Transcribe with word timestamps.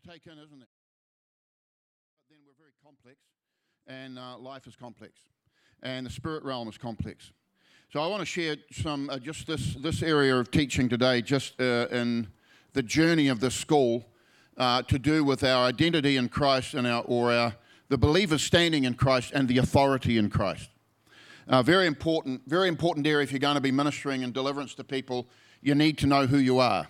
to 0.00 0.08
take 0.08 0.26
in, 0.26 0.32
isn't 0.32 0.62
it? 0.62 0.68
But 2.28 2.30
then 2.30 2.38
we're 2.46 2.58
very 2.58 2.72
complex, 2.82 3.18
and 3.86 4.18
uh, 4.18 4.38
life 4.38 4.66
is 4.66 4.76
complex, 4.76 5.20
and 5.82 6.06
the 6.06 6.10
spirit 6.10 6.44
realm 6.44 6.68
is 6.68 6.78
complex. 6.78 7.32
So 7.92 8.00
I 8.00 8.06
want 8.06 8.20
to 8.20 8.26
share 8.26 8.56
some 8.72 9.10
uh, 9.10 9.18
just 9.18 9.46
this 9.46 9.74
this 9.74 10.02
area 10.02 10.36
of 10.36 10.50
teaching 10.50 10.88
today, 10.88 11.22
just 11.22 11.60
uh, 11.60 11.88
in 11.90 12.28
the 12.72 12.82
journey 12.82 13.28
of 13.28 13.40
this 13.40 13.54
school, 13.54 14.04
uh, 14.56 14.82
to 14.82 14.98
do 14.98 15.24
with 15.24 15.42
our 15.42 15.66
identity 15.66 16.16
in 16.16 16.28
Christ 16.28 16.74
and 16.74 16.86
our 16.86 17.02
or 17.02 17.32
our 17.32 17.54
the 17.88 17.98
believer's 17.98 18.42
standing 18.42 18.84
in 18.84 18.94
Christ 18.94 19.32
and 19.34 19.48
the 19.48 19.58
authority 19.58 20.16
in 20.16 20.30
Christ. 20.30 20.70
Uh, 21.48 21.62
very 21.62 21.86
important, 21.86 22.42
very 22.46 22.68
important 22.68 23.06
area 23.06 23.24
if 23.24 23.32
you're 23.32 23.40
going 23.40 23.56
to 23.56 23.60
be 23.60 23.72
ministering 23.72 24.22
and 24.22 24.32
deliverance 24.32 24.74
to 24.74 24.84
people. 24.84 25.26
You 25.60 25.74
need 25.74 25.98
to 25.98 26.06
know 26.06 26.26
who 26.26 26.38
you 26.38 26.60
are. 26.60 26.86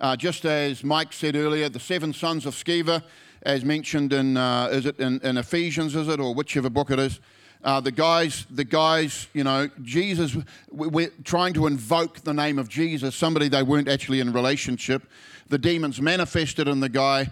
Uh, 0.00 0.16
just 0.16 0.46
as 0.46 0.82
Mike 0.82 1.12
said 1.12 1.36
earlier, 1.36 1.68
the 1.68 1.78
seven 1.78 2.14
sons 2.14 2.46
of 2.46 2.54
Sceva, 2.54 3.02
as 3.42 3.66
mentioned 3.66 4.14
in, 4.14 4.34
uh, 4.34 4.68
is 4.72 4.86
it 4.86 4.98
in, 4.98 5.20
in, 5.20 5.36
Ephesians, 5.36 5.94
is 5.94 6.08
it, 6.08 6.18
or 6.18 6.34
whichever 6.34 6.70
book 6.70 6.90
it 6.90 6.98
is, 6.98 7.20
uh, 7.62 7.80
the 7.80 7.92
guys, 7.92 8.46
the 8.50 8.64
guys, 8.64 9.28
you 9.34 9.44
know, 9.44 9.68
Jesus, 9.82 10.34
we're 10.70 11.12
trying 11.24 11.52
to 11.52 11.66
invoke 11.66 12.20
the 12.20 12.32
name 12.32 12.58
of 12.58 12.70
Jesus, 12.70 13.14
somebody 13.14 13.48
they 13.48 13.62
weren't 13.62 13.88
actually 13.88 14.20
in 14.20 14.32
relationship. 14.32 15.02
The 15.48 15.58
demons 15.58 16.00
manifested 16.00 16.66
in 16.66 16.80
the 16.80 16.88
guy. 16.88 17.28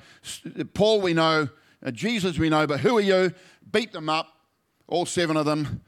Paul, 0.75 1.01
we 1.01 1.15
know, 1.15 1.49
uh, 1.85 1.91
Jesus, 1.91 2.39
we 2.39 2.51
know, 2.51 2.67
but 2.67 2.81
who 2.81 2.99
are 2.99 3.03
you? 3.03 3.33
Beat 3.73 3.93
them 3.93 4.11
up, 4.11 4.29
all 4.87 5.07
seven 5.07 5.39
of 5.39 5.47
them. 5.47 5.83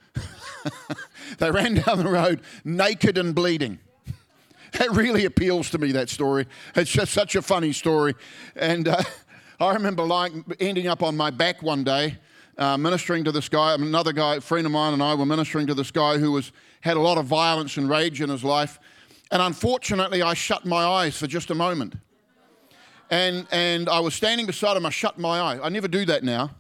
they 1.38 1.50
ran 1.50 1.74
down 1.74 1.98
the 1.98 2.08
road 2.08 2.40
naked 2.64 3.18
and 3.18 3.34
bleeding. 3.34 3.80
That 4.78 4.90
really 4.92 5.24
appeals 5.24 5.70
to 5.70 5.78
me, 5.78 5.92
that 5.92 6.08
story. 6.08 6.46
It's 6.76 6.90
just 6.90 7.12
such 7.12 7.34
a 7.34 7.42
funny 7.42 7.72
story. 7.72 8.14
And 8.54 8.86
uh, 8.88 9.02
I 9.60 9.74
remember 9.74 10.04
like 10.04 10.32
ending 10.60 10.86
up 10.86 11.02
on 11.02 11.16
my 11.16 11.30
back 11.30 11.62
one 11.62 11.84
day, 11.84 12.18
uh, 12.56 12.76
ministering 12.76 13.24
to 13.24 13.32
this 13.32 13.48
guy. 13.48 13.74
Another 13.74 14.12
guy, 14.12 14.36
a 14.36 14.40
friend 14.40 14.66
of 14.66 14.72
mine, 14.72 14.92
and 14.92 15.02
I 15.02 15.14
were 15.14 15.26
ministering 15.26 15.66
to 15.66 15.74
this 15.74 15.90
guy 15.90 16.18
who 16.18 16.32
was, 16.32 16.52
had 16.82 16.96
a 16.96 17.00
lot 17.00 17.18
of 17.18 17.26
violence 17.26 17.76
and 17.76 17.88
rage 17.88 18.20
in 18.20 18.30
his 18.30 18.44
life. 18.44 18.78
And 19.32 19.42
unfortunately, 19.42 20.22
I 20.22 20.34
shut 20.34 20.64
my 20.64 20.84
eyes 20.84 21.16
for 21.18 21.26
just 21.26 21.50
a 21.50 21.54
moment. 21.54 21.94
And, 23.10 23.46
and 23.50 23.88
I 23.88 23.98
was 24.00 24.14
standing 24.14 24.46
beside 24.46 24.76
him, 24.76 24.86
I 24.86 24.90
shut 24.90 25.18
my 25.18 25.40
eyes. 25.40 25.60
I 25.62 25.68
never 25.68 25.88
do 25.88 26.04
that 26.04 26.22
now 26.22 26.50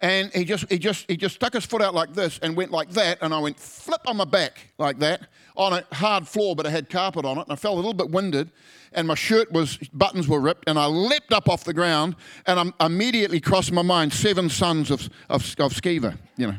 and 0.00 0.30
he 0.34 0.44
just 0.44 0.70
he 0.70 0.78
just 0.78 1.08
he 1.08 1.16
just 1.16 1.36
stuck 1.36 1.54
his 1.54 1.64
foot 1.64 1.80
out 1.80 1.94
like 1.94 2.12
this 2.12 2.38
and 2.42 2.54
went 2.56 2.70
like 2.70 2.90
that 2.90 3.16
and 3.22 3.32
i 3.32 3.38
went 3.38 3.58
flip 3.58 4.02
on 4.06 4.16
my 4.16 4.24
back 4.24 4.68
like 4.76 4.98
that 4.98 5.28
on 5.56 5.72
a 5.72 5.84
hard 5.94 6.26
floor 6.26 6.56
but 6.56 6.66
it 6.66 6.70
had 6.70 6.88
carpet 6.90 7.24
on 7.24 7.38
it 7.38 7.42
and 7.42 7.52
i 7.52 7.56
felt 7.56 7.74
a 7.74 7.76
little 7.76 7.94
bit 7.94 8.10
winded 8.10 8.50
and 8.92 9.06
my 9.06 9.14
shirt 9.14 9.50
was 9.52 9.76
buttons 9.92 10.28
were 10.28 10.40
ripped 10.40 10.68
and 10.68 10.78
i 10.78 10.86
leapt 10.86 11.32
up 11.32 11.48
off 11.48 11.64
the 11.64 11.74
ground 11.74 12.16
and 12.46 12.58
i 12.80 12.86
immediately 12.86 13.40
crossed 13.40 13.72
my 13.72 13.82
mind 13.82 14.12
seven 14.12 14.48
sons 14.48 14.90
of 14.90 15.08
of, 15.28 15.42
of 15.58 15.72
Sceva, 15.72 16.16
you 16.36 16.48
know 16.48 16.56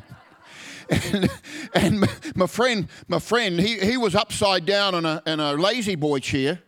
and, 0.89 1.29
and 1.73 2.07
my 2.35 2.47
friend 2.47 2.87
my 3.07 3.19
friend 3.19 3.59
he, 3.59 3.79
he 3.79 3.97
was 3.97 4.15
upside 4.15 4.65
down 4.65 4.95
in 4.95 5.05
a, 5.05 5.21
in 5.25 5.39
a 5.39 5.53
lazy 5.53 5.95
boy 5.95 6.19
chair 6.19 6.59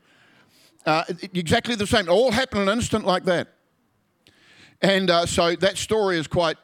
uh, 0.86 1.03
exactly 1.34 1.75
the 1.75 1.88
same 1.88 2.09
all 2.09 2.31
happened 2.31 2.64
in 2.64 2.69
an 2.69 2.78
instant 2.78 3.06
like 3.06 3.23
that 3.25 3.47
and 4.81 5.09
uh, 5.09 5.25
so 5.25 5.56
that 5.56 5.78
story 5.78 6.17
is 6.17 6.28
quite 6.28 6.58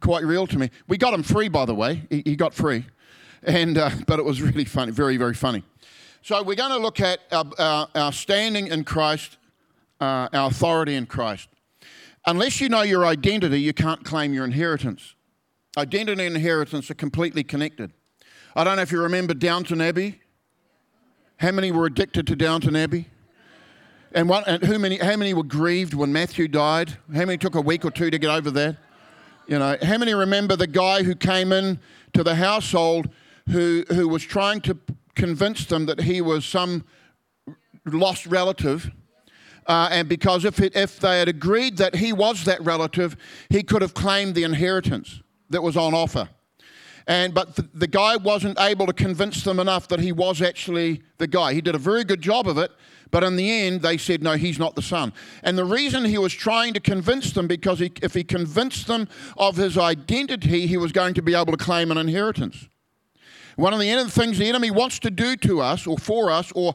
quite 0.00 0.24
real 0.24 0.46
to 0.46 0.58
me. 0.58 0.70
We 0.88 0.96
got 0.96 1.12
him 1.12 1.22
free, 1.22 1.48
by 1.48 1.64
the 1.64 1.74
way. 1.74 2.06
He, 2.10 2.22
he 2.24 2.36
got 2.36 2.54
free, 2.54 2.86
and 3.42 3.78
uh, 3.78 3.90
but 4.06 4.18
it 4.18 4.24
was 4.24 4.42
really 4.42 4.64
funny, 4.64 4.92
very 4.92 5.16
very 5.16 5.34
funny. 5.34 5.64
So 6.22 6.42
we're 6.42 6.54
going 6.54 6.70
to 6.70 6.78
look 6.78 7.00
at 7.00 7.20
our, 7.32 7.46
our, 7.58 7.88
our 7.94 8.12
standing 8.12 8.66
in 8.66 8.84
Christ, 8.84 9.38
uh, 10.00 10.28
our 10.32 10.50
authority 10.50 10.94
in 10.94 11.06
Christ. 11.06 11.48
Unless 12.26 12.60
you 12.60 12.68
know 12.68 12.82
your 12.82 13.06
identity, 13.06 13.60
you 13.60 13.72
can't 13.72 14.04
claim 14.04 14.34
your 14.34 14.44
inheritance. 14.44 15.14
Identity 15.78 16.26
and 16.26 16.36
inheritance 16.36 16.90
are 16.90 16.94
completely 16.94 17.42
connected. 17.42 17.92
I 18.54 18.64
don't 18.64 18.76
know 18.76 18.82
if 18.82 18.92
you 18.92 19.00
remember 19.00 19.32
Downton 19.32 19.80
Abbey. 19.80 20.20
How 21.38 21.52
many 21.52 21.72
were 21.72 21.86
addicted 21.86 22.26
to 22.26 22.36
Downton 22.36 22.76
Abbey? 22.76 23.06
And, 24.12 24.28
what, 24.28 24.46
and 24.46 24.62
who 24.62 24.78
many, 24.78 24.98
how 24.98 25.16
many 25.16 25.32
were 25.32 25.44
grieved 25.44 25.94
when 25.94 26.12
Matthew 26.12 26.48
died? 26.48 26.98
How 27.14 27.24
many 27.24 27.38
took 27.38 27.54
a 27.54 27.60
week 27.60 27.84
or 27.84 27.90
two 27.90 28.10
to 28.10 28.18
get 28.18 28.28
over 28.28 28.50
that? 28.50 28.76
You 29.46 29.58
know, 29.58 29.78
how 29.82 29.96
many 29.96 30.12
remember 30.12 30.56
the 30.56 30.66
guy 30.66 31.02
who 31.02 31.14
came 31.14 31.52
in 31.52 31.78
to 32.12 32.22
the 32.22 32.34
household 32.34 33.08
who, 33.50 33.84
who 33.88 34.08
was 34.08 34.22
trying 34.22 34.60
to 34.62 34.78
convince 35.14 35.66
them 35.66 35.86
that 35.86 36.00
he 36.00 36.20
was 36.20 36.44
some 36.44 36.84
lost 37.84 38.26
relative? 38.26 38.90
Uh, 39.66 39.88
and 39.90 40.08
because 40.08 40.44
if, 40.44 40.60
it, 40.60 40.74
if 40.74 40.98
they 40.98 41.18
had 41.18 41.28
agreed 41.28 41.76
that 41.76 41.94
he 41.94 42.12
was 42.12 42.44
that 42.44 42.60
relative, 42.62 43.16
he 43.50 43.62
could 43.62 43.82
have 43.82 43.94
claimed 43.94 44.34
the 44.34 44.42
inheritance 44.42 45.22
that 45.50 45.62
was 45.62 45.76
on 45.76 45.94
offer. 45.94 46.28
And, 47.06 47.34
but 47.34 47.56
the, 47.56 47.68
the 47.74 47.86
guy 47.86 48.16
wasn't 48.16 48.58
able 48.60 48.86
to 48.86 48.92
convince 48.92 49.42
them 49.42 49.58
enough 49.58 49.88
that 49.88 50.00
he 50.00 50.12
was 50.12 50.40
actually 50.42 51.02
the 51.18 51.26
guy. 51.26 51.54
He 51.54 51.60
did 51.60 51.74
a 51.74 51.78
very 51.78 52.04
good 52.04 52.20
job 52.20 52.46
of 52.46 52.58
it, 52.58 52.70
but 53.10 53.24
in 53.24 53.36
the 53.36 53.50
end, 53.50 53.82
they 53.82 53.96
said, 53.96 54.22
no, 54.22 54.34
he's 54.34 54.58
not 54.58 54.76
the 54.76 54.82
son. 54.82 55.12
And 55.42 55.58
the 55.58 55.64
reason 55.64 56.04
he 56.04 56.18
was 56.18 56.32
trying 56.32 56.74
to 56.74 56.80
convince 56.80 57.32
them, 57.32 57.48
because 57.48 57.80
he, 57.80 57.92
if 58.02 58.14
he 58.14 58.22
convinced 58.22 58.86
them 58.86 59.08
of 59.36 59.56
his 59.56 59.76
identity, 59.76 60.66
he 60.66 60.76
was 60.76 60.92
going 60.92 61.14
to 61.14 61.22
be 61.22 61.34
able 61.34 61.52
to 61.52 61.64
claim 61.64 61.90
an 61.90 61.98
inheritance. 61.98 62.68
One 63.60 63.74
of 63.74 63.78
the 63.78 64.08
things 64.08 64.38
the 64.38 64.48
enemy 64.48 64.70
wants 64.70 64.98
to 65.00 65.10
do 65.10 65.36
to 65.36 65.60
us, 65.60 65.86
or 65.86 65.98
for 65.98 66.30
us, 66.30 66.50
or 66.54 66.74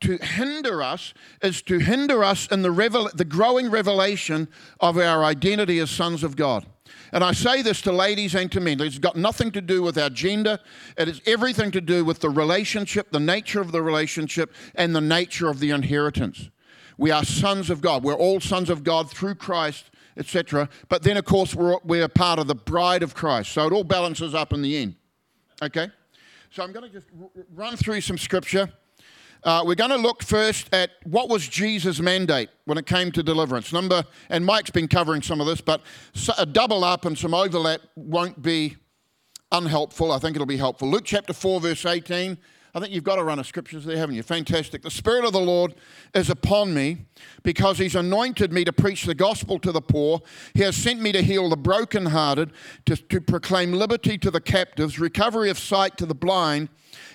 to 0.00 0.16
hinder 0.16 0.82
us, 0.82 1.14
is 1.42 1.62
to 1.62 1.78
hinder 1.78 2.24
us 2.24 2.48
in 2.48 2.62
the, 2.62 2.72
revel- 2.72 3.08
the 3.14 3.24
growing 3.24 3.70
revelation 3.70 4.48
of 4.80 4.98
our 4.98 5.22
identity 5.22 5.78
as 5.78 5.88
sons 5.88 6.24
of 6.24 6.34
God. 6.34 6.66
And 7.12 7.22
I 7.22 7.30
say 7.30 7.62
this 7.62 7.82
to 7.82 7.92
ladies 7.92 8.34
and 8.34 8.50
to 8.50 8.58
men. 8.58 8.80
It's 8.80 8.98
got 8.98 9.14
nothing 9.14 9.52
to 9.52 9.60
do 9.60 9.80
with 9.80 9.96
our 9.96 10.10
gender. 10.10 10.58
It 10.98 11.06
is 11.06 11.20
everything 11.24 11.70
to 11.70 11.80
do 11.80 12.04
with 12.04 12.18
the 12.18 12.30
relationship, 12.30 13.12
the 13.12 13.20
nature 13.20 13.60
of 13.60 13.70
the 13.70 13.80
relationship, 13.80 14.52
and 14.74 14.92
the 14.92 15.00
nature 15.00 15.48
of 15.48 15.60
the 15.60 15.70
inheritance. 15.70 16.50
We 16.98 17.12
are 17.12 17.24
sons 17.24 17.70
of 17.70 17.80
God. 17.80 18.02
We're 18.02 18.14
all 18.14 18.40
sons 18.40 18.70
of 18.70 18.82
God 18.82 19.08
through 19.08 19.36
Christ, 19.36 19.92
etc. 20.16 20.68
But 20.88 21.04
then, 21.04 21.16
of 21.16 21.26
course, 21.26 21.54
we're, 21.54 21.78
we're 21.84 22.08
part 22.08 22.40
of 22.40 22.48
the 22.48 22.56
bride 22.56 23.04
of 23.04 23.14
Christ. 23.14 23.52
So 23.52 23.68
it 23.68 23.72
all 23.72 23.84
balances 23.84 24.34
up 24.34 24.52
in 24.52 24.62
the 24.62 24.76
end. 24.78 24.96
Okay? 25.62 25.88
So 26.50 26.62
I'm 26.62 26.72
going 26.72 26.90
to 26.90 26.92
just 26.92 27.08
run 27.54 27.76
through 27.76 28.00
some 28.00 28.18
scripture. 28.18 28.70
Uh, 29.44 29.62
we're 29.64 29.74
going 29.74 29.90
to 29.90 29.96
look 29.96 30.22
first 30.22 30.72
at 30.72 30.90
what 31.04 31.28
was 31.28 31.46
Jesus' 31.46 32.00
mandate 32.00 32.48
when 32.64 32.78
it 32.78 32.86
came 32.86 33.12
to 33.12 33.22
deliverance. 33.22 33.72
Number, 33.72 34.04
and 34.28 34.44
Mike's 34.44 34.70
been 34.70 34.88
covering 34.88 35.22
some 35.22 35.40
of 35.40 35.46
this, 35.46 35.60
but 35.60 35.82
a 36.38 36.46
double 36.46 36.82
up 36.82 37.04
and 37.04 37.16
some 37.16 37.34
overlap 37.34 37.80
won't 37.94 38.42
be 38.42 38.76
unhelpful. 39.52 40.12
I 40.12 40.18
think 40.18 40.36
it'll 40.36 40.46
be 40.46 40.56
helpful. 40.56 40.90
Luke 40.90 41.04
chapter 41.04 41.32
4, 41.32 41.60
verse 41.60 41.86
18. 41.86 42.38
I 42.76 42.78
think 42.78 42.92
you've 42.92 43.04
got 43.04 43.18
a 43.18 43.24
run 43.24 43.38
of 43.38 43.46
scriptures 43.46 43.86
there, 43.86 43.96
haven't 43.96 44.16
you? 44.16 44.22
Fantastic. 44.22 44.82
The 44.82 44.90
Spirit 44.90 45.24
of 45.24 45.32
the 45.32 45.40
Lord 45.40 45.74
is 46.14 46.28
upon 46.28 46.74
me 46.74 47.06
because 47.42 47.78
He's 47.78 47.94
anointed 47.94 48.52
me 48.52 48.66
to 48.66 48.72
preach 48.72 49.04
the 49.04 49.14
gospel 49.14 49.58
to 49.60 49.72
the 49.72 49.80
poor. 49.80 50.20
He 50.52 50.60
has 50.60 50.76
sent 50.76 51.00
me 51.00 51.10
to 51.12 51.22
heal 51.22 51.48
the 51.48 51.56
brokenhearted, 51.56 52.52
to, 52.84 52.96
to 52.96 53.22
proclaim 53.22 53.72
liberty 53.72 54.18
to 54.18 54.30
the 54.30 54.42
captives, 54.42 54.98
recovery 54.98 55.48
of 55.48 55.58
sight 55.58 55.96
to 55.96 56.04
the 56.04 56.14
blind 56.14 56.68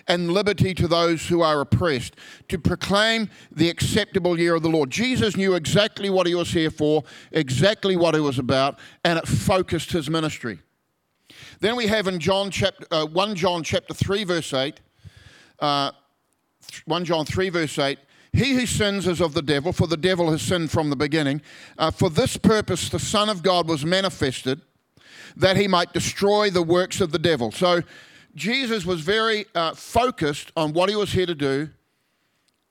and 0.07 0.31
liberty 0.31 0.73
to 0.73 0.87
those 0.87 1.27
who 1.27 1.43
are 1.43 1.61
oppressed, 1.61 2.15
to 2.47 2.57
proclaim 2.57 3.29
the 3.51 3.69
acceptable 3.69 4.39
year 4.39 4.55
of 4.55 4.63
the 4.63 4.69
Lord. 4.69 4.89
Jesus 4.89 5.37
knew 5.37 5.53
exactly 5.53 6.09
what 6.09 6.25
he 6.25 6.33
was 6.33 6.49
here 6.49 6.71
for, 6.71 7.03
exactly 7.31 7.95
what 7.95 8.15
he 8.15 8.19
was 8.19 8.39
about, 8.39 8.79
and 9.03 9.19
it 9.19 9.27
focused 9.27 9.91
his 9.91 10.09
ministry. 10.09 10.57
Then 11.59 11.75
we 11.75 11.85
have 11.85 12.07
in 12.07 12.19
John 12.19 12.49
chapter, 12.49 12.87
uh, 12.89 13.05
1 13.05 13.35
John 13.35 13.61
chapter 13.61 13.93
3, 13.93 14.23
verse 14.23 14.55
8, 14.55 14.81
uh, 15.61 15.91
1 16.85 17.05
John 17.05 17.25
3, 17.25 17.49
verse 17.49 17.77
8, 17.77 17.97
he 18.33 18.53
who 18.53 18.65
sins 18.65 19.07
is 19.07 19.19
of 19.19 19.33
the 19.33 19.41
devil, 19.41 19.73
for 19.73 19.87
the 19.87 19.97
devil 19.97 20.31
has 20.31 20.41
sinned 20.41 20.71
from 20.71 20.89
the 20.89 20.95
beginning. 20.95 21.41
Uh, 21.77 21.91
for 21.91 22.09
this 22.09 22.37
purpose, 22.37 22.89
the 22.89 22.99
Son 22.99 23.29
of 23.29 23.43
God 23.43 23.67
was 23.67 23.85
manifested, 23.85 24.61
that 25.35 25.57
he 25.57 25.67
might 25.67 25.93
destroy 25.93 26.49
the 26.49 26.63
works 26.63 27.01
of 27.01 27.11
the 27.11 27.19
devil. 27.19 27.51
So 27.51 27.81
Jesus 28.35 28.85
was 28.85 29.01
very 29.01 29.45
uh, 29.53 29.73
focused 29.73 30.51
on 30.55 30.73
what 30.73 30.89
he 30.89 30.95
was 30.95 31.11
here 31.11 31.25
to 31.25 31.35
do, 31.35 31.69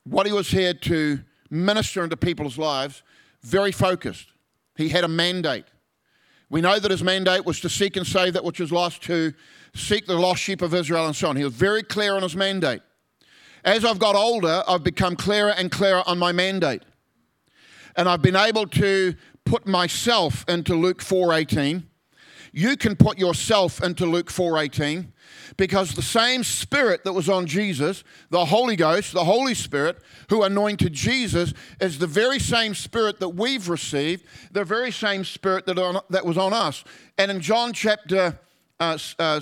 what 0.04 0.26
he 0.26 0.32
was 0.32 0.48
here 0.48 0.72
to 0.72 1.20
minister 1.50 2.02
into 2.02 2.16
people's 2.16 2.56
lives, 2.56 3.02
very 3.43 3.72
focused. 3.72 4.28
He 4.76 4.88
had 4.88 5.04
a 5.04 5.08
mandate. 5.08 5.66
We 6.48 6.60
know 6.60 6.78
that 6.78 6.90
his 6.90 7.02
mandate 7.02 7.44
was 7.44 7.60
to 7.60 7.69
seek 7.69 7.96
and 7.96 8.06
save 8.06 8.32
that 8.32 8.44
which 8.44 8.60
was 8.60 8.72
lost, 8.72 9.02
to 9.02 9.34
seek 9.75 10.06
the 10.06 10.14
lost 10.14 10.43
sheep 10.43 10.62
of 10.62 10.75
Israel, 10.75 11.06
and 11.06 11.17
so 11.17 11.28
on. 11.28 11.37
He 11.37 11.44
was 11.44 11.55
very 11.55 11.82
clear 11.82 12.14
on 12.14 12.22
his 12.22 12.37
mandate. 12.37 12.82
As 13.64 13.84
I've 13.84 13.99
got 13.99 14.17
older, 14.17 14.62
I've 14.67 14.84
become 14.84 15.17
clearer 15.17 15.50
and 15.50 15.70
clearer 15.70 16.02
on 16.06 16.19
my 16.19 16.32
mandate. 16.32 16.82
And 17.96 18.08
I've 18.08 18.22
been 18.22 18.37
able 18.37 18.67
to 18.67 19.14
put 19.44 19.67
myself 19.67 20.44
into 20.49 20.75
Luke 20.75 21.02
4:18 21.02 21.84
you 22.52 22.76
can 22.76 22.96
put 22.96 23.19
yourself 23.19 23.82
into 23.82 24.06
Luke 24.06 24.31
4:18 24.31 25.12
because 25.56 25.94
the 25.94 26.02
same 26.02 26.43
spirit 26.43 27.05
that 27.05 27.12
was 27.12 27.28
on 27.28 27.46
Jesus, 27.46 28.02
the 28.31 28.46
Holy 28.46 28.76
Ghost, 28.76 29.12
the 29.12 29.25
Holy 29.25 29.55
Spirit 29.55 29.99
who 30.28 30.43
anointed 30.43 30.93
Jesus 30.93 31.52
is 31.81 31.99
the 31.99 32.06
very 32.06 32.38
same 32.38 32.75
spirit 32.75 33.20
that 33.20 33.31
we've 33.31 33.69
received, 33.69 34.25
the 34.50 34.64
very 34.64 34.90
same 34.90 35.25
spirit 35.25 35.67
that, 35.67 35.78
on, 35.78 36.00
that 36.11 36.26
was 36.26 36.38
on 36.38 36.52
us. 36.52 36.84
And 37.19 37.31
in 37.31 37.40
John 37.40 37.72
chapter 37.72 38.38
uh, 38.78 38.99
uh, 39.19 39.40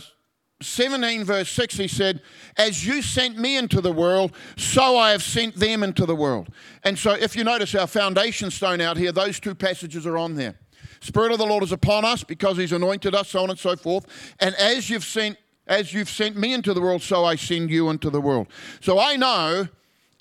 17, 0.61 1.25
verse 1.25 1.49
6, 1.51 1.77
he 1.77 1.89
said, 1.89 2.21
As 2.57 2.85
you 2.85 3.01
sent 3.01 3.39
me 3.39 3.57
into 3.57 3.81
the 3.81 3.93
world, 3.93 4.35
so 4.57 4.97
I 4.97 5.13
have 5.13 5.23
sent 5.23 5.55
them 5.55 5.85
into 5.85 6.05
the 6.05 6.17
world. 6.17 6.49
And 6.83 6.99
so, 6.99 7.13
if 7.13 7.37
you 7.37 7.45
notice 7.45 7.75
our 7.77 7.87
foundation 7.87 8.51
stone 8.51 8.81
out 8.81 8.97
here, 8.97 9.13
those 9.13 9.39
two 9.39 9.55
passages 9.55 10.05
are 10.07 10.19
on 10.19 10.35
there. 10.35 10.57
Spirit 11.01 11.31
of 11.31 11.39
the 11.39 11.47
Lord 11.47 11.63
is 11.63 11.71
upon 11.71 12.05
us 12.05 12.25
because 12.25 12.57
he's 12.57 12.73
anointed 12.73 13.15
us, 13.15 13.29
so 13.29 13.43
on 13.43 13.51
and 13.51 13.59
so 13.59 13.77
forth. 13.77 14.35
And 14.41 14.55
as 14.57 14.91
you've 14.91 15.05
sent, 15.05 15.39
as 15.69 15.93
you've 15.93 16.11
sent 16.11 16.37
me 16.37 16.53
into 16.53 16.75
the 16.75 16.81
world, 16.81 17.03
so 17.03 17.25
I 17.25 17.37
send 17.37 17.71
you 17.71 17.89
into 17.91 18.11
the 18.11 18.21
world. 18.21 18.49
So 18.81 18.99
I 18.99 19.17
know, 19.17 19.69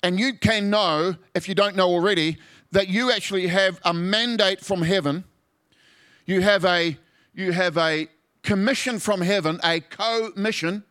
and 0.02 0.20
you 0.20 0.34
can 0.34 0.70
know, 0.70 1.16
if 1.34 1.48
you 1.48 1.54
don't 1.54 1.74
know 1.74 1.88
already, 1.88 2.38
that 2.70 2.88
you 2.88 3.10
actually 3.10 3.48
have 3.48 3.80
a 3.84 3.94
mandate 3.94 4.60
from 4.60 4.82
heaven. 4.82 5.24
You 6.26 6.42
have 6.42 6.64
a 6.64 6.96
you 7.34 7.52
have 7.52 7.76
a 7.78 8.08
commission 8.42 8.98
from 8.98 9.20
heaven, 9.20 9.60
a 9.64 9.80
co 9.80 10.30
mission 10.36 10.84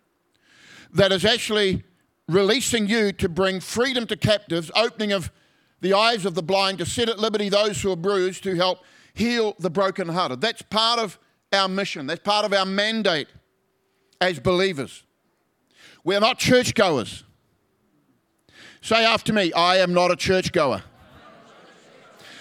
that 0.93 1.11
is 1.11 1.25
actually 1.25 1.83
releasing 2.27 2.87
you 2.87 3.11
to 3.13 3.29
bring 3.29 3.59
freedom 3.59 4.05
to 4.07 4.17
captives, 4.17 4.71
opening 4.75 5.11
of 5.11 5.31
the 5.81 5.93
eyes 5.93 6.25
of 6.25 6.35
the 6.35 6.43
blind, 6.43 6.79
to 6.79 6.85
set 6.85 7.09
at 7.09 7.19
liberty 7.19 7.49
those 7.49 7.81
who 7.81 7.91
are 7.91 7.97
bruised, 7.97 8.43
to 8.43 8.55
help 8.55 8.79
heal 9.13 9.55
the 9.59 9.69
brokenhearted. 9.69 10.41
That's 10.41 10.61
part 10.61 10.99
of 10.99 11.17
our 11.53 11.67
mission, 11.67 12.07
that's 12.07 12.21
part 12.21 12.45
of 12.45 12.53
our 12.53 12.65
mandate 12.65 13.27
as 14.19 14.39
believers. 14.39 15.03
We're 16.03 16.19
not 16.19 16.37
churchgoers. 16.39 17.23
Say 18.81 19.03
after 19.03 19.33
me, 19.33 19.51
I 19.53 19.77
am 19.77 19.93
not 19.93 20.11
a 20.11 20.15
churchgoer. 20.15 20.83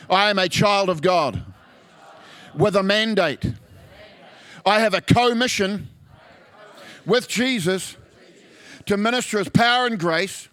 I 0.09 0.31
am 0.31 0.39
a 0.39 0.49
child 0.49 0.89
of 0.89 1.03
God 1.03 1.45
with 2.55 2.77
a 2.77 2.83
mandate 2.83 3.45
I 4.67 4.81
have 4.81 4.95
a 4.95 5.01
co 5.01 5.33
mission 5.33 5.89
with 7.07 7.29
Jesus 7.29 7.97
to 8.87 8.97
minister 8.97 9.39
his 9.39 9.49
power 9.49 9.87
and 9.87 9.99
grace 9.99 10.49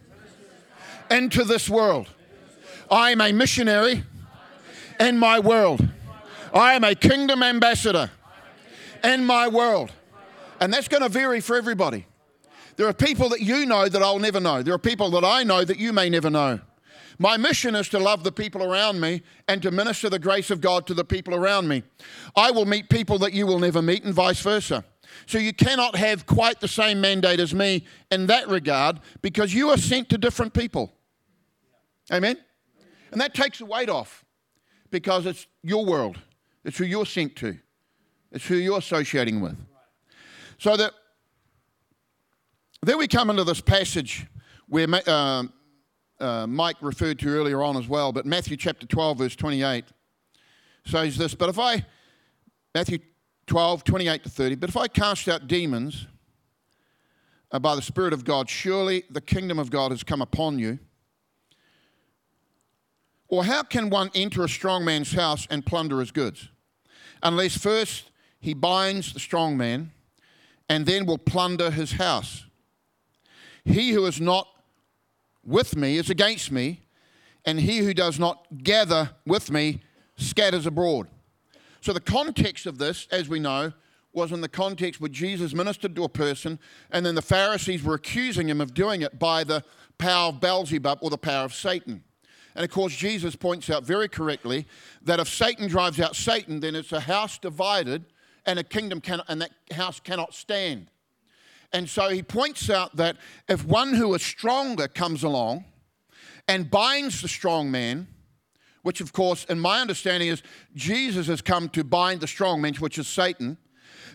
into 1.10 1.44
this 1.44 1.68
world. 1.68 2.08
I 2.92 3.10
am 3.12 3.22
a 3.22 3.32
missionary 3.32 4.04
in 5.00 5.18
my 5.18 5.40
world. 5.40 5.88
I 6.54 6.76
am 6.76 6.84
a 6.84 6.94
kingdom 6.94 7.42
ambassador 7.42 8.12
in 9.04 9.26
my 9.26 9.48
world. 9.48 9.92
And 10.60 10.72
that's 10.72 10.88
going 10.88 11.02
to 11.02 11.10
vary 11.10 11.42
for 11.42 11.56
everybody. 11.56 12.06
There 12.76 12.88
are 12.88 12.94
people 12.94 13.30
that 13.30 13.42
you 13.42 13.66
know 13.66 13.90
that 13.90 14.02
I'll 14.02 14.20
never 14.20 14.40
know. 14.40 14.62
There 14.62 14.74
are 14.76 14.80
people 14.80 15.10
that 15.12 15.26
I 15.26 15.44
know 15.44 15.66
that 15.66 15.78
you 15.78 15.92
may 15.92 16.10
never 16.10 16.30
know. 16.30 16.60
My 17.20 17.38
mission 17.38 17.76
is 17.76 17.90
to 17.90 18.00
love 18.00 18.24
the 18.24 18.32
people 18.32 18.64
around 18.64 19.00
me 19.00 19.22
and 19.48 19.62
to 19.62 19.72
minister 19.72 20.10
the 20.10 20.20
grace 20.20 20.50
of 20.50 20.62
God 20.62 20.88
to 20.88 20.94
the 20.94 21.06
people 21.06 21.36
around 21.36 21.68
me. 21.68 21.84
I 22.36 22.52
will 22.52 22.66
meet 22.66 22.90
people 22.90 23.20
that 23.20 23.34
you 23.34 23.46
will 23.46 23.60
never 23.60 23.82
meet, 23.82 24.04
and 24.04 24.14
vice 24.14 24.42
versa. 24.42 24.84
So 25.28 25.38
you 25.38 25.54
cannot 25.54 25.96
have 25.96 26.26
quite 26.26 26.60
the 26.60 26.68
same 26.68 27.00
mandate 27.00 27.40
as 27.40 27.54
me 27.54 27.86
in 28.12 28.28
that 28.28 28.48
regard 28.48 29.00
because 29.22 29.54
you 29.54 29.70
are 29.70 29.78
sent 29.78 30.10
to 30.10 30.18
different 30.18 30.54
people. 30.54 30.92
Amen? 32.12 32.38
And 33.12 33.22
that 33.22 33.34
takes 33.34 33.60
the 33.60 33.66
weight 33.66 33.90
off 33.90 34.26
because 34.90 35.26
it's 35.26 35.46
your 35.62 35.86
world, 35.86 36.20
it's 36.64 36.78
who 36.78 36.86
you're 36.86 37.06
sent 37.06 37.36
to, 37.38 37.58
it's 38.32 38.46
who 38.46 38.56
you're 38.56 38.80
associating 38.80 39.40
with. 39.40 39.56
So 40.58 40.76
that 40.78 40.94
then 42.82 42.98
we 42.98 43.08
come 43.08 43.30
into 43.30 43.44
this 43.44 43.62
passage 43.62 44.26
where. 44.68 44.88
Uh, 45.06 45.44
uh, 46.20 46.48
Mike 46.48 46.78
referred 46.82 47.20
to 47.20 47.30
earlier 47.30 47.62
on 47.64 47.78
as 47.78 47.88
well, 47.88 48.12
but 48.12 48.26
Matthew 48.26 48.58
chapter 48.58 48.86
12, 48.86 49.18
verse 49.18 49.36
28 49.36 49.86
says 50.86 51.18
this 51.18 51.36
But 51.36 51.50
if 51.50 51.60
I, 51.60 51.86
Matthew 52.74 53.00
12, 53.48 53.84
28 53.84 54.24
to 54.24 54.30
30, 54.30 54.56
but 54.56 54.70
if 54.70 54.78
I 54.78 54.88
cast 54.88 55.28
out 55.28 55.48
demons 55.48 56.08
uh, 57.52 57.60
by 57.60 57.76
the 57.76 57.82
Spirit 57.82 58.14
of 58.14 58.26
God, 58.26 58.50
surely 58.50 59.04
the 59.10 59.22
kingdom 59.22 59.60
of 59.60 59.70
God 59.70 59.92
has 59.92 60.04
come 60.04 60.22
upon 60.22 60.60
you. 60.60 60.80
Or 63.28 63.44
how 63.44 63.64
can 63.64 63.90
one 63.90 64.12
enter 64.14 64.44
a 64.44 64.50
strong 64.50 64.86
man's 64.86 65.14
house 65.14 65.48
and 65.50 65.66
plunder 65.66 66.00
his 66.00 66.12
goods? 66.12 66.50
Unless 67.24 67.58
first 67.58 68.12
he 68.40 68.54
binds 68.54 69.14
the 69.14 69.20
strong 69.20 69.58
man 69.58 69.92
and 70.70 70.86
then 70.86 71.06
will 71.06 71.18
plunder 71.18 71.72
his 71.72 71.94
house. 71.94 72.46
He 73.66 73.92
who 73.92 74.06
is 74.06 74.20
not 74.20 74.48
with 75.46 75.76
me 75.76 75.98
is 75.98 76.10
against 76.10 76.52
me, 76.52 76.82
and 77.46 77.60
he 77.60 77.80
who 77.80 77.94
does 77.94 78.20
not 78.20 78.46
gather 78.64 79.12
with 79.26 79.52
me 79.52 79.82
scatters 80.16 80.66
abroad. 80.66 81.08
So, 81.82 81.92
the 81.92 82.00
context 82.00 82.66
of 82.66 82.78
this, 82.78 83.08
as 83.12 83.28
we 83.28 83.40
know, 83.40 83.74
was 84.14 84.32
in 84.32 84.42
the 84.42 84.48
context 84.48 85.02
where 85.02 85.10
Jesus 85.10 85.54
ministered 85.54 85.96
to 85.96 86.04
a 86.04 86.10
person, 86.10 86.60
and 86.92 87.06
then 87.06 87.16
the 87.16 87.22
Pharisees 87.22 87.84
were 87.84 87.96
accusing 87.96 88.48
him 88.48 88.62
of 88.62 88.74
doing 88.74 89.02
it 89.02 89.20
by 89.20 89.44
the 89.44 89.64
power 89.98 90.30
of 90.30 90.40
Beelzebub 90.40 91.00
or 91.02 91.10
the 91.10 91.18
power 91.18 91.46
of 91.46 91.54
Satan. 91.54 92.04
And 92.56 92.64
of 92.64 92.70
course, 92.70 92.96
Jesus 92.96 93.36
points 93.36 93.70
out 93.70 93.84
very 93.84 94.08
correctly 94.08 94.68
that 95.02 95.20
if 95.20 95.28
Satan 95.28 95.68
drives 95.68 96.00
out 96.00 96.16
Satan, 96.16 96.60
then 96.60 96.76
it's 96.76 96.92
a 96.92 97.00
house 97.00 97.40
divided, 97.40 98.06
and 98.46 98.60
a 98.60 98.64
kingdom 98.64 99.02
cannot, 99.02 99.26
and 99.28 99.42
that 99.42 99.52
house 99.72 100.00
cannot 100.00 100.34
stand. 100.34 100.90
And 101.74 101.90
so 101.90 102.10
he 102.10 102.22
points 102.22 102.70
out 102.70 102.96
that 102.96 103.18
if 103.50 103.66
one 103.66 103.96
who 103.96 104.14
is 104.14 104.22
stronger 104.22 104.88
comes 104.88 105.24
along 105.24 105.66
and 106.48 106.70
binds 106.70 107.22
the 107.22 107.28
strong 107.28 107.72
man, 107.72 108.08
which 108.84 109.02
of 109.02 109.12
course, 109.12 109.44
in 109.46 109.60
my 109.60 109.82
understanding, 109.82 110.30
is 110.30 110.44
Jesus 110.76 111.28
has 111.28 111.42
come 111.42 111.70
to 111.70 111.84
bind 111.84 112.22
the 112.22 112.28
strong 112.28 112.62
man, 112.62 112.76
which 112.76 113.00
is 113.00 113.08
Satan, 113.08 113.58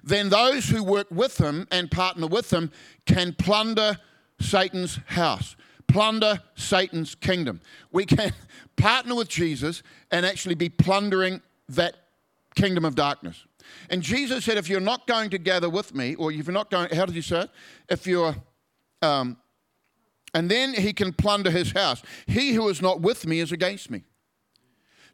then 0.05 0.29
those 0.29 0.69
who 0.69 0.85
work 0.85 1.09
with 1.11 1.39
him 1.39 1.67
and 1.73 1.91
partner 1.91 2.29
with 2.29 2.53
him 2.53 2.71
can 3.07 3.33
plunder 3.33 3.99
Satan's 4.41 5.01
house, 5.07 5.57
plunder 5.89 6.41
Satan's 6.55 7.17
kingdom. 7.17 7.61
We 7.91 8.07
can 8.07 8.33
partner 8.77 9.17
with 9.17 9.29
Jesus 9.29 9.83
and 10.13 10.25
actually 10.25 10.55
be 10.55 10.69
plundering 10.69 11.43
that 11.71 11.97
kingdom 12.55 12.85
of 12.85 12.95
darkness. 12.95 13.48
And 13.91 14.03
Jesus 14.03 14.45
said, 14.45 14.59
if 14.59 14.69
you're 14.69 14.81
not 14.81 15.07
going 15.07 15.31
to 15.31 15.39
gather 15.39 15.71
with 15.71 15.95
me, 15.95 16.15
or 16.15 16.33
if 16.33 16.47
you're 16.47 16.53
not 16.53 16.71
going, 16.71 16.95
how 16.95 17.07
did 17.07 17.15
you 17.15 17.23
say 17.23 17.43
it? 17.43 17.51
If 17.89 18.07
you're, 18.07 18.37
um, 19.03 19.37
and 20.35 20.51
then 20.51 20.75
he 20.75 20.93
can 20.93 21.13
plunder 21.13 21.51
his 21.51 21.73
house. 21.73 22.03
He 22.27 22.53
who 22.53 22.69
is 22.69 22.83
not 22.83 23.01
with 23.01 23.27
me 23.27 23.41
is 23.41 23.53
against 23.53 23.91
me. 23.91 24.05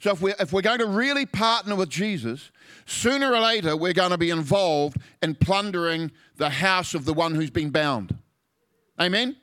So 0.00 0.10
if 0.10 0.20
we're, 0.20 0.34
if 0.38 0.52
we're 0.52 0.62
going 0.62 0.80
to 0.80 0.86
really 0.86 1.24
partner 1.24 1.76
with 1.76 1.88
Jesus, 1.88 2.50
sooner 2.84 3.32
or 3.32 3.40
later 3.40 3.76
we're 3.76 3.92
going 3.92 4.10
to 4.10 4.18
be 4.18 4.30
involved 4.30 4.98
in 5.22 5.34
plundering 5.34 6.10
the 6.36 6.50
house 6.50 6.94
of 6.94 7.04
the 7.04 7.14
one 7.14 7.34
who's 7.34 7.50
been 7.50 7.70
bound. 7.70 8.18
Amen? 9.00 9.36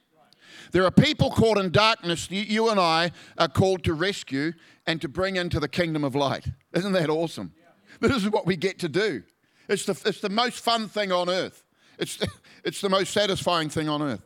There 0.71 0.85
are 0.85 0.91
people 0.91 1.31
caught 1.31 1.57
in 1.57 1.71
darkness 1.71 2.29
you 2.29 2.69
and 2.69 2.79
I 2.79 3.11
are 3.37 3.47
called 3.47 3.83
to 3.85 3.93
rescue 3.93 4.53
and 4.85 5.01
to 5.01 5.09
bring 5.09 5.35
into 5.35 5.59
the 5.59 5.67
kingdom 5.67 6.03
of 6.03 6.15
light. 6.15 6.45
Isn't 6.73 6.93
that 6.93 7.09
awesome? 7.09 7.53
This 8.01 8.23
is 8.23 8.29
what 8.29 8.45
we 8.45 8.57
get 8.57 8.79
to 8.79 8.89
do. 8.89 9.23
It's 9.69 9.85
the, 9.85 9.99
it's 10.05 10.19
the 10.19 10.29
most 10.29 10.59
fun 10.59 10.89
thing 10.89 11.11
on 11.11 11.29
earth, 11.29 11.63
it's 11.97 12.17
the, 12.17 12.27
it's 12.65 12.81
the 12.81 12.89
most 12.89 13.13
satisfying 13.13 13.69
thing 13.69 13.87
on 13.87 14.01
earth. 14.01 14.21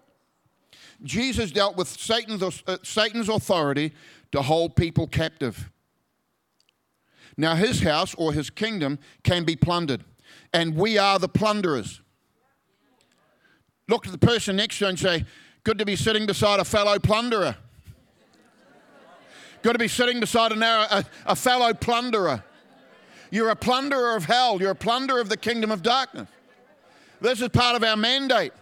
Jesus 1.03 1.51
dealt 1.51 1.75
with 1.75 1.89
Satan's, 1.89 2.41
uh, 2.41 2.77
Satan's 2.81 3.29
authority 3.29 3.91
to 4.31 4.41
hold 4.41 4.77
people 4.77 5.07
captive. 5.07 5.69
Now, 7.37 7.55
his 7.55 7.81
house 7.81 8.15
or 8.15 8.31
his 8.31 8.49
kingdom 8.49 8.97
can 9.23 9.43
be 9.43 9.57
plundered, 9.57 10.05
and 10.53 10.75
we 10.75 10.97
are 10.97 11.19
the 11.19 11.27
plunderers. 11.27 11.99
Look 13.89 14.05
at 14.05 14.13
the 14.13 14.17
person 14.17 14.55
next 14.55 14.79
to 14.79 14.85
you 14.85 14.89
and 14.89 14.97
say, 14.97 15.25
Good 15.65 15.79
to 15.79 15.85
be 15.85 15.95
sitting 15.95 16.25
beside 16.25 16.59
a 16.59 16.65
fellow 16.65 16.97
plunderer. 16.97 17.57
Good 19.63 19.73
to 19.73 19.79
be 19.79 19.87
sitting 19.87 20.19
beside 20.19 20.51
a, 20.53 20.97
a, 20.97 21.05
a 21.25 21.35
fellow 21.35 21.73
plunderer. 21.73 22.43
You're 23.31 23.49
a 23.49 23.55
plunderer 23.55 24.15
of 24.15 24.25
hell. 24.25 24.59
You're 24.59 24.71
a 24.71 24.75
plunderer 24.75 25.19
of 25.19 25.29
the 25.29 25.37
kingdom 25.37 25.71
of 25.71 25.81
darkness. 25.81 26.29
This 27.21 27.41
is 27.41 27.49
part 27.49 27.75
of 27.75 27.83
our 27.83 27.97
mandate. 27.97 28.53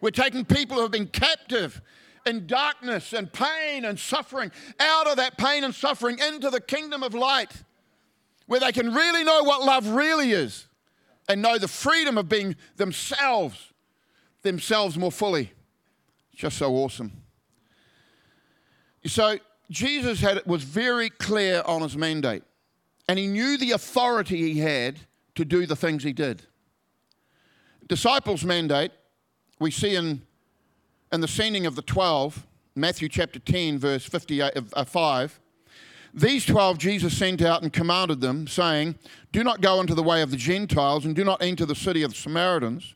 We're 0.00 0.10
taking 0.10 0.44
people 0.44 0.76
who 0.76 0.82
have 0.82 0.90
been 0.90 1.06
captive 1.06 1.80
in 2.26 2.46
darkness 2.46 3.12
and 3.12 3.32
pain 3.32 3.84
and 3.84 3.98
suffering 3.98 4.50
out 4.78 5.06
of 5.06 5.16
that 5.16 5.38
pain 5.38 5.64
and 5.64 5.74
suffering 5.74 6.18
into 6.18 6.50
the 6.50 6.60
kingdom 6.60 7.02
of 7.02 7.14
light 7.14 7.52
where 8.46 8.60
they 8.60 8.72
can 8.72 8.92
really 8.92 9.24
know 9.24 9.42
what 9.44 9.64
love 9.64 9.88
really 9.88 10.32
is 10.32 10.66
and 11.28 11.40
know 11.40 11.58
the 11.58 11.68
freedom 11.68 12.18
of 12.18 12.28
being 12.28 12.56
themselves, 12.76 13.72
themselves 14.42 14.98
more 14.98 15.12
fully. 15.12 15.52
It's 16.32 16.42
Just 16.42 16.58
so 16.58 16.74
awesome. 16.74 17.12
So 19.06 19.38
Jesus 19.70 20.20
had, 20.20 20.44
was 20.46 20.62
very 20.62 21.10
clear 21.10 21.62
on 21.64 21.82
his 21.82 21.96
mandate. 21.96 22.42
And 23.08 23.18
he 23.18 23.26
knew 23.26 23.56
the 23.58 23.72
authority 23.72 24.52
he 24.52 24.60
had 24.60 25.00
to 25.34 25.44
do 25.44 25.66
the 25.66 25.76
things 25.76 26.04
he 26.04 26.12
did. 26.12 26.42
Disciples' 27.88 28.44
mandate, 28.44 28.92
we 29.58 29.70
see 29.70 29.96
in, 29.96 30.22
in 31.12 31.20
the 31.20 31.28
sending 31.28 31.66
of 31.66 31.74
the 31.74 31.82
12, 31.82 32.46
Matthew 32.74 33.08
chapter 33.08 33.38
10, 33.38 33.78
verse 33.78 34.04
58, 34.04 34.52
uh, 34.72 34.84
5. 34.84 35.40
These 36.14 36.46
12 36.46 36.78
Jesus 36.78 37.16
sent 37.16 37.42
out 37.42 37.62
and 37.62 37.72
commanded 37.72 38.20
them, 38.20 38.46
saying, 38.46 38.96
Do 39.32 39.42
not 39.42 39.60
go 39.60 39.80
into 39.80 39.94
the 39.94 40.02
way 40.02 40.22
of 40.22 40.30
the 40.30 40.36
Gentiles, 40.36 41.04
and 41.04 41.16
do 41.16 41.24
not 41.24 41.42
enter 41.42 41.64
the 41.64 41.74
city 41.74 42.02
of 42.02 42.10
the 42.10 42.16
Samaritans, 42.16 42.94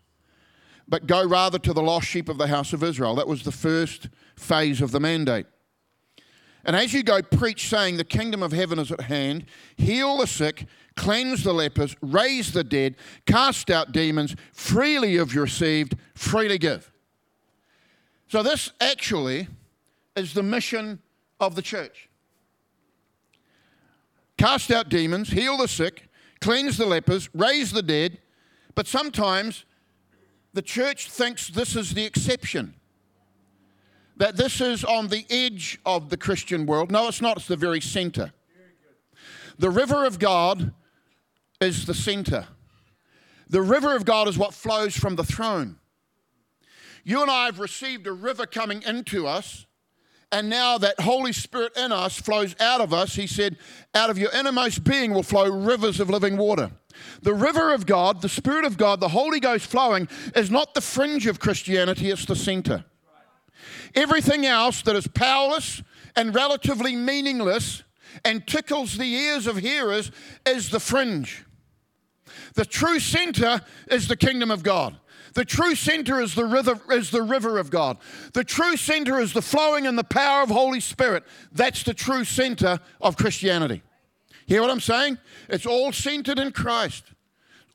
but 0.86 1.06
go 1.06 1.26
rather 1.26 1.58
to 1.58 1.72
the 1.72 1.82
lost 1.82 2.06
sheep 2.06 2.28
of 2.28 2.38
the 2.38 2.46
house 2.46 2.72
of 2.72 2.82
Israel. 2.82 3.14
That 3.14 3.26
was 3.26 3.42
the 3.42 3.52
first 3.52 4.08
phase 4.36 4.80
of 4.80 4.92
the 4.92 5.00
mandate. 5.00 5.46
And 6.66 6.76
as 6.76 6.92
you 6.92 7.02
go, 7.02 7.22
preach, 7.22 7.68
saying, 7.68 7.96
The 7.96 8.04
kingdom 8.04 8.42
of 8.42 8.52
heaven 8.52 8.78
is 8.78 8.92
at 8.92 9.02
hand, 9.02 9.46
heal 9.76 10.18
the 10.18 10.26
sick, 10.26 10.66
cleanse 10.96 11.42
the 11.44 11.54
lepers, 11.54 11.96
raise 12.02 12.52
the 12.52 12.64
dead, 12.64 12.96
cast 13.24 13.70
out 13.70 13.92
demons, 13.92 14.36
freely 14.52 15.12
you've 15.12 15.34
received, 15.34 15.96
freely 16.14 16.58
give. 16.58 16.90
So, 18.28 18.42
this 18.42 18.72
actually 18.80 19.48
is 20.16 20.34
the 20.34 20.42
mission 20.42 21.00
of 21.40 21.54
the 21.54 21.62
church 21.62 22.10
cast 24.36 24.70
out 24.70 24.88
demons, 24.88 25.30
heal 25.30 25.56
the 25.56 25.68
sick, 25.68 26.08
cleanse 26.40 26.76
the 26.76 26.86
lepers, 26.86 27.28
raise 27.34 27.72
the 27.72 27.82
dead. 27.82 28.18
But 28.74 28.86
sometimes 28.86 29.64
the 30.52 30.62
church 30.62 31.10
thinks 31.10 31.48
this 31.48 31.76
is 31.76 31.94
the 31.94 32.04
exception 32.04 32.74
that 34.16 34.36
this 34.36 34.60
is 34.60 34.84
on 34.84 35.08
the 35.08 35.26
edge 35.30 35.78
of 35.84 36.08
the 36.08 36.16
Christian 36.16 36.66
world. 36.66 36.90
No, 36.90 37.08
it's 37.08 37.20
not, 37.20 37.36
it's 37.36 37.48
the 37.48 37.56
very 37.56 37.80
center. 37.80 38.32
The 39.58 39.70
river 39.70 40.04
of 40.04 40.18
God 40.18 40.72
is 41.60 41.86
the 41.86 41.94
center. 41.94 42.46
The 43.48 43.62
river 43.62 43.94
of 43.94 44.04
God 44.04 44.28
is 44.28 44.36
what 44.36 44.54
flows 44.54 44.96
from 44.96 45.16
the 45.16 45.24
throne. 45.24 45.78
You 47.04 47.22
and 47.22 47.30
I 47.30 47.46
have 47.46 47.60
received 47.60 48.06
a 48.06 48.12
river 48.12 48.46
coming 48.46 48.82
into 48.82 49.26
us, 49.26 49.66
and 50.32 50.50
now 50.50 50.76
that 50.78 51.00
Holy 51.00 51.32
Spirit 51.32 51.76
in 51.76 51.92
us 51.92 52.20
flows 52.20 52.56
out 52.58 52.80
of 52.80 52.92
us. 52.92 53.14
He 53.14 53.28
said, 53.28 53.56
Out 53.94 54.10
of 54.10 54.18
your 54.18 54.32
innermost 54.32 54.82
being 54.82 55.14
will 55.14 55.22
flow 55.22 55.48
rivers 55.48 56.00
of 56.00 56.10
living 56.10 56.36
water. 56.36 56.72
The 57.22 57.34
river 57.34 57.72
of 57.72 57.86
God, 57.86 58.22
the 58.22 58.28
Spirit 58.28 58.64
of 58.64 58.76
God, 58.76 58.98
the 58.98 59.08
Holy 59.08 59.38
Ghost 59.38 59.66
flowing 59.66 60.08
is 60.34 60.50
not 60.50 60.74
the 60.74 60.80
fringe 60.80 61.28
of 61.28 61.38
Christianity, 61.38 62.10
it's 62.10 62.24
the 62.24 62.34
center. 62.34 62.84
Everything 63.94 64.46
else 64.46 64.82
that 64.82 64.96
is 64.96 65.06
powerless 65.06 65.82
and 66.14 66.34
relatively 66.34 66.96
meaningless 66.96 67.82
and 68.24 68.46
tickles 68.46 68.96
the 68.96 69.12
ears 69.12 69.46
of 69.46 69.56
hearers 69.58 70.10
is 70.46 70.70
the 70.70 70.80
fringe. 70.80 71.44
The 72.54 72.64
true 72.64 72.98
center 72.98 73.60
is 73.90 74.08
the 74.08 74.16
kingdom 74.16 74.50
of 74.50 74.62
God. 74.62 74.96
The 75.34 75.44
true 75.44 75.74
center 75.74 76.20
is 76.20 76.34
the 76.34 76.46
river, 76.46 76.80
is 76.90 77.10
the 77.10 77.22
river 77.22 77.58
of 77.58 77.68
God. 77.68 77.98
The 78.32 78.44
true 78.44 78.76
center 78.76 79.20
is 79.20 79.34
the 79.34 79.42
flowing 79.42 79.86
and 79.86 79.98
the 79.98 80.04
power 80.04 80.42
of 80.42 80.48
Holy 80.48 80.80
Spirit. 80.80 81.24
That's 81.52 81.82
the 81.82 81.92
true 81.92 82.24
center 82.24 82.80
of 83.02 83.18
Christianity. 83.18 83.82
Hear 84.46 84.62
what 84.62 84.70
I'm 84.70 84.80
saying? 84.80 85.18
It's 85.48 85.66
all 85.66 85.92
centered 85.92 86.38
in 86.38 86.52
Christ 86.52 87.12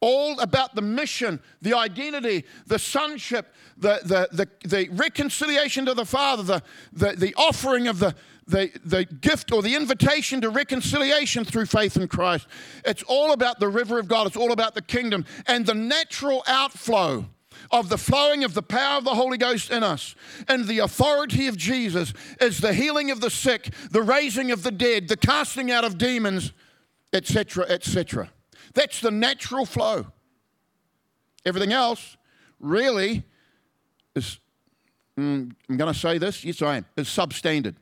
all 0.01 0.39
about 0.39 0.75
the 0.75 0.81
mission, 0.81 1.39
the 1.61 1.77
identity, 1.77 2.43
the 2.65 2.79
sonship, 2.79 3.53
the, 3.77 3.99
the, 4.03 4.27
the, 4.35 4.67
the 4.67 4.89
reconciliation 4.89 5.85
to 5.85 5.93
the 5.93 6.05
Father, 6.05 6.43
the, 6.43 6.63
the, 6.91 7.15
the 7.15 7.35
offering 7.35 7.87
of 7.87 7.99
the, 7.99 8.15
the, 8.47 8.71
the 8.83 9.05
gift 9.05 9.51
or 9.51 9.61
the 9.61 9.75
invitation 9.75 10.41
to 10.41 10.49
reconciliation 10.49 11.45
through 11.45 11.67
faith 11.67 11.97
in 11.97 12.07
Christ. 12.07 12.47
It's 12.83 13.03
all 13.03 13.31
about 13.31 13.59
the 13.59 13.69
river 13.69 13.99
of 13.99 14.07
God, 14.07 14.27
it's 14.27 14.35
all 14.35 14.51
about 14.51 14.73
the 14.73 14.81
kingdom 14.81 15.25
and 15.47 15.65
the 15.65 15.75
natural 15.75 16.43
outflow 16.47 17.27
of 17.69 17.89
the 17.89 17.97
flowing 17.97 18.43
of 18.43 18.55
the 18.55 18.63
power 18.63 18.97
of 18.97 19.03
the 19.03 19.13
Holy 19.13 19.37
Ghost 19.37 19.69
in 19.69 19.83
us 19.83 20.15
and 20.47 20.65
the 20.65 20.79
authority 20.79 21.47
of 21.47 21.57
Jesus 21.57 22.13
is 22.39 22.59
the 22.59 22.73
healing 22.73 23.11
of 23.11 23.21
the 23.21 23.29
sick, 23.29 23.69
the 23.91 24.01
raising 24.01 24.51
of 24.51 24.63
the 24.63 24.71
dead, 24.71 25.07
the 25.07 25.17
casting 25.17 25.69
out 25.69 25.83
of 25.83 25.97
demons, 25.97 26.53
etc., 27.13 27.65
etc. 27.69 28.31
That's 28.73 29.01
the 29.01 29.11
natural 29.11 29.65
flow. 29.65 30.07
Everything 31.45 31.73
else 31.73 32.17
really 32.59 33.23
is, 34.15 34.39
mm, 35.17 35.51
I'm 35.69 35.77
going 35.77 35.91
to 35.91 35.99
say 35.99 36.17
this, 36.17 36.43
yes, 36.45 36.61
I 36.61 36.77
am, 36.77 36.85
is 36.95 37.07
substandard. 37.07 37.75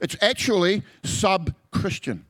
It's 0.00 0.16
actually 0.20 0.82
sub 1.04 1.54
Christian. 1.70 2.26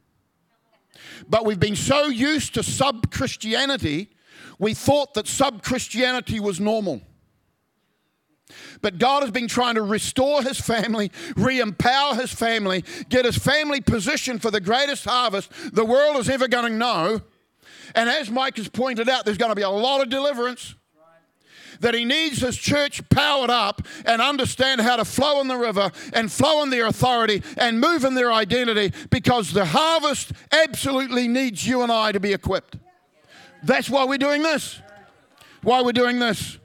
But 1.28 1.44
we've 1.44 1.60
been 1.60 1.76
so 1.76 2.06
used 2.06 2.54
to 2.54 2.62
sub 2.62 3.10
Christianity, 3.10 4.10
we 4.58 4.74
thought 4.74 5.14
that 5.14 5.26
sub 5.26 5.62
Christianity 5.62 6.40
was 6.40 6.60
normal. 6.60 7.02
But 8.80 8.98
God 8.98 9.22
has 9.22 9.32
been 9.32 9.48
trying 9.48 9.74
to 9.74 9.82
restore 9.82 10.42
his 10.42 10.60
family, 10.60 11.10
re 11.36 11.58
empower 11.60 12.14
his 12.14 12.32
family, 12.32 12.84
get 13.08 13.24
his 13.24 13.36
family 13.36 13.80
positioned 13.80 14.40
for 14.40 14.50
the 14.50 14.60
greatest 14.60 15.04
harvest 15.04 15.50
the 15.72 15.84
world 15.84 16.16
is 16.18 16.28
ever 16.28 16.46
going 16.46 16.70
to 16.72 16.78
know. 16.78 17.22
And 17.96 18.10
as 18.10 18.30
Mike 18.30 18.58
has 18.58 18.68
pointed 18.68 19.08
out, 19.08 19.24
there's 19.24 19.38
going 19.38 19.50
to 19.50 19.56
be 19.56 19.62
a 19.62 19.70
lot 19.70 20.02
of 20.02 20.10
deliverance. 20.10 20.74
That 21.80 21.94
he 21.94 22.04
needs 22.04 22.40
his 22.40 22.56
church 22.56 23.06
powered 23.10 23.50
up 23.50 23.82
and 24.06 24.22
understand 24.22 24.80
how 24.80 24.96
to 24.96 25.04
flow 25.04 25.40
in 25.40 25.48
the 25.48 25.56
river 25.56 25.90
and 26.14 26.32
flow 26.32 26.62
in 26.62 26.70
their 26.70 26.86
authority 26.86 27.42
and 27.58 27.80
move 27.80 28.04
in 28.04 28.14
their 28.14 28.32
identity 28.32 28.96
because 29.10 29.52
the 29.52 29.66
harvest 29.66 30.32
absolutely 30.52 31.28
needs 31.28 31.66
you 31.66 31.82
and 31.82 31.92
I 31.92 32.12
to 32.12 32.20
be 32.20 32.32
equipped. 32.32 32.76
That's 33.62 33.90
why 33.90 34.04
we're 34.04 34.16
doing 34.16 34.42
this. 34.42 34.80
Why 35.62 35.82
we're 35.82 35.92
doing 35.92 36.18
this. 36.18 36.58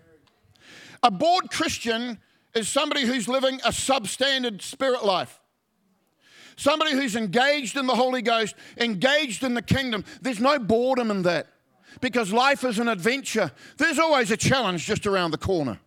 A 1.04 1.12
bored 1.12 1.50
Christian 1.50 2.20
is 2.54 2.70
somebody 2.70 3.06
who's 3.06 3.28
living 3.28 3.56
a 3.66 3.70
substandard 3.72 4.62
spirit 4.62 5.04
life. 5.04 5.41
Somebody 6.62 6.92
who's 6.92 7.16
engaged 7.16 7.76
in 7.76 7.88
the 7.88 7.96
Holy 7.96 8.22
Ghost, 8.22 8.54
engaged 8.78 9.44
in 9.44 9.56
the 9.56 9.64
kingdom. 9.64 10.06
There's 10.22 10.40
no 10.40 10.60
boredom 10.60 11.10
in 11.10 11.24
that 11.24 11.48
because 12.02 12.32
life 12.32 12.64
is 12.64 12.78
an 12.78 12.88
adventure. 12.88 13.52
There's 13.78 13.98
always 13.98 14.30
a 14.30 14.38
challenge 14.38 14.86
just 14.86 15.08
around 15.08 15.32
the 15.32 15.40
corner, 15.40 15.80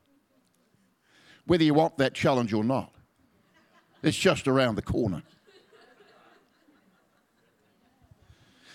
whether 1.46 1.62
you 1.62 1.74
want 1.74 1.96
that 1.98 2.12
challenge 2.12 2.52
or 2.52 2.64
not. 2.64 2.92
It's 4.02 4.16
just 4.16 4.48
around 4.48 4.74
the 4.74 4.82
corner. 4.82 5.22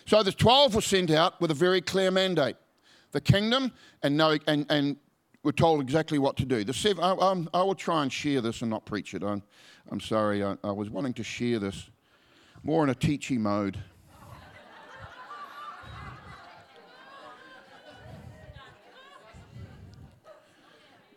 So 0.06 0.24
the 0.24 0.32
12 0.32 0.76
were 0.76 0.82
sent 0.82 1.12
out 1.12 1.42
with 1.42 1.52
a 1.52 1.54
very 1.54 1.82
clear 1.82 2.12
mandate 2.12 2.56
the 3.12 3.20
kingdom, 3.20 3.74
and, 4.04 4.16
know, 4.16 4.38
and, 4.48 4.66
and 4.70 4.96
we're 5.44 5.52
told 5.52 5.82
exactly 5.82 6.20
what 6.20 6.36
to 6.38 6.46
do. 6.46 6.64
The 6.64 6.74
seven, 6.74 7.04
I, 7.04 7.12
I, 7.58 7.64
will 7.64 7.76
try 7.76 8.04
and 8.04 8.12
share 8.12 8.42
this 8.42 8.62
and 8.62 8.70
not 8.70 8.86
preach 8.86 9.14
it. 9.14 9.24
I'm, 9.24 9.42
I'm 9.90 10.02
sorry, 10.02 10.44
I, 10.44 10.58
I 10.64 10.72
was 10.72 10.90
wanting 10.90 11.14
to 11.14 11.24
share 11.24 11.60
this 11.60 11.90
more 12.64 12.84
in 12.84 12.90
a 12.90 12.96
teachy 12.96 13.38
mode. 13.38 13.78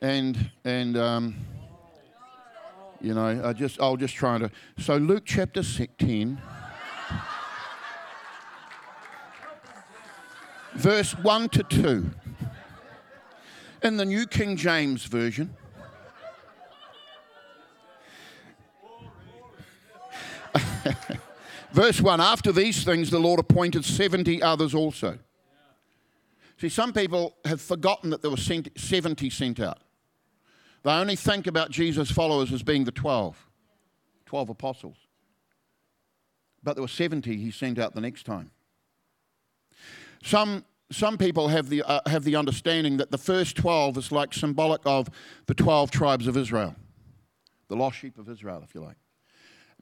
and 0.02 0.50
and 0.64 0.97
um, 0.97 1.37
you 3.00 3.14
know, 3.14 3.41
I 3.45 3.52
just 3.52 3.81
I'll 3.81 3.97
just 3.97 4.14
try 4.14 4.37
to. 4.38 4.50
So 4.79 4.97
Luke 4.97 5.23
chapter 5.25 5.62
ten, 5.99 6.41
verse 10.75 11.12
one 11.19 11.49
to 11.50 11.62
two, 11.62 12.11
in 13.85 13.97
the 13.97 14.05
New 14.05 14.27
King 14.27 14.57
James 14.57 15.05
version. 15.05 15.55
Verse 21.73 22.01
1 22.01 22.21
After 22.21 22.53
these 22.53 22.85
things, 22.85 23.11
the 23.11 23.19
Lord 23.19 23.41
appointed 23.41 23.85
70 23.85 24.43
others 24.43 24.75
also. 24.75 25.19
See, 26.59 26.69
some 26.69 26.93
people 26.93 27.37
have 27.45 27.61
forgotten 27.61 28.11
that 28.11 28.23
there 28.23 28.31
were 28.31 28.37
70 28.37 29.31
sent 29.31 29.59
out. 29.59 29.79
They 30.85 30.91
only 30.91 31.17
think 31.17 31.47
about 31.47 31.71
Jesus' 31.71 32.11
followers 32.11 32.53
as 32.53 32.62
being 32.62 32.85
the 32.85 32.93
12, 32.93 33.49
12 34.27 34.49
apostles. 34.49 34.97
But 36.62 36.75
there 36.75 36.83
were 36.83 36.89
70 36.89 37.37
he 37.37 37.51
sent 37.51 37.79
out 37.79 37.95
the 37.95 38.01
next 38.01 38.25
time. 38.25 38.51
Some, 40.23 40.65
some 40.94 41.18
people 41.18 41.49
have 41.49 41.68
the, 41.68 41.82
uh, 41.82 42.00
have 42.06 42.25
the 42.25 42.37
understanding 42.37 42.96
that 42.99 43.11
the 43.11 43.18
first 43.18 43.56
12 43.56 43.99
is 43.99 44.12
like 44.12 44.34
symbolic 44.34 44.80
of 44.84 45.08
the 45.46 45.54
12 45.54 45.90
tribes 45.90 46.26
of 46.26 46.37
Israel, 46.37 46.75
the 47.68 47.76
lost 47.76 47.99
sheep 47.99 48.18
of 48.18 48.28
Israel, 48.28 48.62
if 48.64 48.75
you 48.75 48.80
like. 48.80 48.96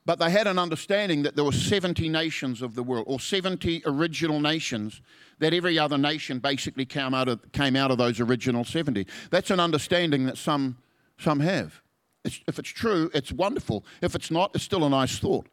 But 0.06 0.18
they 0.18 0.30
had 0.30 0.46
an 0.46 0.58
understanding 0.58 1.22
that 1.22 1.36
there 1.36 1.44
were 1.44 1.52
70 1.52 2.08
nations 2.08 2.62
of 2.62 2.74
the 2.74 2.82
world, 2.82 3.04
or 3.06 3.20
70 3.20 3.82
original 3.84 4.40
nations, 4.40 5.02
that 5.38 5.52
every 5.52 5.78
other 5.78 5.98
nation 5.98 6.38
basically 6.38 6.86
came 6.86 7.14
out 7.14 7.28
of, 7.28 7.52
came 7.52 7.76
out 7.76 7.90
of 7.90 7.98
those 7.98 8.18
original 8.18 8.64
70. 8.64 9.06
That's 9.30 9.50
an 9.50 9.60
understanding 9.60 10.26
that 10.26 10.38
some, 10.38 10.78
some 11.18 11.40
have. 11.40 11.82
It's, 12.24 12.40
if 12.46 12.58
it's 12.58 12.70
true, 12.70 13.10
it's 13.14 13.32
wonderful. 13.32 13.84
If 14.02 14.14
it's 14.14 14.30
not, 14.30 14.52
it's 14.54 14.64
still 14.64 14.84
a 14.84 14.90
nice 14.90 15.18
thought. 15.18 15.46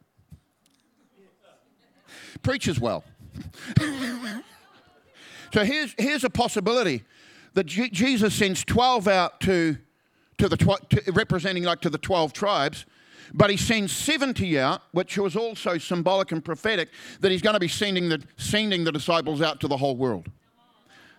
Preaches 2.42 2.80
well. 2.80 3.04
So 5.52 5.64
here's, 5.64 5.94
here's 5.98 6.24
a 6.24 6.30
possibility 6.30 7.04
that 7.54 7.64
G- 7.64 7.90
Jesus 7.90 8.34
sends 8.34 8.64
12 8.64 9.08
out 9.08 9.40
to, 9.40 9.76
to 10.38 10.48
the 10.48 10.56
tw- 10.56 10.90
to, 10.90 11.12
representing 11.12 11.64
like 11.64 11.80
to 11.82 11.90
the 11.90 11.98
12 11.98 12.32
tribes, 12.32 12.86
but 13.34 13.50
he 13.50 13.56
sends 13.56 13.92
70 13.92 14.58
out, 14.58 14.82
which 14.92 15.18
was 15.18 15.36
also 15.36 15.78
symbolic 15.78 16.32
and 16.32 16.44
prophetic, 16.44 16.90
that 17.20 17.30
he's 17.30 17.42
going 17.42 17.54
to 17.54 17.60
be 17.60 17.68
sending 17.68 18.08
the, 18.08 18.22
sending 18.36 18.84
the 18.84 18.92
disciples 18.92 19.42
out 19.42 19.60
to 19.60 19.68
the 19.68 19.76
whole 19.76 19.96
world. 19.96 20.30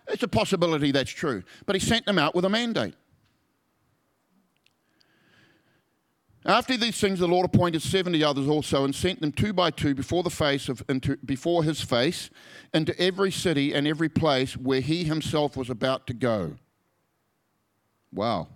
It's 0.08 0.22
a 0.22 0.28
possibility 0.28 0.90
that's 0.90 1.10
true. 1.10 1.42
But 1.66 1.76
he 1.76 1.80
sent 1.80 2.06
them 2.06 2.18
out 2.18 2.34
with 2.34 2.44
a 2.44 2.48
mandate. 2.48 2.94
After 6.46 6.76
these 6.76 6.98
things, 6.98 7.18
the 7.18 7.28
Lord 7.28 7.44
appointed 7.44 7.82
seventy 7.82 8.24
others 8.24 8.48
also, 8.48 8.84
and 8.84 8.94
sent 8.94 9.20
them 9.20 9.32
two 9.32 9.52
by 9.52 9.70
two 9.70 9.94
before 9.94 10.22
the 10.22 10.30
face 10.30 10.68
of 10.68 10.82
into, 10.88 11.16
before 11.18 11.64
his 11.64 11.82
face, 11.82 12.30
into 12.72 12.98
every 12.98 13.30
city 13.30 13.74
and 13.74 13.86
every 13.86 14.08
place 14.08 14.56
where 14.56 14.80
he 14.80 15.04
himself 15.04 15.56
was 15.56 15.68
about 15.68 16.06
to 16.06 16.14
go. 16.14 16.56
Wow. 18.12 18.48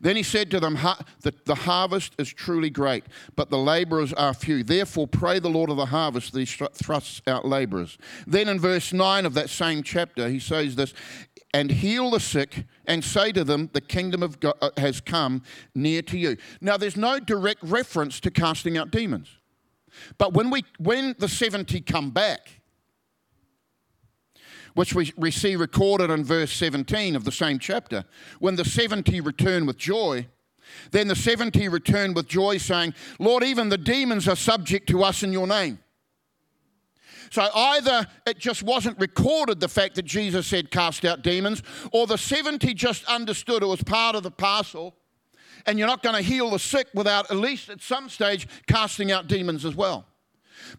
Then 0.00 0.16
he 0.16 0.22
said 0.22 0.50
to 0.50 0.60
them, 0.60 0.78
The 1.22 1.54
harvest 1.54 2.14
is 2.18 2.32
truly 2.32 2.70
great, 2.70 3.04
but 3.36 3.50
the 3.50 3.58
laborers 3.58 4.12
are 4.12 4.34
few. 4.34 4.62
Therefore, 4.62 5.08
pray 5.08 5.38
the 5.38 5.48
Lord 5.48 5.70
of 5.70 5.76
the 5.76 5.86
harvest 5.86 6.32
that 6.32 6.40
he 6.40 6.46
thrusts 6.46 7.22
out 7.26 7.44
laborers. 7.44 7.98
Then 8.26 8.48
in 8.48 8.60
verse 8.60 8.92
9 8.92 9.26
of 9.26 9.34
that 9.34 9.50
same 9.50 9.82
chapter, 9.82 10.28
he 10.28 10.38
says 10.38 10.76
this 10.76 10.94
and 11.52 11.70
heal 11.70 12.10
the 12.10 12.20
sick 12.20 12.64
and 12.86 13.04
say 13.04 13.32
to 13.32 13.44
them, 13.44 13.70
The 13.72 13.80
kingdom 13.80 14.22
of 14.22 14.40
God 14.40 14.54
uh, 14.60 14.70
has 14.76 15.00
come 15.00 15.42
near 15.74 16.02
to 16.02 16.18
you. 16.18 16.36
Now, 16.60 16.76
there's 16.76 16.96
no 16.96 17.18
direct 17.18 17.62
reference 17.62 18.20
to 18.20 18.30
casting 18.30 18.76
out 18.76 18.90
demons. 18.90 19.28
But 20.18 20.34
when, 20.34 20.50
we, 20.50 20.64
when 20.78 21.14
the 21.18 21.28
70 21.28 21.80
come 21.82 22.10
back, 22.10 22.60
which 24.74 24.94
we, 24.94 25.12
we 25.16 25.30
see 25.30 25.54
recorded 25.56 26.10
in 26.10 26.24
verse 26.24 26.52
17 26.52 27.14
of 27.14 27.24
the 27.24 27.32
same 27.32 27.58
chapter, 27.58 28.04
when 28.40 28.56
the 28.56 28.64
70 28.64 29.20
return 29.20 29.66
with 29.66 29.78
joy, 29.78 30.26
then 30.90 31.08
the 31.08 31.16
70 31.16 31.68
return 31.68 32.14
with 32.14 32.26
joy, 32.26 32.58
saying, 32.58 32.94
Lord, 33.18 33.44
even 33.44 33.68
the 33.68 33.78
demons 33.78 34.26
are 34.26 34.36
subject 34.36 34.88
to 34.88 35.04
us 35.04 35.22
in 35.22 35.32
your 35.32 35.46
name. 35.46 35.78
So 37.34 37.48
either 37.52 38.06
it 38.28 38.38
just 38.38 38.62
wasn't 38.62 38.96
recorded 39.00 39.58
the 39.58 39.66
fact 39.66 39.96
that 39.96 40.04
Jesus 40.04 40.46
said 40.46 40.70
cast 40.70 41.04
out 41.04 41.22
demons, 41.22 41.64
or 41.90 42.06
the 42.06 42.16
70 42.16 42.72
just 42.74 43.04
understood 43.06 43.64
it 43.64 43.66
was 43.66 43.82
part 43.82 44.14
of 44.14 44.22
the 44.22 44.30
parcel, 44.30 44.94
and 45.66 45.76
you're 45.76 45.88
not 45.88 46.00
going 46.00 46.14
to 46.14 46.22
heal 46.22 46.48
the 46.50 46.60
sick 46.60 46.86
without 46.94 47.28
at 47.32 47.36
least 47.36 47.70
at 47.70 47.82
some 47.82 48.08
stage 48.08 48.46
casting 48.68 49.10
out 49.10 49.26
demons 49.26 49.64
as 49.64 49.74
well. 49.74 50.06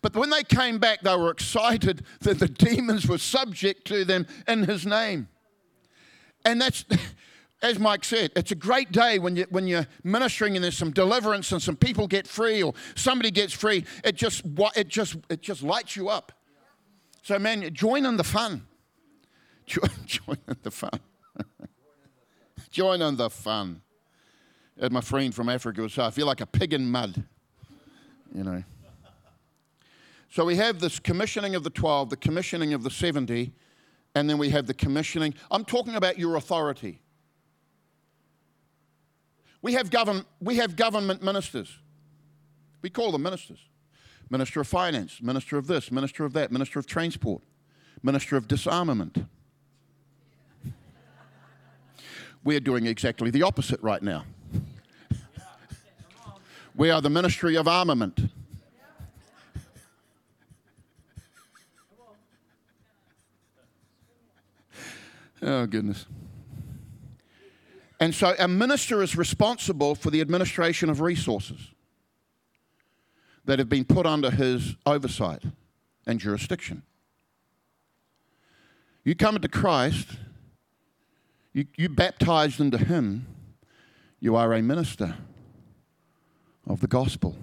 But 0.02 0.16
when 0.16 0.30
they 0.30 0.44
came 0.44 0.80
back, 0.80 1.02
they 1.02 1.14
were 1.18 1.30
excited 1.30 2.06
that 2.22 2.40
the 2.40 2.48
demons 2.48 3.06
were 3.06 3.18
subject 3.18 3.86
to 3.88 4.06
them 4.06 4.26
in 4.48 4.64
his 4.64 4.86
name. 4.86 5.28
And 6.46 6.62
that's, 6.62 6.86
as 7.62 7.80
Mike 7.80 8.06
said, 8.06 8.32
it's 8.34 8.54
a 8.54 8.56
great 8.56 8.94
day 8.94 9.20
when, 9.20 9.36
you, 9.36 9.46
when 9.50 9.68
you're 9.68 9.88
ministering 10.06 10.56
and 10.56 10.64
there's 10.64 10.78
some 10.78 10.92
deliverance 10.92 11.52
and 11.52 11.62
some 11.62 11.76
people 11.76 12.08
get 12.08 12.26
free 12.26 12.64
or 12.64 12.74
somebody 12.96 13.30
gets 13.30 13.52
free. 13.52 13.84
It 14.06 14.16
just, 14.16 14.44
it 14.78 14.88
just, 14.88 15.18
it 15.30 15.42
just 15.42 15.62
lights 15.62 15.98
you 15.98 16.08
up. 16.08 16.32
So, 17.25 17.39
man, 17.39 17.74
join 17.74 18.05
in 18.05 18.17
the 18.17 18.24
fun. 18.24 18.67
Join, 19.65 19.89
join 20.05 20.38
in 20.48 20.58
the 20.62 20.70
fun. 20.70 21.00
join 22.70 23.01
in 23.01 23.15
the 23.15 23.32
fun. 23.32 23.82
As 24.77 24.91
my 24.91 25.01
friend 25.01 25.34
from 25.34 25.50
Africa 25.50 25.82
would 25.82 25.91
say, 25.91 26.05
I 26.05 26.12
feel 26.12 26.27
like 26.27 26.41
a 26.41 26.46
pig 26.46 26.72
in 26.72 26.88
mud, 26.88 27.24
you 28.32 28.44
know. 28.44 28.63
So 30.29 30.46
we 30.46 30.55
have 30.58 30.79
this 30.79 31.00
commissioning 31.00 31.55
of 31.55 31.63
the 31.63 31.72
12, 31.72 32.12
the 32.12 32.17
commissioning 32.17 32.74
of 32.74 32.84
the 32.84 32.91
70, 32.91 33.53
and 34.13 34.29
then 34.29 34.38
we 34.38 34.50
have 34.51 34.67
the 34.67 34.75
commissioning. 34.75 35.34
I'm 35.50 35.65
talking 35.65 35.96
about 35.96 36.20
your 36.20 36.36
authority. 36.36 37.01
We 39.63 39.74
have, 39.74 39.89
govern, 39.89 40.25
we 40.39 40.58
have 40.58 40.75
government 40.75 41.24
ministers. 41.24 41.75
We 42.84 42.91
call 42.91 43.12
them 43.12 43.24
ministers. 43.24 43.67
Minister 44.29 44.62
of 44.62 44.67
Finance, 44.67 45.22
Minister 45.22 45.58
of 45.58 45.67
this, 45.67 45.91
Minister 45.91 46.25
of 46.25 46.34
that, 46.34 46.51
Minister 46.51 46.79
of 46.79 46.88
Transport, 46.88 47.44
Minister 48.01 48.38
of 48.38 48.48
Disarmament. 48.48 49.25
We're 52.44 52.59
doing 52.59 52.85
exactly 52.85 53.31
the 53.31 53.44
opposite 53.44 53.81
right 53.81 54.01
now. 54.01 54.25
We 56.75 56.92
are 56.92 57.01
the 57.01 57.09
Ministry 57.09 57.55
of 57.55 57.68
Armament. 57.68 58.20
Oh, 65.42 65.66
goodness. 65.68 66.05
And 68.00 68.14
so 68.14 68.35
a 68.40 68.48
minister 68.48 69.03
is 69.03 69.16
responsible 69.16 69.96
for 69.96 70.09
the 70.09 70.20
administration 70.20 70.90
of 70.90 71.01
resources 71.01 71.75
that 73.46 73.60
have 73.60 73.70
been 73.70 73.86
put 73.86 74.05
under 74.05 74.31
his 74.31 74.75
oversight 74.86 75.44
and 76.05 76.20
jurisdiction. 76.20 76.84
You 79.03 79.16
come 79.16 79.36
into 79.36 79.48
Christ, 79.48 80.08
you, 81.53 81.66
you 81.77 81.90
baptized 81.90 82.60
into 82.60 82.77
him, 82.77 83.27
you 84.20 84.36
are 84.36 84.53
a 84.53 84.62
minister 84.62 85.16
of 86.68 86.81
the 86.81 86.88
gospel. 86.88 87.36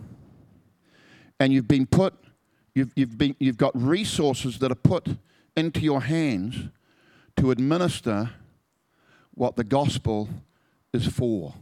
And 1.38 1.52
you've 1.52 1.68
been 1.68 1.86
put, 1.86 2.14
you've, 2.74 2.92
you've, 2.96 3.16
been, 3.16 3.36
you've 3.38 3.56
got 3.56 3.72
resources 3.74 4.58
that 4.58 4.72
are 4.72 4.76
put 4.76 5.08
into 5.56 5.80
your 5.80 6.02
hands 6.02 6.68
to 7.36 7.50
administer 7.50 8.30
what 9.34 9.56
the 9.56 9.64
gospel 9.64 10.28
is 10.92 11.06
for. 11.06 11.54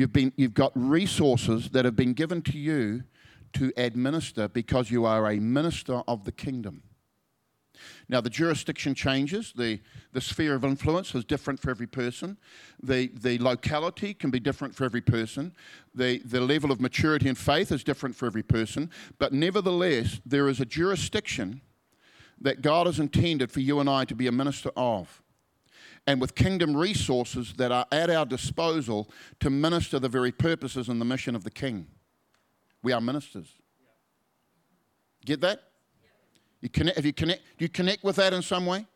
You've, 0.00 0.14
been, 0.14 0.32
you've 0.36 0.54
got 0.54 0.72
resources 0.74 1.68
that 1.72 1.84
have 1.84 1.94
been 1.94 2.14
given 2.14 2.40
to 2.42 2.56
you 2.56 3.04
to 3.52 3.70
administer 3.76 4.48
because 4.48 4.90
you 4.90 5.04
are 5.04 5.30
a 5.30 5.38
minister 5.38 6.00
of 6.08 6.24
the 6.24 6.32
kingdom. 6.32 6.84
Now, 8.08 8.22
the 8.22 8.30
jurisdiction 8.30 8.94
changes. 8.94 9.52
The, 9.54 9.78
the 10.14 10.22
sphere 10.22 10.54
of 10.54 10.64
influence 10.64 11.14
is 11.14 11.26
different 11.26 11.60
for 11.60 11.68
every 11.68 11.86
person. 11.86 12.38
The, 12.82 13.08
the 13.08 13.36
locality 13.40 14.14
can 14.14 14.30
be 14.30 14.40
different 14.40 14.74
for 14.74 14.86
every 14.86 15.02
person. 15.02 15.54
The, 15.94 16.22
the 16.24 16.40
level 16.40 16.72
of 16.72 16.80
maturity 16.80 17.28
and 17.28 17.36
faith 17.36 17.70
is 17.70 17.84
different 17.84 18.16
for 18.16 18.24
every 18.24 18.42
person. 18.42 18.88
But 19.18 19.34
nevertheless, 19.34 20.18
there 20.24 20.48
is 20.48 20.60
a 20.60 20.64
jurisdiction 20.64 21.60
that 22.40 22.62
God 22.62 22.86
has 22.86 22.98
intended 22.98 23.52
for 23.52 23.60
you 23.60 23.80
and 23.80 23.90
I 23.90 24.06
to 24.06 24.14
be 24.14 24.28
a 24.28 24.32
minister 24.32 24.70
of 24.76 25.20
and 26.06 26.20
with 26.20 26.34
kingdom 26.34 26.76
resources 26.76 27.54
that 27.56 27.70
are 27.70 27.86
at 27.92 28.10
our 28.10 28.26
disposal 28.26 29.10
to 29.40 29.50
minister 29.50 29.98
the 29.98 30.08
very 30.08 30.32
purposes 30.32 30.88
and 30.88 31.00
the 31.00 31.04
mission 31.04 31.36
of 31.36 31.44
the 31.44 31.50
king. 31.50 31.86
We 32.82 32.92
are 32.92 33.00
ministers. 33.00 33.48
Get 35.24 35.40
that? 35.42 35.62
You 36.60 36.68
connect, 36.68 36.96
have 36.96 37.06
you 37.06 37.12
connect, 37.12 37.42
do 37.58 37.64
you 37.64 37.68
connect 37.68 38.04
with 38.04 38.16
that 38.16 38.32
in 38.32 38.42
some 38.42 38.66
way? 38.66 38.86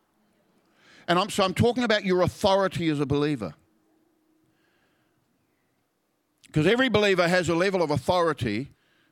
And 1.07 1.19
I'm, 1.19 1.31
so 1.31 1.45
I'm 1.45 1.55
talking 1.55 1.85
about 1.85 2.05
your 2.05 2.23
authority 2.23 2.89
as 2.89 3.01
a 3.01 3.07
believer. 3.07 3.55
Because 6.47 6.67
every 6.67 6.89
believer 6.89 7.27
has 7.27 7.49
a 7.49 7.55
level 7.55 7.83
of 7.83 7.91
authority 7.91 8.71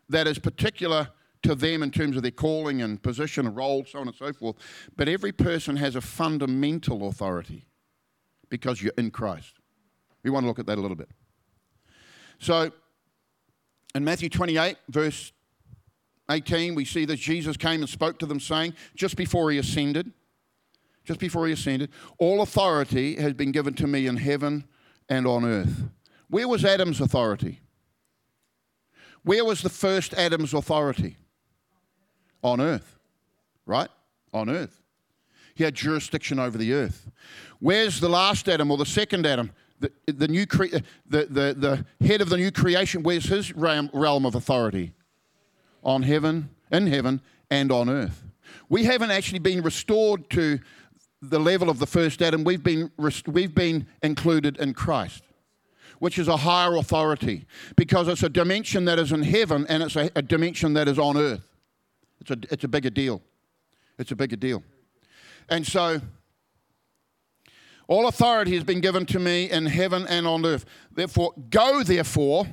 that 0.09 0.27
is 0.27 0.39
particular 0.39 1.09
to 1.43 1.55
them 1.55 1.83
in 1.83 1.91
terms 1.91 2.17
of 2.17 2.23
their 2.23 2.31
calling 2.31 2.83
and 2.83 3.03
position 3.03 3.47
and 3.47 3.57
role, 3.57 3.85
so 3.85 3.99
on 3.99 4.07
and 4.07 4.17
so 4.17 4.33
forth. 4.33 4.57
But 4.97 5.09
every 5.09 5.33
person 5.33 5.77
has 5.77 5.97
a 5.97 6.01
fundamental 6.01 7.09
authority 7.09 7.67
because 8.53 8.83
you're 8.83 8.93
in 8.99 9.11
Christ. 9.11 9.55
We 10.23 10.29
want 10.29 10.45
to 10.45 10.49
look 10.49 10.59
at 10.59 10.67
that 10.67 10.77
a 10.77 10.81
little 10.81 10.95
bit. 10.95 11.09
So, 12.38 12.71
in 13.95 14.05
Matthew 14.05 14.29
28, 14.29 14.77
verse 14.91 15.33
18, 16.31 16.75
we 16.75 16.85
see 16.85 17.07
that 17.07 17.17
Jesus 17.17 17.57
came 17.57 17.81
and 17.81 17.88
spoke 17.88 18.19
to 18.19 18.27
them, 18.27 18.38
saying, 18.38 18.75
just 18.95 19.17
before 19.17 19.51
he 19.51 19.57
ascended, 19.57 20.12
just 21.05 21.19
before 21.19 21.47
he 21.47 21.55
ascended, 21.55 21.88
all 22.19 22.43
authority 22.43 23.17
has 23.17 23.33
been 23.33 23.53
given 23.53 23.73
to 23.75 23.87
me 23.87 24.07
in 24.07 24.19
heaven 24.19 24.65
and 25.09 25.27
on 25.27 25.47
earth. 25.47 25.85
Where 26.29 26.47
was 26.47 26.62
Adam's 26.62 27.01
authority? 27.01 27.61
Where 29.23 29.47
was 29.47 29.62
the 29.62 29.71
first 29.71 30.12
Adam's 30.12 30.53
authority? 30.53 31.17
On 32.43 32.61
earth, 32.61 32.99
right? 33.65 33.88
On 34.35 34.51
earth. 34.51 34.83
He 35.55 35.65
had 35.65 35.75
jurisdiction 35.75 36.38
over 36.38 36.59
the 36.59 36.73
earth. 36.73 37.11
Where's 37.62 38.01
the 38.01 38.09
last 38.09 38.48
Adam 38.48 38.72
or 38.72 38.77
the 38.77 38.85
second 38.85 39.25
Adam? 39.25 39.53
The, 39.79 39.92
the, 40.07 40.27
new 40.27 40.46
cre- 40.46 40.79
the, 41.07 41.27
the, 41.27 41.85
the 42.01 42.05
head 42.05 42.20
of 42.20 42.29
the 42.29 42.37
new 42.37 42.51
creation, 42.51 43.05
where's 43.05 43.27
his 43.27 43.55
realm, 43.55 43.88
realm 43.92 44.27
of 44.27 44.35
authority? 44.35 44.94
On 45.85 46.03
heaven, 46.03 46.51
in 46.72 46.88
heaven, 46.88 47.20
and 47.53 47.70
on 47.70 47.88
earth. 47.88 48.25
We 48.68 48.83
haven't 48.83 49.12
actually 49.12 49.38
been 49.38 49.62
restored 49.62 50.29
to 50.31 50.59
the 51.20 51.38
level 51.38 51.70
of 51.70 51.79
the 51.79 51.87
first 51.87 52.20
Adam. 52.20 52.42
We've 52.42 52.64
been, 52.64 52.90
rest- 52.98 53.29
we've 53.29 53.55
been 53.55 53.87
included 54.03 54.57
in 54.57 54.75
Christ, 54.75 55.22
which 56.01 56.18
is 56.18 56.27
a 56.27 56.38
higher 56.38 56.75
authority 56.75 57.46
because 57.77 58.09
it's 58.09 58.25
a 58.25 58.29
dimension 58.29 58.87
that 58.87 58.98
is 58.98 59.12
in 59.12 59.22
heaven 59.22 59.66
and 59.68 59.85
it's 59.85 59.94
a, 59.94 60.11
a 60.16 60.22
dimension 60.22 60.75
that 60.75 60.88
is 60.88 60.98
on 60.98 61.16
earth. 61.16 61.46
It's 62.22 62.33
a, 62.33 62.38
it's 62.51 62.64
a 62.64 62.68
bigger 62.68 62.90
deal. 62.90 63.22
It's 64.01 64.11
a 64.11 64.16
bigger 64.16 64.35
deal. 64.35 64.64
And 65.48 65.64
so, 65.64 66.01
all 67.93 68.09
authority 68.09 68.55
has 68.55 68.65
been 68.65 68.81
given 68.81 69.05
to 69.07 69.19
me 69.19 69.51
in 69.51 69.67
heaven 69.67 70.07
and 70.09 70.27
on 70.27 70.47
earth. 70.47 70.65
Therefore, 70.95 71.35
go 71.51 71.83
therefore 71.83 72.47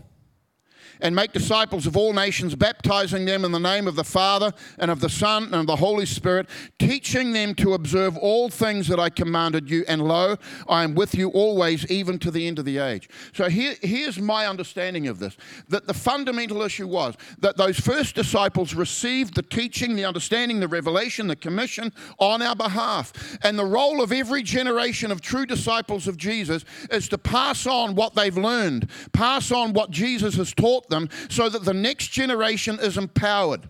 and 1.02 1.16
make 1.16 1.32
disciples 1.32 1.86
of 1.86 1.96
all 1.96 2.14
nations, 2.14 2.56
baptizing 2.56 3.26
them 3.26 3.46
in 3.46 3.52
the 3.52 3.60
name 3.60 3.88
of 3.88 3.96
the 3.96 4.04
Father 4.04 4.52
and 4.78 4.92
of 4.92 5.00
the 5.00 5.10
Son 5.10 5.46
and 5.46 5.56
of 5.56 5.68
the 5.68 5.76
Holy 5.78 6.06
Spirit, 6.06 6.48
teaching 6.78 7.34
them 7.34 7.54
to 7.56 7.74
observe 7.74 8.18
all 8.18 8.50
things 8.50 8.88
that 8.88 9.00
I 9.00 9.10
commanded 9.10 9.70
you. 9.70 9.86
And 9.88 10.02
lo, 10.02 10.38
I 10.68 10.84
am 10.84 10.96
with 10.96 11.16
you 11.16 11.30
always, 11.30 11.90
even 11.90 12.20
to 12.20 12.32
the 12.32 12.48
end 12.48 12.60
of 12.60 12.66
the 12.66 12.80
age. 12.80 13.10
So 13.34 13.50
here, 13.50 13.76
here's 13.82 14.20
my 14.20 14.48
understanding 14.48 15.08
of 15.08 15.20
this 15.20 15.38
that 15.70 15.88
the 15.88 15.94
fundamental 15.94 16.62
issue 16.62 16.88
was 16.88 17.16
that 17.40 17.58
those 17.58 17.80
first 17.80 18.16
disciples 18.16 18.74
received 18.74 19.36
the 19.36 19.42
teaching, 19.42 19.96
the 19.96 20.06
understanding, 20.06 20.60
the 20.60 20.68
revelation, 20.68 21.28
the 21.28 21.36
commission 21.36 21.94
on 22.18 22.42
our 22.42 22.56
behalf. 22.56 23.38
And 23.44 23.58
the 23.58 23.66
role 23.66 24.02
of 24.02 24.12
every 24.12 24.44
generation 24.44 25.12
of 25.12 25.22
true 25.22 25.46
disciples 25.46 26.08
of 26.08 26.18
Jesus 26.18 26.66
is 26.92 27.08
to 27.10 27.18
pass 27.18 27.66
on 27.66 27.96
what 27.96 28.16
they've 28.16 28.38
learned, 28.38 28.90
pass 29.14 29.52
on 29.52 29.74
what 29.74 29.92
Jesus 29.92 30.36
has 30.36 30.54
taught 30.54 30.89
them 30.90 31.10
so 31.30 31.50
that 31.50 31.66
the 31.66 31.74
next 31.74 32.08
generation 32.08 32.80
is 32.80 32.98
empowered. 32.98 33.68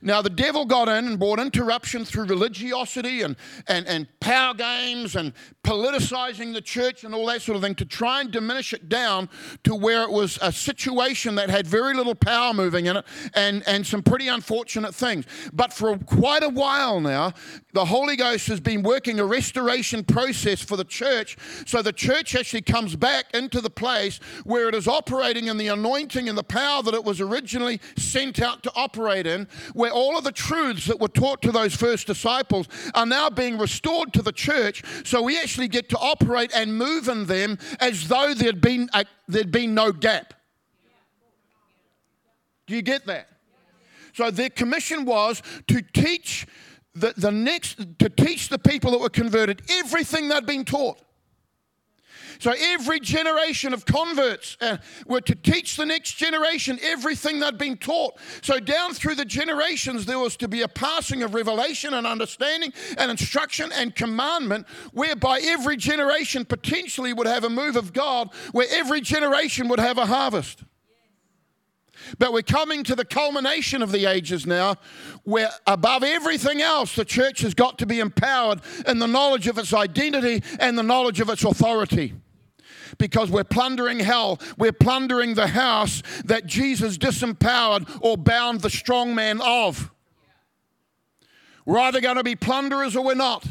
Now, 0.00 0.22
the 0.22 0.30
devil 0.30 0.64
got 0.64 0.88
in 0.88 1.06
and 1.06 1.18
brought 1.18 1.38
interruption 1.38 2.04
through 2.04 2.24
religiosity 2.24 3.22
and, 3.22 3.36
and, 3.66 3.86
and 3.86 4.06
power 4.20 4.54
games 4.54 5.16
and 5.16 5.32
politicizing 5.62 6.52
the 6.52 6.60
church 6.60 7.04
and 7.04 7.14
all 7.14 7.26
that 7.26 7.42
sort 7.42 7.56
of 7.56 7.62
thing 7.62 7.74
to 7.76 7.84
try 7.84 8.20
and 8.20 8.30
diminish 8.30 8.72
it 8.72 8.88
down 8.88 9.28
to 9.64 9.74
where 9.74 10.02
it 10.02 10.10
was 10.10 10.38
a 10.40 10.52
situation 10.52 11.34
that 11.34 11.50
had 11.50 11.66
very 11.66 11.94
little 11.94 12.14
power 12.14 12.54
moving 12.54 12.86
in 12.86 12.96
it 12.96 13.04
and, 13.34 13.62
and 13.66 13.86
some 13.86 14.02
pretty 14.02 14.28
unfortunate 14.28 14.94
things. 14.94 15.24
But 15.52 15.72
for 15.72 15.98
quite 15.98 16.42
a 16.42 16.48
while 16.48 17.00
now, 17.00 17.34
the 17.72 17.84
Holy 17.84 18.16
Ghost 18.16 18.46
has 18.48 18.60
been 18.60 18.82
working 18.82 19.20
a 19.20 19.24
restoration 19.24 20.04
process 20.04 20.62
for 20.62 20.76
the 20.76 20.84
church 20.84 21.36
so 21.66 21.82
the 21.82 21.92
church 21.92 22.34
actually 22.34 22.62
comes 22.62 22.96
back 22.96 23.26
into 23.34 23.60
the 23.60 23.70
place 23.70 24.20
where 24.44 24.68
it 24.68 24.74
is 24.74 24.88
operating 24.88 25.46
in 25.46 25.56
the 25.56 25.68
anointing 25.68 26.28
and 26.28 26.38
the 26.38 26.42
power 26.42 26.82
that 26.82 26.94
it 26.94 27.04
was 27.04 27.20
originally 27.20 27.80
sent 27.96 28.40
out 28.40 28.62
to 28.62 28.72
operate 28.74 29.26
in 29.26 29.46
where 29.74 29.90
all 29.90 30.16
of 30.16 30.24
the 30.24 30.32
truths 30.32 30.86
that 30.86 31.00
were 31.00 31.08
taught 31.08 31.42
to 31.42 31.52
those 31.52 31.74
first 31.74 32.06
disciples 32.06 32.68
are 32.94 33.06
now 33.06 33.30
being 33.30 33.58
restored 33.58 34.12
to 34.14 34.22
the 34.22 34.32
church. 34.32 34.82
So 35.04 35.22
we 35.22 35.38
actually 35.38 35.68
get 35.68 35.88
to 35.90 35.98
operate 35.98 36.50
and 36.54 36.76
move 36.76 37.08
in 37.08 37.26
them 37.26 37.58
as 37.80 38.08
though 38.08 38.34
there'd 38.34 38.60
been, 38.60 38.88
a, 38.94 39.04
there'd 39.26 39.52
been 39.52 39.74
no 39.74 39.92
gap. 39.92 40.34
Do 42.66 42.74
you 42.74 42.82
get 42.82 43.06
that? 43.06 43.28
So 44.12 44.30
their 44.30 44.50
commission 44.50 45.04
was 45.04 45.42
to 45.68 45.80
teach 45.80 46.46
the, 46.94 47.14
the 47.16 47.30
next, 47.30 47.98
to 47.98 48.08
teach 48.08 48.48
the 48.48 48.58
people 48.58 48.90
that 48.90 49.00
were 49.00 49.08
converted 49.08 49.62
everything 49.70 50.28
they'd 50.28 50.44
been 50.44 50.64
taught. 50.64 51.00
So 52.38 52.54
every 52.56 53.00
generation 53.00 53.72
of 53.72 53.84
converts 53.84 54.56
uh, 54.60 54.78
were 55.06 55.20
to 55.22 55.34
teach 55.34 55.76
the 55.76 55.84
next 55.84 56.12
generation 56.12 56.78
everything 56.82 57.40
they'd 57.40 57.58
been 57.58 57.76
taught. 57.76 58.18
So 58.42 58.60
down 58.60 58.94
through 58.94 59.16
the 59.16 59.24
generations, 59.24 60.06
there 60.06 60.18
was 60.18 60.36
to 60.36 60.48
be 60.48 60.62
a 60.62 60.68
passing 60.68 61.22
of 61.22 61.34
revelation 61.34 61.94
and 61.94 62.06
understanding 62.06 62.72
and 62.96 63.10
instruction 63.10 63.72
and 63.72 63.94
commandment, 63.94 64.66
whereby 64.92 65.40
every 65.42 65.76
generation 65.76 66.44
potentially 66.44 67.12
would 67.12 67.26
have 67.26 67.42
a 67.42 67.50
move 67.50 67.76
of 67.76 67.92
God, 67.92 68.30
where 68.52 68.68
every 68.70 69.00
generation 69.00 69.68
would 69.68 69.80
have 69.80 69.98
a 69.98 70.06
harvest. 70.06 70.62
But 72.18 72.32
we're 72.32 72.42
coming 72.42 72.84
to 72.84 72.94
the 72.94 73.04
culmination 73.04 73.82
of 73.82 73.90
the 73.90 74.06
ages 74.06 74.46
now, 74.46 74.76
where 75.24 75.50
above 75.66 76.04
everything 76.04 76.62
else, 76.62 76.94
the 76.94 77.04
church 77.04 77.40
has 77.40 77.54
got 77.54 77.78
to 77.78 77.86
be 77.86 77.98
empowered 77.98 78.60
in 78.86 79.00
the 79.00 79.08
knowledge 79.08 79.48
of 79.48 79.58
its 79.58 79.74
identity 79.74 80.44
and 80.60 80.78
the 80.78 80.84
knowledge 80.84 81.20
of 81.20 81.28
its 81.28 81.44
authority 81.44 82.14
because 82.98 83.30
we're 83.30 83.44
plundering 83.44 84.00
hell. 84.00 84.40
We're 84.58 84.72
plundering 84.72 85.34
the 85.34 85.46
house 85.46 86.02
that 86.24 86.46
Jesus 86.46 86.98
disempowered 86.98 87.88
or 88.02 88.16
bound 88.16 88.60
the 88.60 88.70
strong 88.70 89.14
man 89.14 89.40
of. 89.40 89.90
We're 91.64 91.78
either 91.78 92.00
going 92.00 92.16
to 92.16 92.24
be 92.24 92.36
plunderers 92.36 92.96
or 92.96 93.04
we're 93.04 93.14
not. 93.14 93.46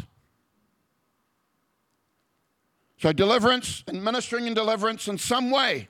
So, 3.00 3.14
deliverance 3.14 3.84
and 3.88 4.04
ministering 4.04 4.48
in 4.48 4.56
deliverance 4.56 5.08
in 5.08 5.20
some 5.20 5.52
way 5.52 5.88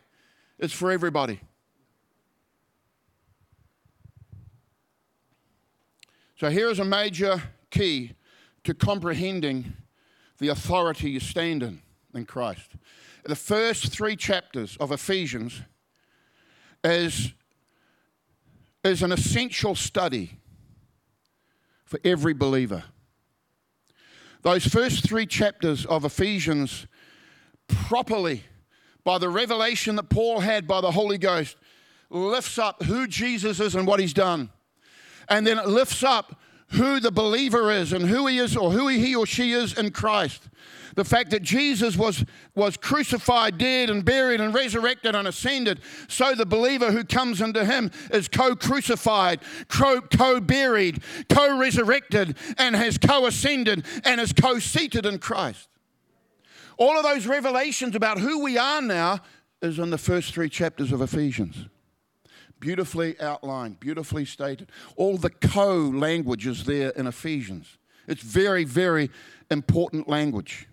is 0.60 0.74
for 0.74 0.92
everybody. 0.92 1.40
So, 6.36 6.50
here 6.50 6.70
is 6.70 6.80
a 6.80 6.86
major 6.86 7.42
key 7.72 8.12
to 8.66 8.74
comprehending 8.74 9.74
the 10.40 10.50
authority 10.50 11.12
you 11.12 11.22
stand 11.22 11.64
in 11.64 11.82
in 12.14 12.26
Christ 12.26 12.72
the 13.28 13.36
first 13.36 13.92
three 13.92 14.16
chapters 14.16 14.78
of 14.78 14.92
Ephesians 14.92 15.62
is, 16.84 17.34
is 18.84 19.04
an 19.04 19.12
essential 19.12 19.76
study 19.76 20.40
for 21.86 22.00
every 22.04 22.34
believer. 22.34 22.84
Those 24.44 24.66
first 24.66 25.08
three 25.08 25.26
chapters 25.26 25.86
of 25.86 26.06
Ephesians, 26.06 26.88
properly, 27.68 28.44
by 29.04 29.18
the 29.18 29.30
revelation 29.30 29.96
that 29.96 30.10
Paul 30.10 30.42
had 30.42 30.68
by 30.68 30.82
the 30.82 30.92
Holy 30.92 31.18
Ghost, 31.18 31.58
lifts 32.10 32.58
up 32.58 32.84
who 32.84 33.08
Jesus 33.08 33.60
is 33.60 33.76
and 33.76 33.88
what 33.88 34.00
he's 34.00 34.14
done. 34.14 34.50
And 35.30 35.46
then 35.46 35.58
it 35.58 35.68
lifts 35.68 36.04
up 36.04 36.40
who 36.72 37.00
the 37.00 37.12
believer 37.12 37.72
is 37.72 37.94
and 37.94 38.06
who 38.06 38.28
he 38.28 38.38
is 38.38 38.58
or 38.58 38.72
who 38.72 38.88
he 38.88 39.16
or 39.16 39.26
she 39.26 39.54
is 39.54 39.78
in 39.78 39.92
Christ 39.92 40.50
the 40.98 41.06
fact 41.06 41.30
that 41.30 41.44
Jesus 41.44 41.96
was, 41.96 42.26
was 42.56 42.76
crucified, 42.76 43.60
dead, 43.60 43.92
and 43.92 44.04
buried, 44.04 44.42
and 44.42 44.54
resurrected 44.54 45.16
and 45.16 45.28
ascended, 45.28 45.80
so 46.08 46.34
the 46.34 46.46
believer 46.46 46.92
who 46.92 47.04
comes 47.04 47.40
into 47.40 47.64
him 47.64 47.92
is 48.12 48.28
co 48.28 48.56
crucified, 48.56 49.40
co 49.70 50.42
buried, 50.42 51.04
co 51.30 51.58
resurrected, 51.58 52.36
and 52.58 52.76
has 52.76 52.98
co 52.98 53.28
ascended 53.28 53.86
and 54.04 54.20
is 54.20 54.34
co 54.34 54.58
seated 54.58 55.06
in 55.06 55.20
Christ. 55.20 55.70
All 56.78 56.98
of 56.98 57.04
those 57.04 57.28
revelations 57.28 57.96
about 57.96 58.20
who 58.20 58.44
we 58.44 58.58
are 58.58 58.82
now 58.82 59.20
is 59.62 59.78
in 59.78 59.92
the 59.92 59.98
first 60.00 60.34
three 60.34 60.50
chapters 60.50 60.92
of 60.92 61.02
Ephesians. 61.02 61.68
Beautifully 62.60 63.20
outlined, 63.20 63.80
beautifully 63.80 64.26
stated. 64.26 64.72
All 64.96 65.18
the 65.18 65.30
co 65.30 65.76
language 65.76 66.48
is 66.48 66.64
there 66.66 66.90
in 66.92 67.08
Ephesians. 67.08 67.78
It's 68.08 68.24
very, 68.24 68.64
very 68.64 69.10
important 69.52 70.08
language. 70.08 70.68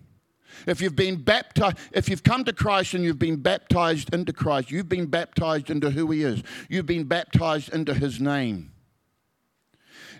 If 0.65 0.81
you've 0.81 0.95
been 0.95 1.17
baptized, 1.17 1.77
if 1.91 2.09
you've 2.09 2.23
come 2.23 2.43
to 2.45 2.53
Christ 2.53 2.93
and 2.93 3.03
you've 3.03 3.19
been 3.19 3.37
baptized 3.37 4.13
into 4.13 4.33
Christ, 4.33 4.71
you've 4.71 4.89
been 4.89 5.07
baptized 5.07 5.69
into 5.69 5.89
who 5.89 6.09
He 6.11 6.23
is. 6.23 6.43
You've 6.69 6.85
been 6.85 7.03
baptized 7.03 7.73
into 7.73 7.93
His 7.93 8.19
name. 8.19 8.71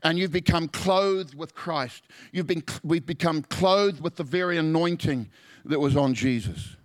And 0.04 0.20
you've 0.20 0.32
become 0.32 0.68
clothed 0.68 1.36
with 1.36 1.56
Christ. 1.56 2.04
You've 2.32 2.48
been, 2.48 2.64
we've 2.84 3.06
become 3.06 3.42
clothed 3.44 4.02
with 4.02 4.18
the 4.18 4.24
very 4.24 4.58
anointing 4.58 5.30
that 5.64 5.80
was 5.80 5.96
on 5.96 6.14
Jesus. 6.14 6.76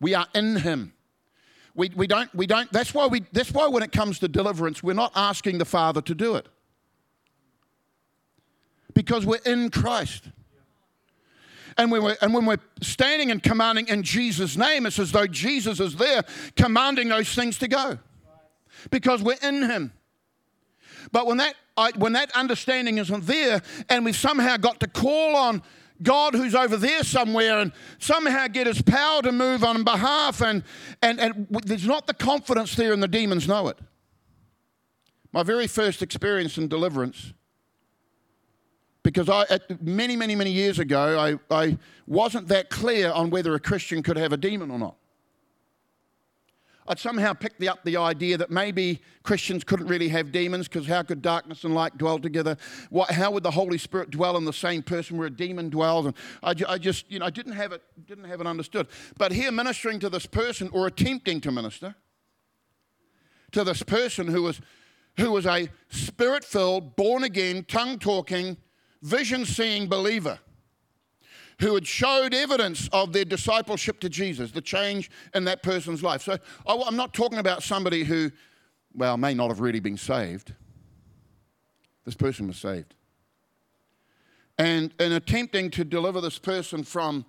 We 0.00 0.14
are 0.14 0.26
in 0.34 0.56
Him. 0.56 0.94
We, 1.74 1.90
we 1.94 2.06
don't, 2.06 2.32
we 2.34 2.46
don't, 2.46 2.70
that's 2.72 2.94
why, 2.94 3.06
we, 3.06 3.24
that's 3.32 3.52
why 3.52 3.66
when 3.66 3.82
it 3.82 3.90
comes 3.90 4.20
to 4.20 4.28
deliverance, 4.28 4.82
we're 4.82 4.92
not 4.92 5.12
asking 5.16 5.58
the 5.58 5.64
Father 5.64 6.00
to 6.02 6.14
do 6.14 6.36
it. 6.36 6.48
Because 8.94 9.26
we're 9.26 9.40
in 9.44 9.70
Christ. 9.70 10.28
And 11.76 11.90
when, 11.90 12.04
we're, 12.04 12.16
and 12.20 12.32
when 12.32 12.46
we're 12.46 12.60
standing 12.80 13.32
and 13.32 13.42
commanding 13.42 13.88
in 13.88 14.04
Jesus' 14.04 14.56
name, 14.56 14.86
it's 14.86 15.00
as 15.00 15.10
though 15.10 15.26
Jesus 15.26 15.80
is 15.80 15.96
there 15.96 16.22
commanding 16.56 17.08
those 17.08 17.34
things 17.34 17.58
to 17.58 17.68
go 17.68 17.98
because 18.90 19.22
we're 19.22 19.38
in 19.42 19.62
Him. 19.62 19.92
But 21.10 21.26
when 21.26 21.38
that, 21.38 21.54
when 21.96 22.12
that 22.12 22.30
understanding 22.36 22.98
isn't 22.98 23.26
there 23.26 23.62
and 23.88 24.04
we've 24.04 24.16
somehow 24.16 24.56
got 24.56 24.78
to 24.80 24.86
call 24.86 25.34
on 25.34 25.62
God 26.04 26.34
who's 26.34 26.54
over 26.54 26.76
there 26.76 27.02
somewhere 27.02 27.58
and 27.58 27.72
somehow 27.98 28.46
get 28.46 28.68
his 28.68 28.80
power 28.80 29.22
to 29.22 29.32
move 29.32 29.64
on 29.64 29.82
behalf, 29.82 30.40
and, 30.40 30.62
and, 31.02 31.18
and 31.18 31.46
there's 31.64 31.86
not 31.86 32.06
the 32.06 32.14
confidence 32.14 32.76
there, 32.76 32.92
and 32.92 33.02
the 33.02 33.08
demons 33.08 33.48
know 33.48 33.66
it. 33.66 33.78
My 35.32 35.42
very 35.42 35.66
first 35.66 36.00
experience 36.02 36.56
in 36.58 36.68
deliverance 36.68 37.32
because 39.04 39.28
I, 39.28 39.44
many, 39.80 40.16
many, 40.16 40.34
many 40.34 40.50
years 40.50 40.78
ago, 40.78 41.38
I, 41.50 41.54
I 41.54 41.78
wasn't 42.06 42.48
that 42.48 42.70
clear 42.70 43.12
on 43.12 43.30
whether 43.30 43.54
a 43.54 43.60
Christian 43.60 44.02
could 44.02 44.16
have 44.16 44.32
a 44.32 44.36
demon 44.36 44.70
or 44.70 44.78
not. 44.78 44.96
I'd 46.86 46.98
somehow 46.98 47.32
picked 47.32 47.60
the, 47.60 47.68
up 47.68 47.82
the 47.84 47.96
idea 47.96 48.36
that 48.36 48.50
maybe 48.50 49.00
Christians 49.22 49.64
couldn't 49.64 49.86
really 49.86 50.08
have 50.08 50.32
demons 50.32 50.68
because 50.68 50.86
how 50.86 51.02
could 51.02 51.22
darkness 51.22 51.64
and 51.64 51.74
light 51.74 51.96
dwell 51.96 52.18
together? 52.18 52.58
What, 52.90 53.10
how 53.10 53.30
would 53.30 53.42
the 53.42 53.50
Holy 53.50 53.78
Spirit 53.78 54.10
dwell 54.10 54.36
in 54.36 54.44
the 54.44 54.52
same 54.52 54.82
person 54.82 55.16
where 55.16 55.28
a 55.28 55.30
demon 55.30 55.70
dwells? 55.70 56.06
And 56.06 56.14
I, 56.42 56.54
I 56.68 56.78
just, 56.78 57.10
you 57.10 57.18
know, 57.18 57.26
I 57.26 57.30
didn't 57.30 57.52
have 57.52 57.72
it, 57.72 57.82
didn't 58.06 58.24
have 58.24 58.40
it 58.40 58.46
understood. 58.46 58.88
But 59.16 59.32
here, 59.32 59.50
ministering 59.50 59.98
to 60.00 60.10
this 60.10 60.26
person 60.26 60.68
or 60.72 60.86
attempting 60.86 61.40
to 61.42 61.50
minister 61.50 61.94
to 63.52 63.64
this 63.64 63.82
person 63.82 64.26
who 64.26 64.42
was, 64.42 64.60
who 65.16 65.30
was 65.30 65.46
a 65.46 65.68
spirit-filled, 65.88 66.96
born-again, 66.96 67.64
tongue-talking, 67.64 68.58
vision 69.00 69.46
seeing 69.46 69.88
believer 69.88 70.38
who 71.60 71.74
had 71.74 71.86
showed 71.86 72.34
evidence 72.34 72.88
of 72.92 73.12
their 73.12 73.24
discipleship 73.24 74.00
to 74.00 74.08
Jesus, 74.08 74.50
the 74.50 74.60
change 74.60 75.10
in 75.34 75.44
that 75.44 75.62
person's 75.62 76.02
life. 76.02 76.22
So 76.22 76.38
I'm 76.66 76.96
not 76.96 77.14
talking 77.14 77.38
about 77.38 77.62
somebody 77.62 78.04
who, 78.04 78.30
well, 78.94 79.16
may 79.16 79.34
not 79.34 79.48
have 79.48 79.60
really 79.60 79.80
been 79.80 79.96
saved. 79.96 80.54
This 82.04 82.14
person 82.14 82.46
was 82.46 82.56
saved. 82.56 82.94
And 84.58 84.92
in 85.00 85.12
attempting 85.12 85.70
to 85.72 85.84
deliver 85.84 86.20
this 86.20 86.38
person 86.38 86.84
from 86.84 87.24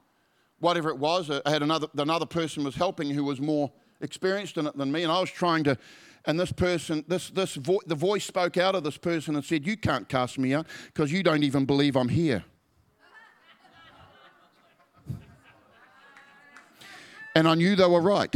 whatever 0.60 0.90
it 0.90 0.98
was, 0.98 1.30
I 1.30 1.50
had 1.50 1.64
another, 1.64 1.88
another 1.98 2.26
person 2.26 2.64
was 2.64 2.76
helping 2.76 3.10
who 3.10 3.24
was 3.24 3.40
more 3.40 3.72
experienced 4.02 4.58
in 4.58 4.68
it 4.68 4.78
than 4.78 4.92
me, 4.92 5.04
and 5.04 5.12
I 5.12 5.20
was 5.20 5.32
trying 5.32 5.64
to, 5.66 5.78
and 6.26 6.40
this 6.40 6.52
person, 6.52 7.04
this, 7.08 7.30
this 7.30 7.56
vo- 7.56 7.82
the 7.86 7.96
voice 7.96 8.26
spoke 8.26 8.58
out 8.58 8.76
of 8.76 8.84
this 8.84 8.98
person 8.98 9.36
and 9.36 9.44
said, 9.44 9.66
You 9.66 9.78
can't 9.78 10.08
cast 10.10 10.38
me 10.38 10.54
out 10.54 10.68
because 10.88 11.12
you 11.12 11.24
don't 11.24 11.44
even 11.44 11.66
believe 11.66 11.96
I'm 11.96 12.10
here. 12.10 12.44
And 17.36 17.48
I 17.48 17.56
knew 17.56 17.76
they 17.76 17.86
were 17.86 18.02
right. 18.02 18.34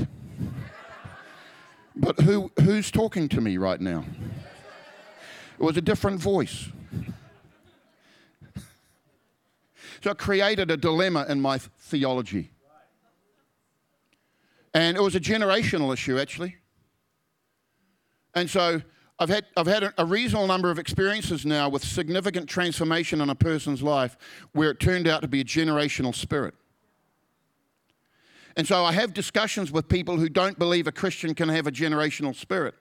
But 1.95 2.19
who, 2.19 2.51
who's 2.61 2.91
talking 2.91 3.27
to 3.29 3.41
me 3.41 3.57
right 3.57 3.79
now? 3.79 4.05
It 5.57 5.63
was 5.63 5.77
a 5.77 5.81
different 5.81 6.19
voice. 6.19 6.69
So 10.01 10.11
it 10.11 10.17
created 10.17 10.71
a 10.71 10.77
dilemma 10.77 11.25
in 11.27 11.41
my 11.41 11.57
theology. 11.57 12.51
And 14.73 14.95
it 14.95 15.01
was 15.01 15.15
a 15.15 15.19
generational 15.19 15.91
issue, 15.91 16.19
actually. 16.19 16.57
And 18.33 18.49
so 18.49 18.81
I've 19.17 19.29
had, 19.29 19.45
I've 19.57 19.67
had 19.67 19.91
a 19.97 20.05
reasonable 20.05 20.47
number 20.47 20.71
of 20.71 20.79
experiences 20.79 21.45
now 21.45 21.67
with 21.67 21.83
significant 21.83 22.47
transformation 22.47 23.19
in 23.19 23.29
a 23.29 23.35
person's 23.35 23.81
life 23.81 24.15
where 24.53 24.71
it 24.71 24.79
turned 24.79 25.07
out 25.07 25.21
to 25.23 25.27
be 25.27 25.41
a 25.41 25.45
generational 25.45 26.15
spirit. 26.15 26.53
And 28.57 28.67
so 28.67 28.83
I 28.83 28.91
have 28.91 29.13
discussions 29.13 29.71
with 29.71 29.87
people 29.87 30.17
who 30.17 30.29
don't 30.29 30.57
believe 30.59 30.87
a 30.87 30.91
Christian 30.91 31.33
can 31.33 31.49
have 31.49 31.67
a 31.67 31.71
generational 31.71 32.35
spirit. 32.35 32.75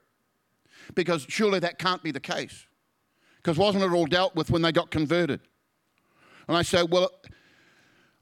Because 0.94 1.26
surely 1.28 1.58
that 1.60 1.78
can't 1.78 2.02
be 2.02 2.10
the 2.10 2.20
case. 2.20 2.66
Because 3.36 3.58
wasn't 3.58 3.84
it 3.84 3.92
all 3.92 4.06
dealt 4.06 4.34
with 4.34 4.50
when 4.50 4.62
they 4.62 4.72
got 4.72 4.90
converted? 4.90 5.40
And 6.48 6.56
I 6.56 6.62
say, 6.62 6.82
well, 6.82 7.10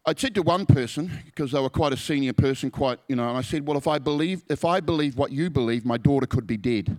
I 0.04 0.14
said 0.14 0.35
to 0.37 0.42
one 0.42 0.66
person, 0.66 1.11
because 1.24 1.52
they 1.52 1.61
were 1.61 1.70
quite 1.70 1.92
a 1.92 1.96
senior 1.96 2.32
person, 2.32 2.70
quite, 2.70 2.98
you 3.09 3.16
know, 3.16 3.28
and 3.28 3.37
I 3.37 3.42
said, 3.42 3.66
well, 3.66 3.76
if 3.76 3.88
I 3.88 3.98
believe, 3.98 4.42
if 4.48 4.64
I 4.64 4.80
believe 4.80 5.16
what 5.16 5.32
you 5.32 5.50
believe, 5.50 5.85
my 5.85 5.96
daughter 5.96 6.26
could 6.26 6.46
be 6.46 6.56
dead. 6.56 6.98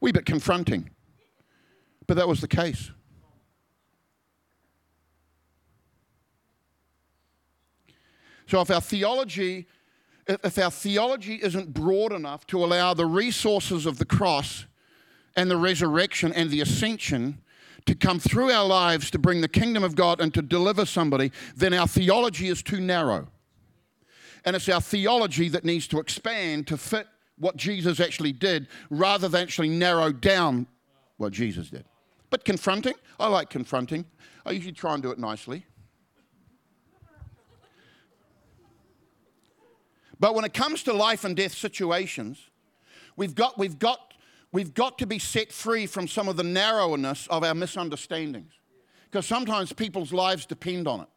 Wee 0.00 0.12
bit 0.12 0.26
confronting. 0.26 0.90
But 2.06 2.16
that 2.16 2.26
was 2.26 2.40
the 2.40 2.48
case. 2.48 2.90
So 8.48 8.62
if 8.62 8.70
our 8.70 8.80
theology, 8.80 9.66
if 10.26 10.58
our 10.58 10.70
theology 10.70 11.38
isn't 11.42 11.74
broad 11.74 12.12
enough 12.12 12.46
to 12.48 12.64
allow 12.64 12.94
the 12.94 13.06
resources 13.06 13.84
of 13.84 13.98
the 13.98 14.06
cross 14.06 14.64
and 15.36 15.50
the 15.50 15.56
resurrection 15.56 16.32
and 16.32 16.50
the 16.50 16.62
ascension 16.62 17.42
to 17.84 17.94
come 17.94 18.18
through 18.18 18.50
our 18.50 18.66
lives 18.66 19.10
to 19.10 19.18
bring 19.18 19.42
the 19.42 19.48
kingdom 19.48 19.84
of 19.84 19.94
God 19.94 20.20
and 20.20 20.32
to 20.32 20.40
deliver 20.40 20.86
somebody, 20.86 21.30
then 21.56 21.74
our 21.74 21.86
theology 21.86 22.48
is 22.48 22.62
too 22.62 22.80
narrow. 22.80 23.28
And 24.44 24.56
it's 24.56 24.68
our 24.68 24.80
theology 24.80 25.50
that 25.50 25.64
needs 25.64 25.86
to 25.88 25.98
expand 25.98 26.66
to 26.68 26.78
fit 26.78 27.06
what 27.36 27.56
Jesus 27.56 28.00
actually 28.00 28.32
did 28.32 28.66
rather 28.88 29.28
than 29.28 29.42
actually 29.42 29.68
narrow 29.68 30.10
down 30.10 30.66
what 31.18 31.32
Jesus 31.32 31.68
did. 31.68 31.84
But 32.30 32.44
confronting, 32.44 32.94
I 33.20 33.28
like 33.28 33.50
confronting. 33.50 34.06
I 34.46 34.52
usually 34.52 34.72
try 34.72 34.94
and 34.94 35.02
do 35.02 35.10
it 35.10 35.18
nicely. 35.18 35.66
But 40.20 40.34
when 40.34 40.44
it 40.44 40.52
comes 40.52 40.82
to 40.84 40.92
life 40.92 41.24
and 41.24 41.36
death 41.36 41.54
situations, 41.54 42.38
we've 43.16 43.34
got, 43.34 43.58
we've 43.58 43.78
got, 43.78 44.14
we've 44.52 44.74
got 44.74 44.98
to 44.98 45.06
be 45.06 45.18
set 45.18 45.52
free 45.52 45.86
from 45.86 46.08
some 46.08 46.28
of 46.28 46.36
the 46.36 46.44
narrowness 46.44 47.26
of 47.28 47.44
our 47.44 47.54
misunderstandings. 47.54 48.52
Because 49.04 49.26
sometimes 49.26 49.72
people's 49.72 50.12
lives 50.12 50.44
depend 50.44 50.88
on 50.88 51.00
it. 51.00 51.08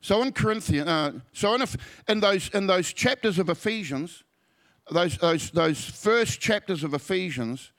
So 0.00 0.20
in 0.22 0.32
Corinthians, 0.32 0.88
uh, 0.88 1.12
so 1.32 1.54
in, 1.54 1.64
in, 2.08 2.18
those, 2.18 2.48
in 2.50 2.66
those 2.66 2.92
chapters 2.92 3.38
of 3.38 3.48
Ephesians, 3.48 4.24
those, 4.90 5.16
those, 5.18 5.52
those 5.52 5.84
first 5.84 6.40
chapters 6.40 6.82
of 6.82 6.92
Ephesians, 6.92 7.70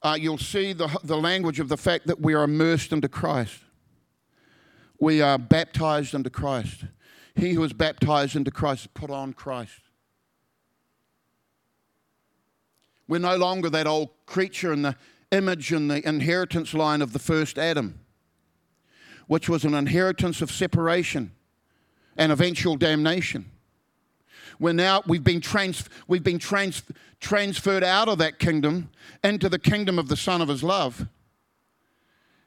uh, 0.00 0.16
you'll 0.18 0.38
see 0.38 0.72
the, 0.72 0.88
the 1.02 1.16
language 1.16 1.58
of 1.58 1.68
the 1.68 1.76
fact 1.76 2.06
that 2.06 2.20
we 2.20 2.34
are 2.34 2.44
immersed 2.44 2.92
into 2.92 3.08
Christ 3.08 3.58
we 5.02 5.20
are 5.20 5.36
baptized 5.36 6.14
into 6.14 6.30
Christ. 6.30 6.84
He 7.34 7.54
who 7.54 7.64
is 7.64 7.72
baptized 7.72 8.36
into 8.36 8.52
Christ 8.52 8.94
put 8.94 9.10
on 9.10 9.32
Christ. 9.32 9.80
We're 13.08 13.18
no 13.18 13.36
longer 13.36 13.68
that 13.70 13.88
old 13.88 14.10
creature 14.26 14.72
in 14.72 14.82
the 14.82 14.94
image 15.32 15.72
and 15.72 15.90
the 15.90 16.08
inheritance 16.08 16.72
line 16.72 17.02
of 17.02 17.12
the 17.12 17.18
first 17.18 17.58
Adam, 17.58 17.98
which 19.26 19.48
was 19.48 19.64
an 19.64 19.74
inheritance 19.74 20.40
of 20.40 20.52
separation 20.52 21.32
and 22.16 22.30
eventual 22.30 22.76
damnation. 22.76 23.50
We're 24.60 24.72
now, 24.72 25.02
we've 25.04 25.24
been, 25.24 25.40
trans, 25.40 25.88
we've 26.06 26.22
been 26.22 26.38
trans, 26.38 26.84
transferred 27.18 27.82
out 27.82 28.06
of 28.06 28.18
that 28.18 28.38
kingdom 28.38 28.90
into 29.24 29.48
the 29.48 29.58
kingdom 29.58 29.98
of 29.98 30.06
the 30.06 30.16
Son 30.16 30.40
of 30.40 30.46
His 30.46 30.62
love. 30.62 31.08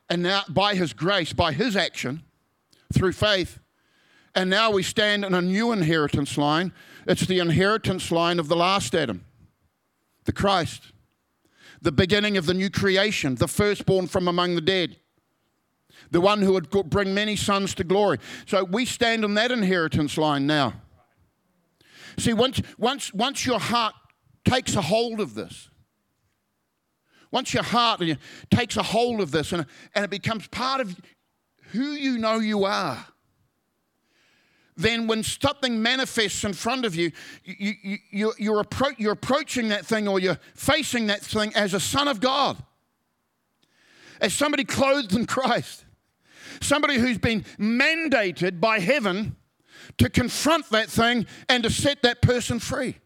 And 0.09 0.23
now, 0.23 0.43
by 0.47 0.75
His 0.75 0.93
grace, 0.93 1.33
by 1.33 1.51
His 1.51 1.75
action, 1.75 2.23
through 2.93 3.13
faith. 3.13 3.59
And 4.33 4.49
now 4.49 4.69
we 4.71 4.83
stand 4.83 5.23
in 5.23 5.33
a 5.33 5.41
new 5.41 5.71
inheritance 5.71 6.37
line. 6.37 6.73
It's 7.07 7.25
the 7.25 7.39
inheritance 7.39 8.11
line 8.11 8.39
of 8.39 8.47
the 8.47 8.55
last 8.55 8.93
Adam, 8.93 9.25
the 10.25 10.33
Christ, 10.33 10.91
the 11.81 11.91
beginning 11.91 12.35
of 12.35 12.45
the 12.45 12.53
new 12.53 12.69
creation, 12.69 13.35
the 13.35 13.47
firstborn 13.47 14.07
from 14.07 14.27
among 14.27 14.55
the 14.55 14.61
dead, 14.61 14.97
the 16.11 16.19
one 16.19 16.41
who 16.41 16.53
would 16.53 16.69
bring 16.69 17.13
many 17.13 17.35
sons 17.35 17.73
to 17.75 17.83
glory. 17.83 18.17
So 18.45 18.63
we 18.63 18.85
stand 18.85 19.23
in 19.23 19.35
that 19.35 19.51
inheritance 19.51 20.17
line 20.17 20.45
now. 20.45 20.73
See, 22.17 22.33
once, 22.33 22.61
once, 22.77 23.13
once 23.13 23.45
your 23.45 23.59
heart 23.59 23.93
takes 24.43 24.75
a 24.75 24.81
hold 24.81 25.19
of 25.19 25.33
this, 25.33 25.69
once 27.31 27.53
your 27.53 27.63
heart 27.63 28.01
takes 28.49 28.77
a 28.77 28.83
hold 28.83 29.19
of 29.19 29.31
this 29.31 29.51
and, 29.51 29.65
and 29.93 30.05
it 30.05 30.09
becomes 30.09 30.47
part 30.47 30.79
of 30.79 30.95
who 31.71 31.91
you 31.91 32.17
know 32.17 32.39
you 32.39 32.63
are, 32.65 33.05
then 34.77 35.07
when 35.07 35.23
something 35.23 35.81
manifests 35.81 36.43
in 36.43 36.53
front 36.53 36.85
of 36.85 36.95
you, 36.95 37.11
you, 37.45 37.73
you, 37.81 37.97
you, 38.11 38.33
you're, 38.37 38.63
appro- 38.63 38.95
you're 38.97 39.13
approaching 39.13 39.69
that 39.69 39.85
thing 39.85 40.07
or 40.07 40.19
you're 40.19 40.39
facing 40.53 41.07
that 41.07 41.21
thing 41.21 41.53
as 41.55 41.73
a 41.73 41.79
son 41.79 42.07
of 42.07 42.19
God, 42.19 42.57
as 44.19 44.33
somebody 44.33 44.65
clothed 44.65 45.13
in 45.13 45.25
Christ, 45.25 45.85
somebody 46.61 46.97
who's 46.97 47.17
been 47.17 47.45
mandated 47.57 48.59
by 48.59 48.79
heaven 48.79 49.37
to 49.97 50.09
confront 50.09 50.69
that 50.71 50.89
thing 50.89 51.25
and 51.47 51.63
to 51.63 51.69
set 51.69 52.01
that 52.01 52.21
person 52.21 52.59
free. 52.59 52.97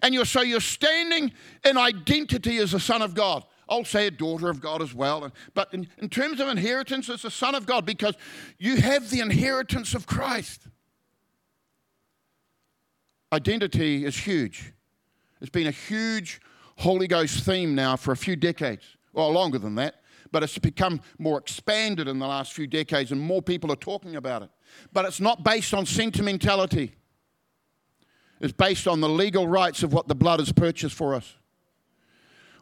And 0.00 0.14
you're, 0.14 0.24
so 0.24 0.42
you're 0.42 0.60
standing 0.60 1.32
in 1.64 1.76
identity 1.76 2.58
as 2.58 2.72
a 2.72 2.80
son 2.80 3.02
of 3.02 3.14
God. 3.14 3.44
I'll 3.72 3.84
say 3.86 4.06
a 4.06 4.10
daughter 4.10 4.50
of 4.50 4.60
God 4.60 4.82
as 4.82 4.94
well. 4.94 5.32
But 5.54 5.72
in, 5.72 5.88
in 5.96 6.10
terms 6.10 6.40
of 6.40 6.48
inheritance, 6.48 7.08
it's 7.08 7.24
a 7.24 7.30
son 7.30 7.54
of 7.54 7.64
God 7.64 7.86
because 7.86 8.14
you 8.58 8.76
have 8.76 9.08
the 9.08 9.20
inheritance 9.20 9.94
of 9.94 10.06
Christ. 10.06 10.68
Identity 13.32 14.04
is 14.04 14.14
huge. 14.14 14.74
It's 15.40 15.48
been 15.48 15.68
a 15.68 15.72
huge 15.72 16.42
Holy 16.76 17.06
Ghost 17.06 17.44
theme 17.44 17.74
now 17.74 17.96
for 17.96 18.12
a 18.12 18.16
few 18.16 18.36
decades, 18.36 18.84
well, 19.14 19.30
longer 19.30 19.58
than 19.58 19.74
that, 19.76 20.02
but 20.32 20.42
it's 20.42 20.58
become 20.58 21.00
more 21.18 21.38
expanded 21.38 22.08
in 22.08 22.18
the 22.18 22.26
last 22.26 22.52
few 22.52 22.66
decades 22.66 23.10
and 23.10 23.20
more 23.20 23.40
people 23.40 23.72
are 23.72 23.76
talking 23.76 24.16
about 24.16 24.42
it. 24.42 24.50
But 24.92 25.06
it's 25.06 25.20
not 25.20 25.44
based 25.44 25.72
on 25.72 25.86
sentimentality, 25.86 26.94
it's 28.38 28.52
based 28.52 28.86
on 28.86 29.00
the 29.00 29.08
legal 29.08 29.48
rights 29.48 29.82
of 29.82 29.94
what 29.94 30.08
the 30.08 30.14
blood 30.14 30.40
has 30.40 30.52
purchased 30.52 30.94
for 30.94 31.14
us 31.14 31.36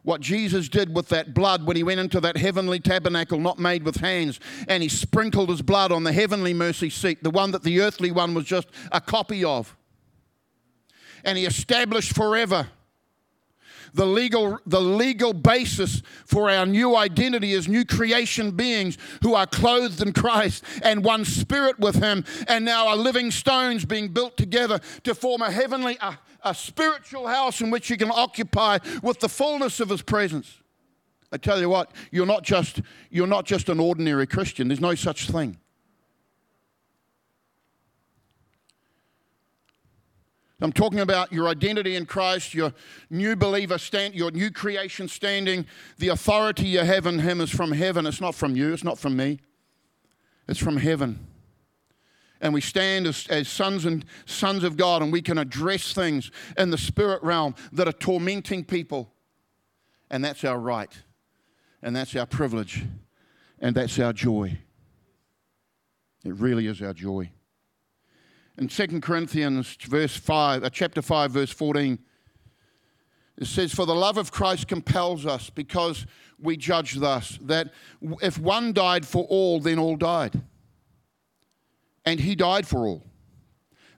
what 0.03 0.21
Jesus 0.21 0.67
did 0.69 0.95
with 0.95 1.09
that 1.09 1.33
blood 1.33 1.65
when 1.65 1.75
he 1.75 1.83
went 1.83 1.99
into 1.99 2.19
that 2.21 2.37
heavenly 2.37 2.79
tabernacle 2.79 3.39
not 3.39 3.59
made 3.59 3.83
with 3.83 3.97
hands 3.97 4.39
and 4.67 4.81
he 4.81 4.89
sprinkled 4.89 5.49
his 5.49 5.61
blood 5.61 5.91
on 5.91 6.03
the 6.03 6.13
heavenly 6.13 6.53
mercy 6.53 6.89
seat, 6.89 7.23
the 7.23 7.29
one 7.29 7.51
that 7.51 7.63
the 7.63 7.81
earthly 7.81 8.11
one 8.11 8.33
was 8.33 8.45
just 8.45 8.67
a 8.91 9.01
copy 9.01 9.43
of. 9.43 9.75
And 11.23 11.37
he 11.37 11.45
established 11.45 12.15
forever 12.15 12.69
the 13.93 14.05
legal, 14.05 14.59
the 14.65 14.81
legal 14.81 15.33
basis 15.33 16.01
for 16.25 16.49
our 16.49 16.65
new 16.65 16.95
identity 16.95 17.53
as 17.53 17.67
new 17.67 17.85
creation 17.85 18.51
beings 18.51 18.97
who 19.21 19.33
are 19.33 19.45
clothed 19.45 20.01
in 20.01 20.13
Christ 20.13 20.63
and 20.83 21.03
one 21.03 21.25
spirit 21.25 21.79
with 21.79 21.95
Him, 21.95 22.23
and 22.47 22.65
now 22.65 22.87
are 22.87 22.95
living 22.95 23.31
stones 23.31 23.85
being 23.85 24.09
built 24.09 24.37
together 24.37 24.79
to 25.03 25.15
form 25.15 25.41
a 25.41 25.51
heavenly, 25.51 25.97
a, 26.01 26.17
a 26.43 26.55
spiritual 26.55 27.27
house 27.27 27.61
in 27.61 27.71
which 27.71 27.89
you 27.89 27.97
can 27.97 28.11
occupy 28.11 28.79
with 29.01 29.19
the 29.19 29.29
fullness 29.29 29.79
of 29.79 29.89
His 29.89 30.01
presence. 30.01 30.57
I 31.31 31.37
tell 31.37 31.59
you 31.59 31.69
what, 31.69 31.91
you're 32.11 32.25
not 32.25 32.43
just, 32.43 32.81
you're 33.09 33.27
not 33.27 33.45
just 33.45 33.69
an 33.69 33.79
ordinary 33.79 34.27
Christian, 34.27 34.67
there's 34.67 34.81
no 34.81 34.95
such 34.95 35.29
thing. 35.29 35.57
I'm 40.61 40.71
talking 40.71 40.99
about 40.99 41.33
your 41.33 41.47
identity 41.47 41.95
in 41.95 42.05
Christ, 42.05 42.53
your 42.53 42.71
new 43.09 43.35
believer 43.35 43.79
stand, 43.79 44.13
your 44.13 44.29
new 44.29 44.51
creation 44.51 45.07
standing. 45.07 45.65
The 45.97 46.09
authority 46.09 46.67
you 46.67 46.79
have 46.79 47.07
in 47.07 47.19
Him 47.19 47.41
is 47.41 47.49
from 47.49 47.71
heaven. 47.71 48.05
It's 48.05 48.21
not 48.21 48.35
from 48.35 48.55
you. 48.55 48.71
It's 48.71 48.83
not 48.83 48.99
from 48.99 49.17
me. 49.17 49.39
It's 50.47 50.59
from 50.59 50.77
heaven. 50.77 51.27
And 52.41 52.53
we 52.53 52.61
stand 52.61 53.07
as, 53.07 53.27
as 53.27 53.47
sons 53.47 53.85
and 53.85 54.05
sons 54.25 54.63
of 54.63 54.77
God, 54.77 55.01
and 55.01 55.11
we 55.11 55.21
can 55.21 55.39
address 55.39 55.93
things 55.93 56.31
in 56.57 56.69
the 56.69 56.77
spirit 56.77 57.23
realm 57.23 57.55
that 57.71 57.87
are 57.87 57.93
tormenting 57.93 58.63
people. 58.63 59.11
And 60.11 60.23
that's 60.23 60.43
our 60.43 60.59
right, 60.59 60.91
and 61.81 61.95
that's 61.95 62.15
our 62.15 62.25
privilege, 62.25 62.83
and 63.59 63.75
that's 63.75 63.97
our 63.97 64.13
joy. 64.13 64.59
It 66.23 66.35
really 66.35 66.67
is 66.67 66.81
our 66.81 66.93
joy 66.93 67.31
in 68.61 68.67
2 68.67 69.01
Corinthians 69.01 69.75
verse 69.87 70.15
5, 70.15 70.63
uh, 70.63 70.69
chapter 70.69 71.01
5, 71.01 71.31
verse 71.31 71.49
14, 71.49 71.97
it 73.39 73.47
says, 73.47 73.73
For 73.73 73.87
the 73.87 73.95
love 73.95 74.17
of 74.17 74.31
Christ 74.31 74.67
compels 74.67 75.25
us 75.25 75.49
because 75.49 76.05
we 76.39 76.57
judge 76.57 76.93
thus, 76.93 77.39
that 77.41 77.71
if 78.21 78.37
one 78.37 78.71
died 78.71 79.07
for 79.07 79.25
all, 79.29 79.59
then 79.59 79.79
all 79.79 79.95
died. 79.95 80.43
And 82.05 82.19
he 82.19 82.35
died 82.35 82.67
for 82.67 82.85
all. 82.85 83.03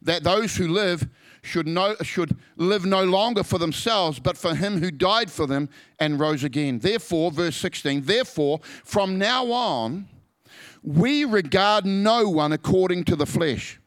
That 0.02 0.24
those 0.24 0.56
who 0.56 0.70
live 0.70 1.10
should, 1.42 1.68
know, 1.68 1.98
should 2.02 2.38
live 2.56 2.86
no 2.86 3.04
longer 3.04 3.44
for 3.44 3.60
themselves, 3.60 4.20
but 4.20 4.38
for 4.38 4.56
him 4.56 4.80
who 4.80 4.92
died 4.92 5.30
for 5.30 5.46
them 5.46 5.68
and 6.00 6.22
rose 6.22 6.46
again. 6.46 6.80
Therefore, 6.80 7.32
verse 7.32 7.58
16, 7.58 8.04
therefore, 8.04 8.62
from 8.86 9.18
now 9.18 9.52
on, 9.52 10.08
we 10.82 11.26
regard 11.26 11.86
no 11.86 12.30
one 12.30 12.54
according 12.54 13.04
to 13.06 13.18
the 13.18 13.26
flesh. 13.26 13.78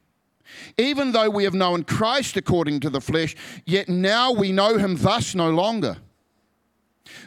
Even 0.79 1.12
though 1.12 1.31
we 1.31 1.45
have 1.45 1.55
known 1.55 1.85
Christ 1.85 2.37
according 2.37 2.81
to 2.81 2.90
the 2.90 3.01
flesh, 3.01 3.35
yet 3.64 3.88
now 3.88 4.33
we 4.33 4.53
know 4.53 4.79
him 4.79 4.97
thus 4.97 5.35
no 5.35 5.51
longer. 5.51 5.97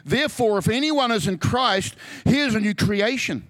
Therefore, 0.04 0.58
if 0.58 0.68
anyone 0.68 1.10
is 1.10 1.26
in 1.26 1.38
Christ, 1.38 1.96
he 2.24 2.38
is 2.38 2.54
a 2.54 2.60
new 2.60 2.74
creation. 2.74 3.46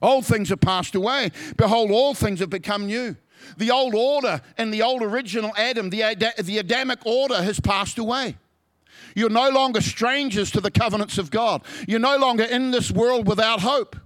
Old 0.00 0.26
things 0.26 0.50
have 0.50 0.60
passed 0.60 0.94
away. 0.94 1.30
Behold, 1.56 1.90
all 1.90 2.14
things 2.14 2.40
have 2.40 2.50
become 2.50 2.86
new. 2.86 3.16
The 3.56 3.70
old 3.70 3.94
order 3.94 4.40
and 4.58 4.72
the 4.72 4.82
old 4.82 5.02
original 5.02 5.52
Adam, 5.56 5.90
the, 5.90 6.02
Ad- 6.02 6.34
the 6.42 6.58
Adamic 6.58 7.04
order, 7.04 7.42
has 7.42 7.60
passed 7.60 7.98
away. 7.98 8.36
You're 9.14 9.30
no 9.30 9.48
longer 9.48 9.80
strangers 9.80 10.50
to 10.52 10.60
the 10.60 10.70
covenants 10.70 11.16
of 11.16 11.30
God. 11.30 11.62
You're 11.88 11.98
no 11.98 12.18
longer 12.18 12.44
in 12.44 12.70
this 12.70 12.90
world 12.90 13.26
without 13.26 13.60
hope. 13.60 13.96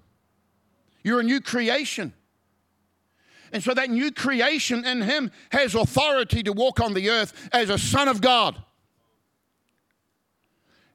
You're 1.03 1.21
a 1.21 1.25
new 1.25 1.41
creation. 1.41 2.13
And 3.53 3.63
so 3.63 3.75
that 3.75 3.91
new 3.91 4.13
creation 4.13 4.85
in 4.85 5.03
him 5.03 5.31
has 5.51 5.75
authority 5.75 6.43
to 6.45 6.53
walk 6.53 6.81
on 6.81 6.95
the 6.95 7.11
earth 7.11 7.49
as 7.53 7.71
a 7.71 7.79
son 7.79 8.09
of 8.09 8.21
God. 8.21 8.63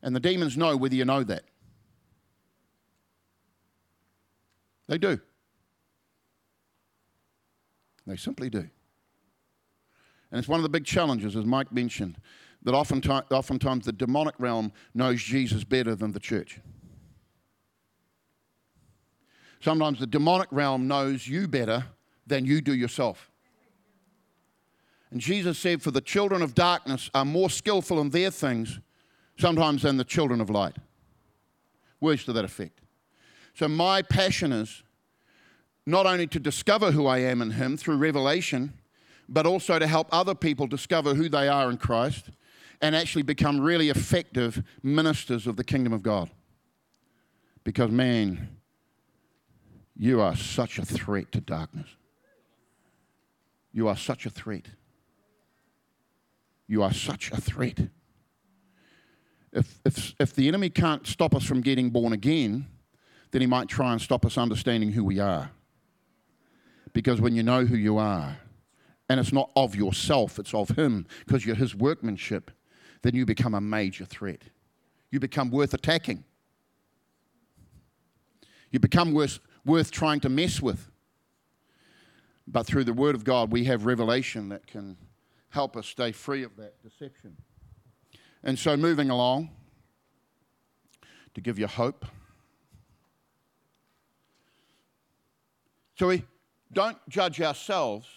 And 0.01 0.15
the 0.15 0.19
demons 0.19 0.55
know 0.55 0.77
whether 0.77 0.95
you 0.95 1.05
know 1.05 1.23
that. 1.23 1.43
They 4.87 4.97
do. 4.97 5.19
They 8.05 8.15
simply 8.15 8.49
do. 8.49 8.69
And 10.31 10.39
it's 10.39 10.47
one 10.47 10.59
of 10.59 10.63
the 10.63 10.69
big 10.69 10.85
challenges, 10.85 11.35
as 11.35 11.45
Mike 11.45 11.71
mentioned, 11.71 12.17
that 12.63 12.73
oftentimes, 12.73 13.25
oftentimes 13.31 13.85
the 13.85 13.91
demonic 13.91 14.35
realm 14.37 14.71
knows 14.93 15.21
Jesus 15.21 15.63
better 15.63 15.95
than 15.95 16.11
the 16.11 16.19
church. 16.19 16.59
Sometimes 19.59 19.99
the 19.99 20.07
demonic 20.07 20.49
realm 20.51 20.87
knows 20.87 21.27
you 21.27 21.47
better 21.47 21.85
than 22.27 22.45
you 22.45 22.61
do 22.61 22.73
yourself. 22.73 23.29
And 25.11 25.21
Jesus 25.21 25.57
said, 25.57 25.81
For 25.81 25.91
the 25.91 26.01
children 26.01 26.41
of 26.41 26.55
darkness 26.55 27.09
are 27.13 27.25
more 27.25 27.49
skillful 27.49 28.01
in 28.01 28.09
their 28.09 28.31
things 28.31 28.79
sometimes 29.37 29.83
than 29.83 29.97
the 29.97 30.03
children 30.03 30.41
of 30.41 30.49
light. 30.49 30.75
Words 31.99 32.25
to 32.25 32.33
that 32.33 32.45
effect. 32.45 32.81
So, 33.53 33.67
my 33.67 34.01
passion 34.01 34.51
is 34.51 34.83
not 35.85 36.05
only 36.05 36.27
to 36.27 36.39
discover 36.39 36.91
who 36.91 37.07
I 37.07 37.19
am 37.19 37.41
in 37.41 37.51
Him 37.51 37.77
through 37.77 37.97
revelation, 37.97 38.73
but 39.29 39.45
also 39.45 39.79
to 39.79 39.87
help 39.87 40.07
other 40.11 40.35
people 40.35 40.67
discover 40.67 41.13
who 41.13 41.29
they 41.29 41.47
are 41.47 41.69
in 41.69 41.77
Christ 41.77 42.29
and 42.81 42.95
actually 42.95 43.23
become 43.23 43.59
really 43.59 43.89
effective 43.89 44.61
ministers 44.83 45.47
of 45.47 45.55
the 45.55 45.63
kingdom 45.63 45.93
of 45.93 46.03
God. 46.03 46.29
Because, 47.63 47.89
man, 47.89 48.49
you 49.95 50.21
are 50.21 50.35
such 50.35 50.77
a 50.77 50.85
threat 50.85 51.31
to 51.31 51.41
darkness. 51.41 51.87
You 53.75 53.89
are 53.89 53.97
such 53.97 54.25
a 54.25 54.29
threat. 54.29 54.67
You 56.65 56.81
are 56.81 56.93
such 56.93 57.29
a 57.31 57.41
threat. 57.41 57.77
If, 59.51 59.81
if, 59.83 60.15
if 60.17 60.33
the 60.33 60.47
enemy 60.47 60.69
can't 60.69 61.05
stop 61.05 61.35
us 61.35 61.43
from 61.43 61.59
getting 61.59 61.89
born 61.89 62.13
again, 62.13 62.67
then 63.31 63.41
he 63.41 63.47
might 63.47 63.67
try 63.67 63.91
and 63.91 64.01
stop 64.01 64.25
us 64.25 64.37
understanding 64.37 64.93
who 64.93 65.03
we 65.03 65.19
are. 65.19 65.51
Because 66.93 67.19
when 67.19 67.35
you 67.35 67.43
know 67.43 67.65
who 67.65 67.75
you 67.75 67.97
are, 67.97 68.37
and 69.09 69.19
it's 69.19 69.33
not 69.33 69.51
of 69.57 69.75
yourself, 69.75 70.39
it's 70.39 70.53
of 70.53 70.69
him, 70.69 71.05
because 71.25 71.45
you're 71.45 71.57
his 71.57 71.75
workmanship, 71.75 72.51
then 73.01 73.13
you 73.13 73.25
become 73.25 73.53
a 73.53 73.59
major 73.59 74.05
threat. 74.05 74.43
You 75.11 75.19
become 75.19 75.51
worth 75.51 75.73
attacking. 75.73 76.23
You 78.71 78.79
become 78.79 79.11
worth, 79.11 79.39
worth 79.65 79.91
trying 79.91 80.21
to 80.21 80.29
mess 80.29 80.61
with. 80.61 80.89
But 82.47 82.65
through 82.65 82.83
the 82.83 82.93
Word 82.93 83.15
of 83.15 83.23
God, 83.23 83.51
we 83.51 83.63
have 83.65 83.85
revelation 83.85 84.49
that 84.49 84.67
can 84.67 84.97
help 85.49 85.75
us 85.75 85.87
stay 85.87 86.11
free 86.11 86.43
of 86.43 86.55
that 86.57 86.81
deception. 86.83 87.37
And 88.43 88.59
so, 88.59 88.77
moving 88.77 89.09
along, 89.09 89.49
to 91.33 91.41
give 91.41 91.57
you 91.57 91.67
hope. 91.67 92.05
So, 95.97 96.07
we 96.07 96.23
don't 96.71 96.97
judge 97.09 97.41
ourselves 97.41 98.07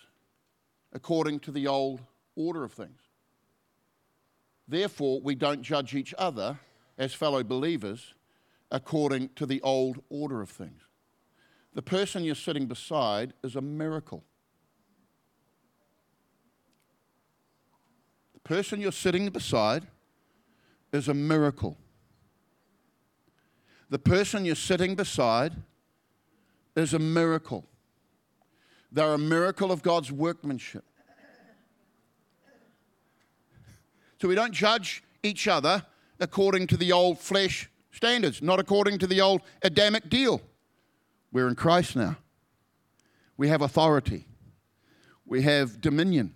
according 0.93 1.41
to 1.41 1.51
the 1.51 1.67
old 1.67 2.01
order 2.37 2.64
of 2.64 2.73
things. 2.73 3.01
Therefore, 4.67 5.21
we 5.23 5.35
don't 5.35 5.62
judge 5.62 5.95
each 5.95 6.14
other 6.19 6.59
as 6.99 7.14
fellow 7.14 7.43
believers 7.43 8.14
according 8.71 9.31
to 9.37 9.47
the 9.47 9.62
old 9.62 10.03
order 10.11 10.43
of 10.43 10.51
things. 10.51 10.83
The 11.79 11.83
person 11.83 12.25
you're 12.25 12.35
sitting 12.35 12.67
beside 12.67 13.35
is 13.45 13.55
a 13.55 13.61
miracle. 13.61 14.25
The 18.35 18.41
person 18.41 18.81
you're 18.81 18.91
sitting 18.91 19.29
beside 19.29 19.87
is 20.93 21.07
a 21.07 21.14
miracle. 21.14 21.79
The 23.91 23.99
person 24.01 24.45
you're 24.45 24.57
sitting 24.57 24.97
beside 24.97 25.53
is 26.75 26.95
a 26.95 26.99
miracle. 26.99 27.64
They're 28.91 29.14
a 29.14 29.17
miracle 29.17 29.71
of 29.71 29.81
God's 29.81 30.11
workmanship. 30.11 30.85
So 34.21 34.27
we 34.27 34.35
don't 34.35 34.53
judge 34.53 35.05
each 35.23 35.47
other 35.47 35.87
according 36.19 36.67
to 36.67 36.77
the 36.77 36.91
old 36.91 37.21
flesh 37.21 37.71
standards, 37.93 38.43
not 38.43 38.59
according 38.59 38.99
to 38.99 39.07
the 39.07 39.21
old 39.21 39.43
Adamic 39.62 40.11
deal. 40.11 40.43
We're 41.33 41.49
in 41.49 41.55
Christ 41.55 41.97
now. 41.97 42.17
We 43.37 43.49
have 43.49 43.62
authority. 43.62 44.27
We 45.27 45.43
have 45.43 45.81
dominion. 45.81 46.35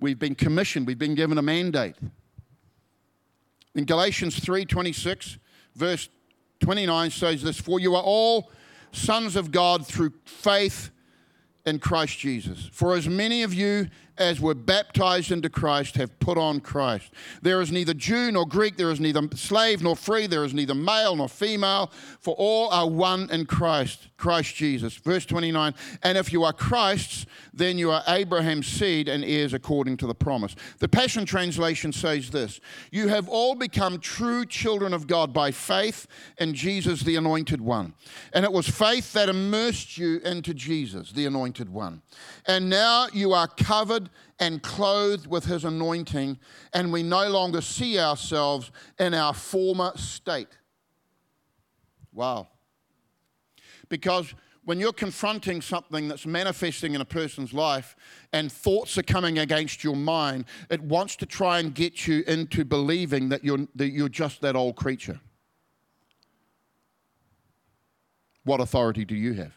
We've 0.00 0.18
been 0.18 0.34
commissioned. 0.34 0.86
We've 0.86 0.98
been 0.98 1.14
given 1.14 1.38
a 1.38 1.42
mandate. 1.42 1.96
In 3.74 3.84
Galatians 3.84 4.38
3:26, 4.38 5.38
verse 5.74 6.08
29 6.60 7.10
says 7.10 7.42
this, 7.42 7.58
"For 7.60 7.80
you 7.80 7.94
are 7.94 8.02
all 8.02 8.50
sons 8.92 9.36
of 9.36 9.50
God 9.50 9.86
through 9.86 10.12
faith 10.24 10.90
in 11.66 11.78
Christ 11.78 12.18
Jesus. 12.18 12.68
For 12.72 12.94
as 12.94 13.08
many 13.08 13.42
of 13.42 13.54
you 13.54 13.88
as 14.18 14.40
were 14.40 14.54
baptized 14.54 15.32
into 15.32 15.48
Christ 15.48 15.96
have 15.96 16.18
put 16.20 16.38
on 16.38 16.60
Christ. 16.60 17.10
There 17.42 17.60
is 17.60 17.72
neither 17.72 17.94
Jew 17.94 18.30
nor 18.32 18.46
Greek, 18.46 18.76
there 18.76 18.90
is 18.90 19.00
neither 19.00 19.22
slave 19.34 19.82
nor 19.82 19.96
free, 19.96 20.26
there 20.26 20.44
is 20.44 20.54
neither 20.54 20.74
male 20.74 21.16
nor 21.16 21.28
female, 21.28 21.90
for 22.20 22.34
all 22.38 22.68
are 22.70 22.88
one 22.88 23.28
in 23.30 23.46
Christ, 23.46 24.08
Christ 24.16 24.54
Jesus. 24.54 24.94
Verse 24.94 25.26
29 25.26 25.74
And 26.02 26.18
if 26.18 26.32
you 26.32 26.44
are 26.44 26.52
Christ's, 26.52 27.26
then 27.52 27.78
you 27.78 27.90
are 27.90 28.02
Abraham's 28.08 28.66
seed 28.66 29.08
and 29.08 29.24
heirs 29.24 29.52
according 29.52 29.96
to 29.98 30.06
the 30.06 30.14
promise. 30.14 30.54
The 30.78 30.88
Passion 30.88 31.26
Translation 31.26 31.92
says 31.92 32.30
this 32.30 32.60
You 32.90 33.08
have 33.08 33.28
all 33.28 33.54
become 33.54 33.98
true 33.98 34.44
children 34.46 34.92
of 34.92 35.06
God 35.06 35.32
by 35.32 35.50
faith 35.50 36.06
in 36.38 36.54
Jesus, 36.54 37.02
the 37.02 37.16
Anointed 37.16 37.60
One. 37.60 37.94
And 38.32 38.44
it 38.44 38.52
was 38.52 38.68
faith 38.68 39.12
that 39.12 39.28
immersed 39.28 39.98
you 39.98 40.18
into 40.24 40.54
Jesus, 40.54 41.12
the 41.12 41.26
Anointed 41.26 41.68
One. 41.68 42.02
And 42.46 42.68
now 42.68 43.08
you 43.12 43.32
are 43.32 43.48
covered 43.48 44.03
and 44.38 44.62
clothed 44.62 45.26
with 45.26 45.44
his 45.44 45.64
anointing, 45.64 46.38
and 46.72 46.92
we 46.92 47.02
no 47.02 47.28
longer 47.28 47.60
see 47.60 47.98
ourselves 47.98 48.70
in 48.98 49.14
our 49.14 49.34
former 49.34 49.92
state. 49.96 50.48
Wow. 52.12 52.48
Because 53.88 54.34
when 54.64 54.80
you're 54.80 54.92
confronting 54.92 55.60
something 55.60 56.08
that's 56.08 56.26
manifesting 56.26 56.94
in 56.94 57.00
a 57.00 57.04
person's 57.04 57.52
life 57.52 57.96
and 58.32 58.50
thoughts 58.50 58.96
are 58.96 59.02
coming 59.02 59.38
against 59.38 59.84
your 59.84 59.96
mind, 59.96 60.46
it 60.70 60.80
wants 60.80 61.16
to 61.16 61.26
try 61.26 61.58
and 61.58 61.74
get 61.74 62.06
you 62.06 62.24
into 62.26 62.64
believing 62.64 63.28
that 63.28 63.44
you're, 63.44 63.66
that 63.74 63.90
you're 63.90 64.08
just 64.08 64.40
that 64.40 64.56
old 64.56 64.76
creature. 64.76 65.20
What 68.44 68.60
authority 68.60 69.04
do 69.04 69.14
you 69.14 69.34
have? 69.34 69.52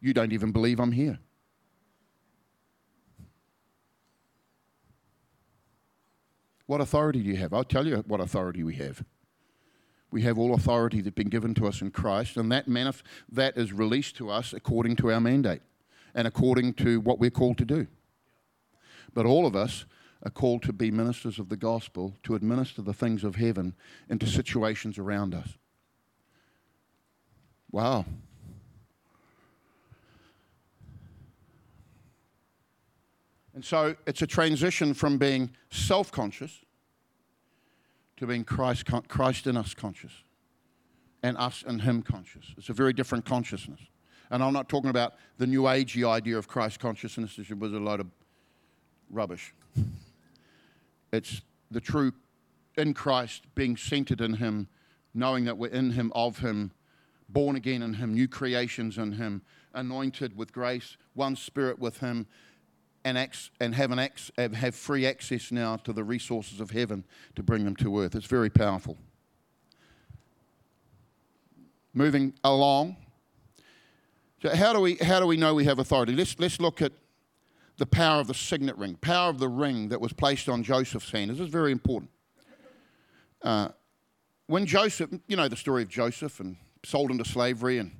You 0.00 0.14
don't 0.14 0.32
even 0.32 0.50
believe 0.50 0.80
I'm 0.80 0.92
here. 0.92 1.18
What 6.70 6.80
authority 6.80 7.20
do 7.20 7.28
you 7.28 7.36
have? 7.38 7.52
I'll 7.52 7.64
tell 7.64 7.84
you 7.84 7.96
what 8.06 8.20
authority 8.20 8.62
we 8.62 8.76
have. 8.76 9.02
We 10.12 10.22
have 10.22 10.38
all 10.38 10.54
authority 10.54 11.00
that's 11.00 11.16
been 11.16 11.28
given 11.28 11.52
to 11.54 11.66
us 11.66 11.82
in 11.82 11.90
Christ, 11.90 12.36
and 12.36 12.52
that, 12.52 12.68
manif- 12.68 13.02
that 13.32 13.56
is 13.56 13.72
released 13.72 14.14
to 14.18 14.30
us 14.30 14.52
according 14.52 14.94
to 14.96 15.10
our 15.10 15.20
mandate 15.20 15.62
and 16.14 16.28
according 16.28 16.74
to 16.74 17.00
what 17.00 17.18
we're 17.18 17.28
called 17.28 17.58
to 17.58 17.64
do. 17.64 17.88
But 19.12 19.26
all 19.26 19.48
of 19.48 19.56
us 19.56 19.84
are 20.22 20.30
called 20.30 20.62
to 20.62 20.72
be 20.72 20.92
ministers 20.92 21.40
of 21.40 21.48
the 21.48 21.56
gospel, 21.56 22.14
to 22.22 22.36
administer 22.36 22.82
the 22.82 22.94
things 22.94 23.24
of 23.24 23.34
heaven 23.34 23.74
into 24.08 24.28
situations 24.28 24.96
around 24.96 25.34
us. 25.34 25.48
Wow. 27.72 28.04
And 33.54 33.64
so 33.64 33.96
it's 34.06 34.22
a 34.22 34.26
transition 34.26 34.94
from 34.94 35.18
being 35.18 35.50
self 35.70 36.12
conscious 36.12 36.60
to 38.16 38.26
being 38.26 38.44
Christ, 38.44 38.84
Christ 39.08 39.46
in 39.46 39.56
us 39.56 39.74
conscious 39.74 40.12
and 41.22 41.36
us 41.36 41.64
and 41.66 41.82
Him 41.82 42.02
conscious. 42.02 42.54
It's 42.56 42.68
a 42.68 42.72
very 42.74 42.92
different 42.92 43.24
consciousness. 43.24 43.80
And 44.30 44.42
I'm 44.42 44.52
not 44.52 44.68
talking 44.68 44.90
about 44.90 45.14
the 45.38 45.46
new 45.46 45.62
agey 45.62 46.08
idea 46.08 46.38
of 46.38 46.46
Christ 46.46 46.78
consciousness, 46.78 47.36
which 47.36 47.50
was 47.50 47.72
a 47.72 47.78
load 47.78 48.00
of 48.00 48.06
rubbish. 49.10 49.52
It's 51.12 51.42
the 51.70 51.80
true 51.80 52.12
in 52.76 52.94
Christ, 52.94 53.42
being 53.54 53.76
centered 53.76 54.20
in 54.20 54.34
Him, 54.34 54.68
knowing 55.12 55.44
that 55.46 55.58
we're 55.58 55.68
in 55.70 55.90
Him, 55.90 56.12
of 56.14 56.38
Him, 56.38 56.70
born 57.28 57.56
again 57.56 57.82
in 57.82 57.94
Him, 57.94 58.14
new 58.14 58.28
creations 58.28 58.96
in 58.96 59.12
Him, 59.12 59.42
anointed 59.74 60.36
with 60.36 60.52
grace, 60.52 60.96
one 61.14 61.36
spirit 61.36 61.78
with 61.78 61.98
Him, 61.98 62.26
and, 63.04 63.16
ex, 63.16 63.50
and 63.60 63.74
have, 63.74 63.90
an 63.90 63.98
ex, 63.98 64.30
have 64.36 64.74
free 64.74 65.06
access 65.06 65.50
now 65.50 65.76
to 65.76 65.92
the 65.92 66.04
resources 66.04 66.60
of 66.60 66.70
heaven 66.70 67.04
to 67.34 67.42
bring 67.42 67.64
them 67.64 67.76
to 67.76 68.00
earth. 68.00 68.14
It's 68.14 68.26
very 68.26 68.50
powerful. 68.50 68.96
Moving 71.94 72.34
along. 72.44 72.96
So 74.42 74.54
how 74.54 74.72
do 74.72 74.80
we, 74.80 74.96
how 74.96 75.20
do 75.20 75.26
we 75.26 75.36
know 75.36 75.54
we 75.54 75.64
have 75.64 75.78
authority? 75.78 76.14
Let's, 76.14 76.38
let's 76.38 76.60
look 76.60 76.80
at 76.80 76.92
the 77.78 77.86
power 77.86 78.20
of 78.20 78.26
the 78.26 78.34
signet 78.34 78.76
ring, 78.76 78.96
power 78.96 79.30
of 79.30 79.38
the 79.38 79.48
ring 79.48 79.88
that 79.88 80.00
was 80.00 80.12
placed 80.12 80.48
on 80.48 80.62
Joseph's 80.62 81.10
hand. 81.10 81.30
This 81.30 81.40
is 81.40 81.48
very 81.48 81.72
important. 81.72 82.10
Uh, 83.42 83.68
when 84.46 84.66
Joseph, 84.66 85.10
you 85.28 85.36
know 85.36 85.48
the 85.48 85.56
story 85.56 85.82
of 85.82 85.88
Joseph 85.88 86.40
and 86.40 86.56
sold 86.84 87.10
into 87.10 87.24
slavery 87.24 87.78
and 87.78 87.92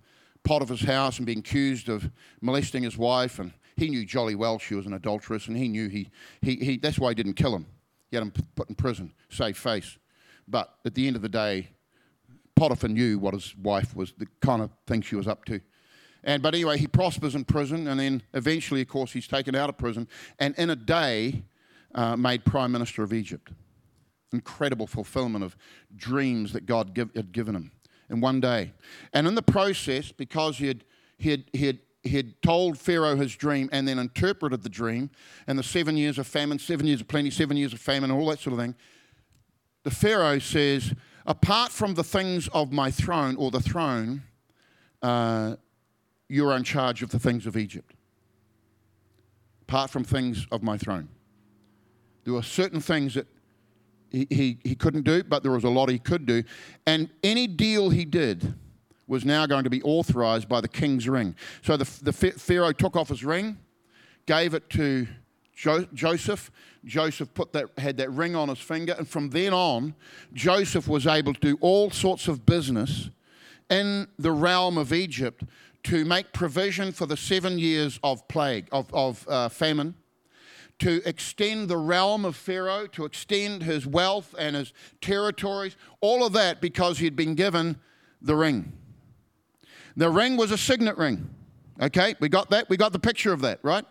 Potiphar's 0.43 0.83
house 0.83 1.19
and 1.19 1.27
being 1.27 1.39
accused 1.39 1.89
of 1.89 2.11
molesting 2.41 2.83
his 2.83 2.97
wife 2.97 3.39
and 3.39 3.53
he 3.81 3.89
knew 3.89 4.05
jolly 4.05 4.35
well 4.35 4.59
she 4.59 4.75
was 4.75 4.87
an 4.87 4.93
adulteress, 4.93 5.49
and 5.49 5.57
he 5.57 5.69
knew 5.69 5.89
he, 5.89 6.11
he, 6.43 6.57
he 6.57 6.77
that's 6.77 6.99
why 6.99 7.09
he 7.11 7.15
didn't 7.15 7.35
kill 7.35 7.55
him. 7.55 7.67
He 8.11 8.17
had 8.17 8.23
him 8.23 8.33
put 8.55 8.69
in 8.69 8.75
prison, 8.75 9.13
save 9.29 9.57
face. 9.57 9.99
But 10.47 10.75
at 10.85 10.95
the 10.95 11.07
end 11.07 11.17
of 11.17 11.23
the 11.23 11.29
day, 11.29 11.71
Potiphar 12.57 12.89
knew 12.89 13.19
what 13.19 13.35
his 13.35 13.57
wife 13.57 13.97
was, 13.97 14.13
the 14.19 14.27
kind 14.41 14.63
of 14.63 14.71
thing 14.87 15.01
she 15.01 15.17
was 15.17 15.27
up 15.27 15.45
to. 15.47 15.61
And 16.23 16.43
but 16.43 16.55
anyway, 16.55 16.77
he 16.77 16.87
prospers 16.87 17.35
in 17.35 17.45
prison, 17.45 17.89
and 17.89 17.99
then 17.99 18.23
eventually, 18.35 18.83
of 18.83 18.89
course, 18.89 19.13
he's 19.13 19.27
taken 19.27 19.55
out 19.55 19.71
of 19.71 19.79
prison, 19.79 20.09
and 20.39 20.55
in 20.59 20.71
a 20.71 20.77
day, 20.77 21.45
uh, 21.95 22.17
made 22.17 22.45
prime 22.45 22.73
minister 22.73 23.03
of 23.03 23.13
Egypt. 23.13 23.51
Incredible 24.33 24.87
fulfillment 24.87 25.43
of 25.43 25.57
dreams 25.97 26.53
that 26.53 26.67
God 26.67 26.95
give, 26.95 27.11
had 27.17 27.33
given 27.33 27.57
him 27.57 27.73
in 28.11 28.21
one 28.21 28.41
day. 28.41 28.73
And 29.13 29.27
in 29.27 29.35
the 29.35 29.43
process, 29.43 30.13
because 30.13 30.59
he 30.59 30.69
had, 30.69 30.85
he 31.17 31.31
had, 31.31 31.45
he 31.53 31.67
had 31.67 31.79
he 32.03 32.17
had 32.17 32.41
told 32.43 32.79
Pharaoh 32.79 33.17
his 33.17 33.35
dream 33.37 33.69
and 33.73 33.87
then 33.87 33.99
interpreted 33.99 34.63
the 34.63 34.69
dream 34.69 35.11
and 35.47 35.59
the 35.59 35.63
seven 35.63 35.97
years 35.97 36.19
of 36.19 36.27
famine, 36.27 36.59
seven 36.59 36.87
years 36.87 37.01
of 37.01 37.09
plenty, 37.09 37.31
seven 37.31 37.57
years 37.57 37.73
of 37.73 37.81
famine, 37.81 38.11
all 38.11 38.27
that 38.27 38.41
sort 38.41 38.55
of 38.55 38.59
thing. 38.59 38.75
The 39.83 39.91
Pharaoh 39.91 40.39
says, 40.39 40.95
apart 41.27 41.73
from 41.73 41.95
the 41.95 42.05
things 42.05 42.49
of 42.49 42.73
my 42.73 42.91
throne 42.91 43.37
or 43.37 43.51
the 43.51 43.61
throne, 43.61 44.23
uh, 45.03 45.57
you're 46.29 46.57
in 46.57 46.65
charge 46.65 47.03
of 47.03 47.11
the 47.11 47.19
things 47.19 47.47
of 47.47 47.57
Egypt. 47.57 47.95
Apart 49.63 49.91
from 49.91 50.05
things 50.05 50.47
of 50.51 50.63
my 50.63 50.79
throne. 50.79 51.09
There 52.25 52.35
were 52.35 52.43
certain 52.43 52.81
things 52.81 53.15
that 53.15 53.27
he, 54.11 54.27
he, 54.31 54.59
he 54.65 54.75
couldn't 54.75 55.03
do, 55.03 55.23
but 55.23 55.43
there 55.43 55.53
was 55.53 55.65
a 55.65 55.69
lot 55.69 55.89
he 55.89 55.99
could 55.99 56.27
do. 56.27 56.43
And 56.87 57.09
any 57.23 57.47
deal 57.47 57.91
he 57.91 58.05
did, 58.05 58.55
was 59.11 59.25
now 59.25 59.45
going 59.45 59.65
to 59.65 59.71
be 59.71 59.83
authorized 59.83 60.49
by 60.49 60.61
the 60.61 60.69
king's 60.69 61.09
ring. 61.09 61.35
So 61.63 61.77
the, 61.77 62.05
the 62.05 62.13
Pharaoh 62.13 62.73
took 62.73 62.95
off 62.95 63.09
his 63.09 63.25
ring, 63.25 63.59
gave 64.25 64.55
it 64.55 64.71
to 64.71 65.09
jo- 65.53 65.87
Joseph. 65.93 66.53
Joseph 66.85 67.35
put 67.35 67.53
that, 67.53 67.67
had 67.77 67.97
that 67.97 68.11
ring 68.13 68.37
on 68.37 68.49
his 68.49 68.61
finger, 68.61 68.95
and 68.97 69.09
from 69.09 69.31
then 69.31 69.53
on, 69.53 69.97
Joseph 70.33 70.87
was 70.87 71.09
able 71.09 71.35
to 71.35 71.41
do 71.41 71.59
all 71.61 71.91
sorts 71.91 72.29
of 72.29 72.47
business 72.47 73.11
in 73.69 74.07
the 74.17 74.31
realm 74.31 74.79
of 74.79 74.93
Egypt 74.93 75.43
to 75.83 76.05
make 76.05 76.33
provision 76.33 76.93
for 76.93 77.07
the 77.07 77.17
seven 77.17 77.59
years 77.59 77.99
of 78.05 78.27
plague, 78.29 78.69
of, 78.71 78.95
of 78.95 79.27
uh, 79.29 79.49
famine, 79.49 79.97
to 80.79 81.03
extend 81.05 81.69
the 81.69 81.77
realm 81.77 82.25
of 82.25 82.37
Pharaoh, 82.37 82.87
to 82.87 83.05
extend 83.05 83.65
his 83.65 83.89
wealth 83.89 84.37
and 84.39 84.55
his 84.55 84.73
territories, 85.01 85.77
all 86.01 86.25
of 86.25 86.33
that 86.35 86.61
because 86.61 86.99
he 86.99 87.07
had 87.07 87.17
been 87.17 87.35
given 87.35 87.77
the 88.23 88.37
ring. 88.37 88.73
The 89.97 90.11
ring 90.11 90.37
was 90.37 90.51
a 90.51 90.59
signet 90.59 90.97
ring. 90.97 91.29
Okay, 91.81 92.15
we 92.21 92.29
got 92.29 92.51
that? 92.51 92.69
We 92.69 92.77
got 92.77 92.93
the 92.93 92.99
picture 92.99 93.33
of 93.33 93.41
that, 93.41 93.59
right? 93.63 93.85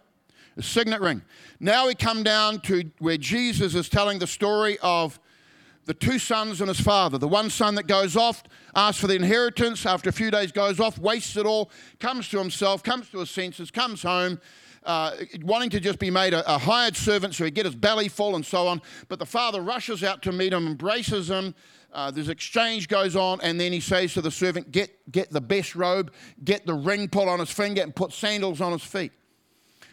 A 0.57 0.63
signet 0.63 1.01
ring. 1.01 1.21
Now 1.59 1.87
we 1.87 1.95
come 1.95 2.23
down 2.23 2.61
to 2.61 2.89
where 2.99 3.17
Jesus 3.17 3.75
is 3.75 3.89
telling 3.89 4.19
the 4.19 4.27
story 4.27 4.77
of 4.81 5.19
the 5.85 5.93
two 5.95 6.19
sons 6.19 6.61
and 6.61 6.67
his 6.67 6.79
father. 6.79 7.17
The 7.17 7.27
one 7.27 7.49
son 7.49 7.73
that 7.75 7.87
goes 7.87 8.15
off, 8.15 8.43
asks 8.75 9.01
for 9.01 9.07
the 9.07 9.15
inheritance, 9.15 9.87
after 9.87 10.09
a 10.09 10.13
few 10.13 10.29
days 10.29 10.51
goes 10.51 10.79
off, 10.79 10.99
wastes 10.99 11.35
it 11.35 11.47
all, 11.47 11.71
comes 11.99 12.29
to 12.29 12.37
himself, 12.37 12.83
comes 12.83 13.09
to 13.09 13.19
his 13.19 13.31
senses, 13.31 13.71
comes 13.71 14.03
home, 14.03 14.39
uh, 14.83 15.15
wanting 15.41 15.71
to 15.71 15.79
just 15.79 15.97
be 15.97 16.11
made 16.11 16.33
a, 16.33 16.47
a, 16.53 16.59
hired 16.59 16.95
servant 16.95 17.33
so 17.33 17.43
he 17.43 17.51
get 17.51 17.65
his 17.65 17.75
belly 17.75 18.07
full 18.07 18.35
and 18.35 18.45
so 18.45 18.67
on. 18.67 18.81
But 19.07 19.17
the 19.17 19.25
father 19.25 19.61
rushes 19.61 20.03
out 20.03 20.21
to 20.23 20.31
meet 20.31 20.53
him, 20.53 20.67
embraces 20.67 21.29
him, 21.29 21.55
uh, 21.93 22.11
there's 22.11 22.29
exchange 22.29 22.87
goes 22.87 23.15
on, 23.15 23.39
and 23.41 23.59
then 23.59 23.71
he 23.71 23.79
says 23.79 24.13
to 24.13 24.21
the 24.21 24.31
servant, 24.31 24.71
get, 24.71 25.11
get 25.11 25.31
the 25.31 25.41
best 25.41 25.75
robe, 25.75 26.13
get 26.43 26.65
the 26.65 26.73
ring 26.73 27.07
put 27.07 27.27
on 27.27 27.39
his 27.39 27.49
finger, 27.49 27.81
and 27.81 27.95
put 27.95 28.13
sandals 28.13 28.61
on 28.61 28.71
his 28.71 28.83
feet. 28.83 29.11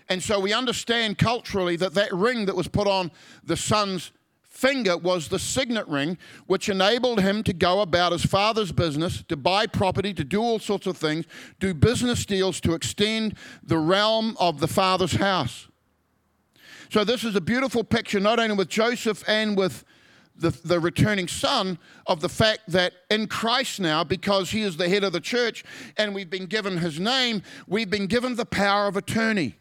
And 0.09 0.23
so 0.23 0.39
we 0.39 0.53
understand 0.53 1.19
culturally 1.19 1.77
that 1.77 1.95
that 1.95 2.13
ring 2.13 2.47
that 2.47 2.55
was 2.55 2.69
put 2.69 2.87
on 2.87 3.11
the 3.43 3.57
son's 3.57 4.13
finger 4.43 4.97
was 4.97 5.29
the 5.29 5.39
signet 5.39 5.87
ring, 5.87 6.17
which 6.47 6.69
enabled 6.69 7.21
him 7.21 7.43
to 7.43 7.53
go 7.53 7.81
about 7.81 8.13
his 8.13 8.25
father's 8.25 8.73
business, 8.73 9.23
to 9.29 9.37
buy 9.37 9.67
property, 9.67 10.15
to 10.15 10.25
do 10.25 10.41
all 10.41 10.59
sorts 10.59 10.87
of 10.87 10.97
things, 10.97 11.27
do 11.61 11.75
business 11.75 12.25
deals 12.25 12.61
to 12.61 12.73
extend 12.73 13.37
the 13.63 13.79
realm 13.79 14.37
of 14.41 14.61
the 14.61 14.69
father's 14.69 15.17
house. 15.17 15.69
So, 16.89 17.05
this 17.05 17.25
is 17.25 17.35
a 17.35 17.41
beautiful 17.41 17.83
picture, 17.83 18.21
not 18.21 18.39
only 18.39 18.55
with 18.55 18.69
Joseph 18.69 19.29
and 19.29 19.57
with 19.57 19.85
the, 20.39 20.51
the 20.65 20.79
returning 20.79 21.29
son 21.29 21.79
of 22.07 22.21
the 22.21 22.29
fact 22.29 22.61
that 22.69 22.93
in 23.11 23.27
Christ 23.27 23.81
now, 23.81 24.05
because 24.05 24.51
he 24.51 24.63
is 24.63 24.77
the 24.77 24.89
head 24.89 25.05
of 25.05 25.13
the 25.13 25.21
church 25.21 25.65
and 25.97 26.15
we've 26.15 26.31
been 26.31 26.47
given 26.47 26.79
his 26.79 27.01
name, 27.01 27.43
we've 27.67 27.91
been 27.91 28.07
given 28.07 28.37
the 28.37 28.47
power 28.47 28.87
of 28.87 28.97
attorney. 28.97 29.57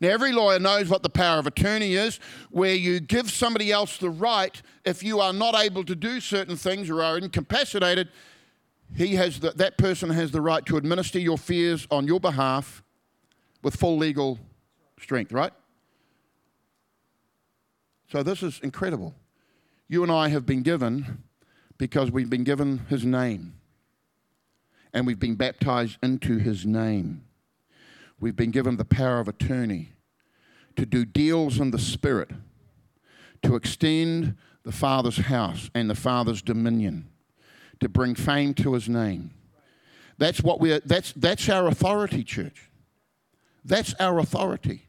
Now, 0.00 0.08
every 0.08 0.32
lawyer 0.32 0.58
knows 0.58 0.88
what 0.88 1.02
the 1.02 1.10
power 1.10 1.38
of 1.38 1.46
attorney 1.46 1.94
is, 1.94 2.20
where 2.50 2.74
you 2.74 3.00
give 3.00 3.30
somebody 3.30 3.70
else 3.70 3.98
the 3.98 4.08
right, 4.08 4.60
if 4.84 5.02
you 5.02 5.20
are 5.20 5.32
not 5.32 5.54
able 5.54 5.84
to 5.84 5.94
do 5.94 6.20
certain 6.20 6.56
things 6.56 6.88
or 6.88 7.02
are 7.02 7.18
incapacitated, 7.18 8.08
he 8.96 9.14
has 9.16 9.40
the, 9.40 9.50
that 9.52 9.76
person 9.76 10.08
has 10.10 10.30
the 10.30 10.40
right 10.40 10.64
to 10.66 10.76
administer 10.78 11.18
your 11.18 11.36
fears 11.36 11.86
on 11.90 12.06
your 12.06 12.18
behalf 12.18 12.82
with 13.62 13.76
full 13.76 13.98
legal 13.98 14.38
strength, 14.98 15.32
right? 15.32 15.52
So 18.10 18.22
this 18.22 18.42
is 18.42 18.58
incredible. 18.62 19.14
You 19.90 20.04
and 20.04 20.12
I 20.12 20.28
have 20.28 20.46
been 20.46 20.62
given 20.62 21.24
because 21.76 22.12
we've 22.12 22.30
been 22.30 22.44
given 22.44 22.86
his 22.88 23.04
name 23.04 23.54
and 24.92 25.04
we've 25.04 25.18
been 25.18 25.34
baptized 25.34 25.98
into 26.00 26.38
his 26.38 26.64
name. 26.64 27.24
We've 28.20 28.36
been 28.36 28.52
given 28.52 28.76
the 28.76 28.84
power 28.84 29.18
of 29.18 29.26
attorney 29.26 29.88
to 30.76 30.86
do 30.86 31.04
deals 31.04 31.58
in 31.58 31.72
the 31.72 31.78
spirit, 31.80 32.30
to 33.42 33.56
extend 33.56 34.36
the 34.62 34.70
Father's 34.70 35.16
house 35.16 35.70
and 35.74 35.90
the 35.90 35.96
Father's 35.96 36.40
dominion, 36.40 37.08
to 37.80 37.88
bring 37.88 38.14
fame 38.14 38.54
to 38.54 38.74
his 38.74 38.88
name. 38.88 39.32
That's 40.18 40.40
what 40.40 40.60
we're 40.60 40.78
that's 40.78 41.12
that's 41.14 41.48
our 41.48 41.66
authority, 41.66 42.22
church. 42.22 42.70
That's 43.64 43.92
our 43.94 44.20
authority. 44.20 44.86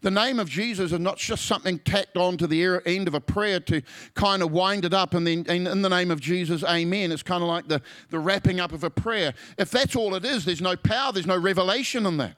The 0.00 0.10
name 0.10 0.38
of 0.38 0.48
Jesus 0.48 0.92
is 0.92 1.00
not 1.00 1.18
just 1.18 1.46
something 1.46 1.78
tacked 1.80 2.16
on 2.16 2.36
to 2.38 2.46
the 2.46 2.80
end 2.86 3.08
of 3.08 3.14
a 3.14 3.20
prayer 3.20 3.60
to 3.60 3.82
kind 4.14 4.42
of 4.42 4.52
wind 4.52 4.84
it 4.84 4.94
up 4.94 5.14
and 5.14 5.26
then 5.26 5.46
in 5.46 5.82
the 5.82 5.88
name 5.88 6.10
of 6.10 6.20
Jesus, 6.20 6.64
amen. 6.64 7.12
It's 7.12 7.22
kind 7.22 7.42
of 7.42 7.48
like 7.48 7.68
the, 7.68 7.80
the 8.10 8.18
wrapping 8.18 8.60
up 8.60 8.72
of 8.72 8.84
a 8.84 8.90
prayer. 8.90 9.34
If 9.58 9.70
that's 9.70 9.96
all 9.96 10.14
it 10.14 10.24
is, 10.24 10.44
there's 10.44 10.60
no 10.60 10.76
power, 10.76 11.12
there's 11.12 11.26
no 11.26 11.38
revelation 11.38 12.06
in 12.06 12.16
that. 12.18 12.36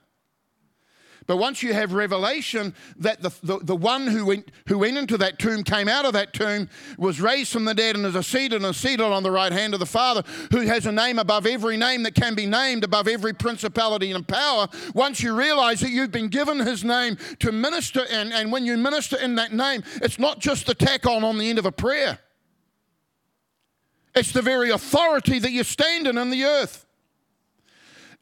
But 1.27 1.37
once 1.37 1.63
you 1.63 1.73
have 1.73 1.93
revelation 1.93 2.75
that 2.97 3.23
the, 3.23 3.31
the, 3.43 3.59
the, 3.59 3.77
one 3.77 4.07
who 4.07 4.27
went, 4.27 4.51
who 4.67 4.79
went 4.79 4.97
into 4.97 5.17
that 5.19 5.39
tomb 5.39 5.63
came 5.63 5.89
out 5.89 6.05
of 6.05 6.13
that 6.15 6.33
tomb, 6.33 6.69
was 6.99 7.21
raised 7.21 7.53
from 7.53 7.65
the 7.65 7.75
dead, 7.75 7.97
and 7.97 8.05
is 8.05 8.15
a 8.15 8.23
seated 8.23 8.65
and 8.65 8.75
seated 8.75 9.01
on 9.01 9.23
the 9.23 9.31
right 9.31 9.53
hand 9.53 9.75
of 9.75 9.81
the 9.81 9.87
Father, 9.87 10.23
who 10.51 10.61
has 10.63 10.87
a 10.87 10.93
name 10.93 11.19
above 11.19 11.47
every 11.47 11.77
name 11.77 12.03
that 12.03 12.15
can 12.15 12.35
be 12.35 12.47
named, 12.47 12.85
above 12.85 13.07
every 13.07 13.33
principality 13.33 14.13
and 14.13 14.27
power, 14.27 14.69
once 14.95 15.23
you 15.23 15.35
realize 15.35 15.81
that 15.81 15.91
you've 15.91 16.11
been 16.11 16.29
given 16.29 16.59
his 16.59 16.83
name 16.85 17.17
to 17.39 17.53
minister 17.53 18.05
in, 18.05 18.33
and 18.33 18.51
when 18.51 18.65
you 18.65 18.77
minister 18.77 19.17
in 19.17 19.35
that 19.37 19.53
name, 19.53 19.83
it's 20.03 20.19
not 20.19 20.41
just 20.41 20.67
the 20.67 20.75
tack 20.75 21.07
on 21.07 21.23
on 21.23 21.39
the 21.39 21.49
end 21.49 21.59
of 21.59 21.67
a 21.67 21.73
prayer. 21.73 22.19
It's 24.15 24.33
the 24.33 24.43
very 24.43 24.71
authority 24.71 25.39
that 25.39 25.53
you 25.53 25.63
stand 25.63 26.07
in 26.07 26.19
in 26.19 26.31
the 26.31 26.45
earth. 26.45 26.87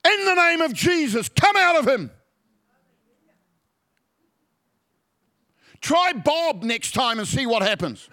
In 0.05 0.25
the 0.25 0.35
name 0.35 0.61
of 0.61 0.75
Jesus, 0.75 1.29
come 1.29 1.57
out 1.57 1.77
of 1.77 1.89
him. 1.89 2.11
Try 5.81 6.12
Bob 6.12 6.62
next 6.62 6.93
time 6.93 7.18
and 7.18 7.26
see 7.26 7.47
what 7.47 7.62
happens. 7.62 8.09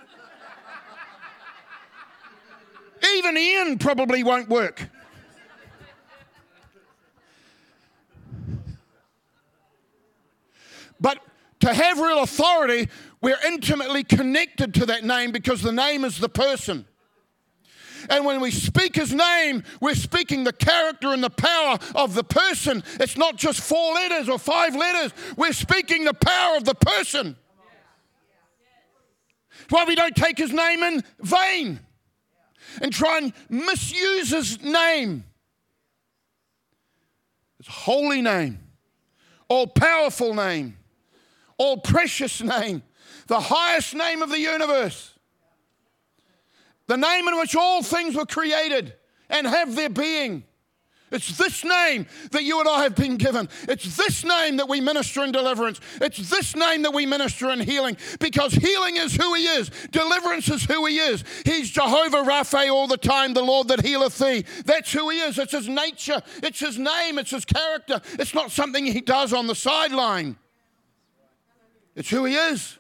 Even 3.18 3.38
Ian 3.38 3.78
probably 3.78 4.24
won't 4.24 4.50
work. 4.50 4.90
But 11.00 11.20
to 11.60 11.74
have 11.74 12.00
real 12.00 12.24
authority, 12.24 12.90
we're 13.22 13.38
intimately 13.46 14.04
connected 14.04 14.74
to 14.76 14.86
that 14.88 15.04
name 15.04 15.32
because 15.32 15.62
the 15.62 15.72
name 15.72 16.06
is 16.06 16.18
the 16.18 16.30
person. 16.30 16.86
And 18.10 18.26
when 18.26 18.40
we 18.40 18.52
speak 18.52 18.96
his 18.96 19.14
name, 19.14 19.64
we're 19.82 19.96
speaking 19.96 20.44
the 20.44 20.54
character 20.54 21.12
and 21.12 21.24
the 21.24 21.30
power 21.30 21.80
of 21.96 22.14
the 22.14 22.24
person. 22.24 22.84
It's 23.00 23.18
not 23.18 23.36
just 23.36 23.62
four 23.62 23.94
letters 23.96 24.30
or 24.30 24.38
five 24.38 24.76
letters, 24.76 25.12
we're 25.36 25.54
speaking 25.54 26.06
the 26.06 26.14
power 26.14 26.58
of 26.58 26.66
the 26.66 26.76
person. 26.76 27.36
Why 29.70 29.86
we 29.86 29.96
don't 29.96 30.16
take 30.16 30.38
his 30.38 30.52
name 30.52 30.84
in 30.84 31.04
vain 31.20 31.80
and 32.82 32.94
try 32.94 33.18
and 33.20 33.34
misuse 33.50 34.30
his 34.32 34.62
name. 34.62 35.24
His 37.58 37.68
holy 37.68 38.22
name, 38.22 38.60
all 39.48 39.68
powerful 39.68 40.34
name, 40.34 40.78
all 41.58 41.78
precious 41.78 42.42
name, 42.42 42.84
the 43.28 43.40
highest 43.40 43.96
name 43.96 44.22
of 44.22 44.30
the 44.30 44.40
universe, 44.40 45.14
the 46.88 46.98
name 46.98 47.28
in 47.28 47.38
which 47.38 47.56
all 47.56 47.82
things 47.82 48.16
were 48.16 48.26
created 48.26 48.94
and 49.30 49.48
have 49.48 49.76
their 49.76 49.90
being. 49.90 50.44
It's 51.16 51.38
this 51.38 51.64
name 51.64 52.08
that 52.32 52.44
you 52.44 52.60
and 52.60 52.68
I 52.68 52.84
have 52.84 52.94
been 52.94 53.16
given. 53.16 53.48
It's 53.70 53.96
this 53.96 54.26
name 54.26 54.58
that 54.58 54.68
we 54.68 54.82
minister 54.82 55.24
in 55.24 55.32
deliverance. 55.32 55.80
It's 56.02 56.30
this 56.30 56.58
name 56.58 56.82
that 56.82 56.94
we 56.94 57.06
minister 57.06 57.52
in 57.52 57.62
healing 57.62 57.96
because 58.20 58.54
healing 58.54 58.98
is 58.98 59.16
who 59.16 59.34
He 59.34 59.46
is, 59.46 59.72
deliverance 59.92 60.50
is 60.50 60.66
who 60.66 60.86
He 60.86 60.98
is. 60.98 61.24
He's 61.46 61.72
Jehovah 61.72 62.30
Rapha 62.30 62.70
all 62.70 62.88
the 62.88 62.98
time, 62.98 63.34
the 63.34 63.42
Lord 63.42 63.70
that 63.70 63.86
healeth 63.86 64.20
thee. 64.20 64.44
That's 64.66 64.92
who 64.92 65.10
He 65.10 65.20
is. 65.20 65.40
It's 65.40 65.54
His 65.54 65.70
nature, 65.70 66.22
it's 66.44 66.60
His 66.60 66.78
name, 66.78 67.18
it's 67.18 67.32
His 67.32 67.46
character. 67.46 68.02
It's 68.20 68.34
not 68.34 68.52
something 68.52 68.86
He 68.86 69.00
does 69.00 69.32
on 69.32 69.48
the 69.48 69.56
sideline, 69.56 70.36
it's 71.96 72.10
who 72.10 72.26
He 72.26 72.36
is. 72.36 72.78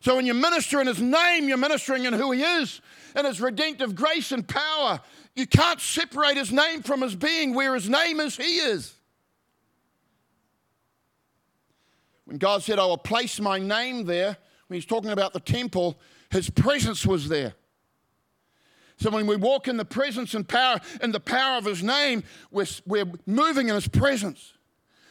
So 0.00 0.14
when 0.14 0.26
you 0.26 0.34
minister 0.34 0.80
in 0.80 0.86
His 0.86 1.02
name, 1.02 1.48
you're 1.48 1.56
ministering 1.56 2.04
in 2.04 2.12
who 2.12 2.30
He 2.30 2.42
is 2.42 2.80
and 3.16 3.26
His 3.26 3.40
redemptive 3.40 3.96
grace 3.96 4.30
and 4.30 4.46
power 4.46 5.00
you 5.36 5.46
can't 5.46 5.80
separate 5.80 6.38
his 6.38 6.50
name 6.50 6.82
from 6.82 7.02
his 7.02 7.14
being. 7.14 7.54
Where 7.54 7.74
his 7.74 7.88
name 7.88 8.20
is, 8.20 8.36
he 8.36 8.56
is. 8.56 8.94
When 12.24 12.38
God 12.38 12.62
said, 12.62 12.78
I 12.78 12.86
will 12.86 12.98
place 12.98 13.38
my 13.38 13.58
name 13.58 14.04
there, 14.04 14.36
when 14.66 14.76
he's 14.76 14.86
talking 14.86 15.10
about 15.10 15.32
the 15.32 15.40
temple, 15.40 16.00
his 16.30 16.50
presence 16.50 17.06
was 17.06 17.28
there. 17.28 17.54
So 18.98 19.10
when 19.10 19.26
we 19.26 19.36
walk 19.36 19.68
in 19.68 19.76
the 19.76 19.84
presence 19.84 20.34
and 20.34 20.48
power 20.48 20.80
and 21.02 21.12
the 21.12 21.20
power 21.20 21.58
of 21.58 21.66
his 21.66 21.82
name, 21.82 22.24
we're, 22.50 22.66
we're 22.86 23.06
moving 23.26 23.68
in 23.68 23.74
his 23.74 23.86
presence. 23.86 24.54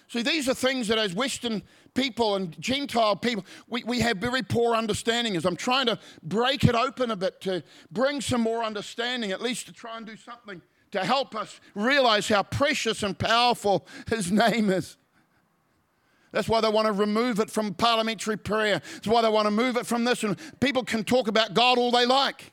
See, 0.08 0.24
these 0.24 0.50
are 0.50 0.56
things 0.56 0.88
that 0.88 0.98
as 0.98 1.14
Western 1.14 1.62
people 1.96 2.36
and 2.36 2.60
Gentile 2.62 3.16
people, 3.16 3.44
we, 3.68 3.84
we 3.86 4.00
have 4.02 4.18
very 4.18 4.44
poor 4.44 4.76
understanding. 4.76 5.36
As 5.36 5.46
I'm 5.46 5.56
trying 5.56 5.88
to 5.88 5.98
break 6.22 6.64
it 6.64 6.76
open 6.76 7.10
a 7.10 7.16
bit 7.16 7.42
to 7.42 7.64
bring 7.92 8.22
some 8.22 8.42
more 8.42 8.64
understanding, 8.64 9.32
at 9.32 9.42
least 9.42 9.66
to 9.68 9.74
try 9.74 9.98
and 9.98 10.06
do 10.06 10.16
something 10.16 10.62
to 10.92 11.04
help 11.04 11.36
us 11.36 11.60
realize 11.74 12.28
how 12.28 12.44
precious 12.44 13.02
and 13.02 13.18
powerful 13.18 13.88
His 14.08 14.32
name 14.32 14.70
is. 14.70 14.98
That's 16.32 16.50
why 16.50 16.60
they 16.60 16.70
want 16.70 16.86
to 16.86 16.92
remove 16.92 17.40
it 17.40 17.50
from 17.50 17.74
parliamentary 17.74 18.38
prayer. 18.38 18.82
That's 18.94 19.08
why 19.08 19.22
they 19.22 19.30
want 19.30 19.46
to 19.46 19.52
move 19.52 19.78
it 19.78 19.86
from 19.86 20.04
this. 20.04 20.24
And 20.24 20.38
people 20.60 20.84
can 20.84 21.06
talk 21.06 21.30
about 21.30 21.54
God 21.54 21.78
all 21.78 21.92
they 21.92 22.06
like. 22.06 22.52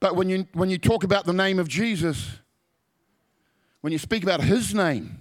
But 0.00 0.16
when 0.16 0.30
you, 0.30 0.46
when 0.54 0.70
you 0.70 0.78
talk 0.78 1.04
about 1.04 1.26
the 1.26 1.34
name 1.34 1.58
of 1.58 1.68
Jesus, 1.68 2.38
when 3.82 3.92
you 3.92 3.98
speak 3.98 4.22
about 4.22 4.40
His 4.40 4.74
name, 4.74 5.20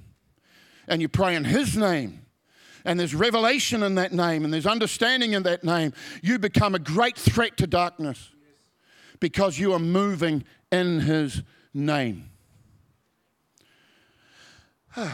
and 0.88 1.02
you 1.02 1.08
pray 1.08 1.36
in 1.36 1.46
His 1.46 1.78
name, 1.78 2.26
and 2.86 3.00
there's 3.00 3.16
revelation 3.16 3.84
in 3.84 3.96
that 3.96 4.14
name 4.14 4.44
and 4.44 4.54
there's 4.54 4.66
understanding 4.66 5.34
in 5.34 5.44
that 5.44 5.64
name, 5.64 5.94
you 6.22 6.40
become 6.40 6.76
a 6.76 6.80
great 6.80 7.18
threat 7.18 7.58
to 7.58 7.68
darkness 7.68 8.32
because 9.20 9.60
you 9.60 9.74
are 9.74 9.80
moving 9.80 10.44
in 10.72 11.00
His 11.02 11.42
name. 11.74 12.30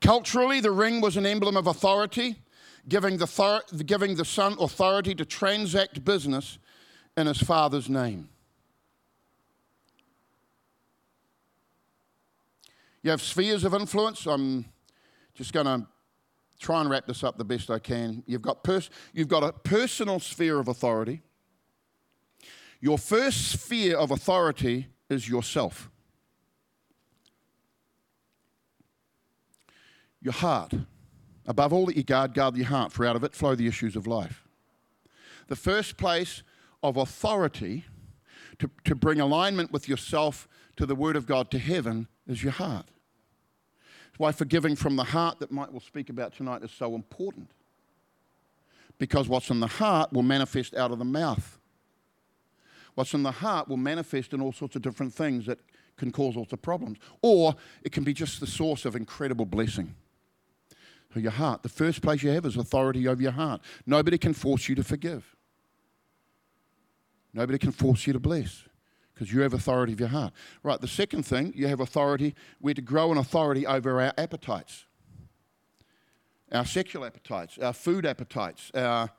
Culturally, 0.00 0.60
the 0.60 0.70
ring 0.70 1.00
was 1.00 1.16
an 1.16 1.24
emblem 1.26 1.56
of 1.56 1.66
authority, 1.66 2.36
giving 2.88 3.16
the, 3.16 3.26
thor- 3.26 3.62
giving 3.86 4.16
the 4.16 4.24
son 4.24 4.54
authority 4.60 5.14
to 5.14 5.24
transact 5.24 6.04
business 6.04 6.58
in 7.16 7.26
his 7.26 7.40
father's 7.40 7.88
name. 7.88 8.28
You 13.04 13.10
have 13.10 13.20
spheres 13.20 13.64
of 13.64 13.74
influence. 13.74 14.24
I'm 14.24 14.64
just 15.34 15.52
going 15.52 15.66
to 15.66 15.86
try 16.58 16.80
and 16.80 16.88
wrap 16.88 17.06
this 17.06 17.22
up 17.22 17.36
the 17.36 17.44
best 17.44 17.70
I 17.70 17.78
can. 17.78 18.24
You've 18.26 18.40
got, 18.40 18.64
pers- 18.64 18.88
you've 19.12 19.28
got 19.28 19.44
a 19.44 19.52
personal 19.52 20.18
sphere 20.18 20.58
of 20.58 20.68
authority. 20.68 21.20
Your 22.80 22.96
first 22.96 23.48
sphere 23.50 23.98
of 23.98 24.10
authority 24.10 24.88
is 25.10 25.28
yourself. 25.28 25.90
Your 30.22 30.32
heart. 30.32 30.72
Above 31.46 31.74
all 31.74 31.84
that 31.84 31.98
you 31.98 32.04
guard, 32.04 32.32
guard 32.32 32.56
your 32.56 32.66
heart, 32.66 32.90
for 32.90 33.04
out 33.04 33.16
of 33.16 33.22
it 33.22 33.34
flow 33.34 33.54
the 33.54 33.66
issues 33.66 33.96
of 33.96 34.06
life. 34.06 34.48
The 35.48 35.56
first 35.56 35.98
place 35.98 36.42
of 36.82 36.96
authority 36.96 37.84
to, 38.60 38.70
to 38.84 38.94
bring 38.94 39.20
alignment 39.20 39.72
with 39.72 39.90
yourself 39.90 40.48
to 40.76 40.86
the 40.86 40.94
Word 40.94 41.16
of 41.16 41.26
God 41.26 41.50
to 41.50 41.58
heaven 41.58 42.08
is 42.26 42.42
your 42.42 42.52
heart. 42.52 42.86
Why 44.16 44.32
forgiving 44.32 44.76
from 44.76 44.96
the 44.96 45.04
heart 45.04 45.40
that 45.40 45.50
Mike 45.50 45.72
will 45.72 45.80
speak 45.80 46.08
about 46.08 46.34
tonight 46.34 46.62
is 46.62 46.70
so 46.70 46.94
important. 46.94 47.50
Because 48.98 49.28
what's 49.28 49.50
in 49.50 49.60
the 49.60 49.66
heart 49.66 50.12
will 50.12 50.22
manifest 50.22 50.74
out 50.74 50.92
of 50.92 50.98
the 50.98 51.04
mouth. 51.04 51.58
What's 52.94 53.12
in 53.12 53.24
the 53.24 53.32
heart 53.32 53.68
will 53.68 53.76
manifest 53.76 54.32
in 54.32 54.40
all 54.40 54.52
sorts 54.52 54.76
of 54.76 54.82
different 54.82 55.12
things 55.12 55.46
that 55.46 55.58
can 55.96 56.12
cause 56.12 56.36
lots 56.36 56.52
of 56.52 56.62
problems. 56.62 56.98
Or 57.22 57.56
it 57.82 57.90
can 57.90 58.04
be 58.04 58.12
just 58.12 58.38
the 58.38 58.46
source 58.46 58.84
of 58.84 58.94
incredible 58.94 59.46
blessing. 59.46 59.94
So, 61.12 61.20
your 61.20 61.32
heart, 61.32 61.62
the 61.62 61.68
first 61.68 62.02
place 62.02 62.22
you 62.22 62.30
have 62.30 62.44
is 62.44 62.56
authority 62.56 63.06
over 63.06 63.22
your 63.22 63.32
heart. 63.32 63.60
Nobody 63.86 64.18
can 64.18 64.32
force 64.32 64.68
you 64.68 64.74
to 64.76 64.84
forgive, 64.84 65.36
nobody 67.32 67.58
can 67.58 67.72
force 67.72 68.06
you 68.06 68.12
to 68.12 68.20
bless 68.20 68.64
because 69.14 69.32
you 69.32 69.40
have 69.42 69.54
authority 69.54 69.92
of 69.92 70.00
your 70.00 70.08
heart. 70.08 70.32
Right, 70.62 70.80
the 70.80 70.88
second 70.88 71.24
thing, 71.24 71.52
you 71.54 71.68
have 71.68 71.80
authority, 71.80 72.34
we're 72.60 72.74
to 72.74 72.82
grow 72.82 73.12
in 73.12 73.18
authority 73.18 73.66
over 73.66 74.00
our 74.00 74.12
appetites, 74.18 74.84
our 76.52 76.64
sexual 76.64 77.04
appetites, 77.04 77.58
our 77.58 77.72
food 77.72 78.04
appetites, 78.04 78.70
our, 78.74 79.10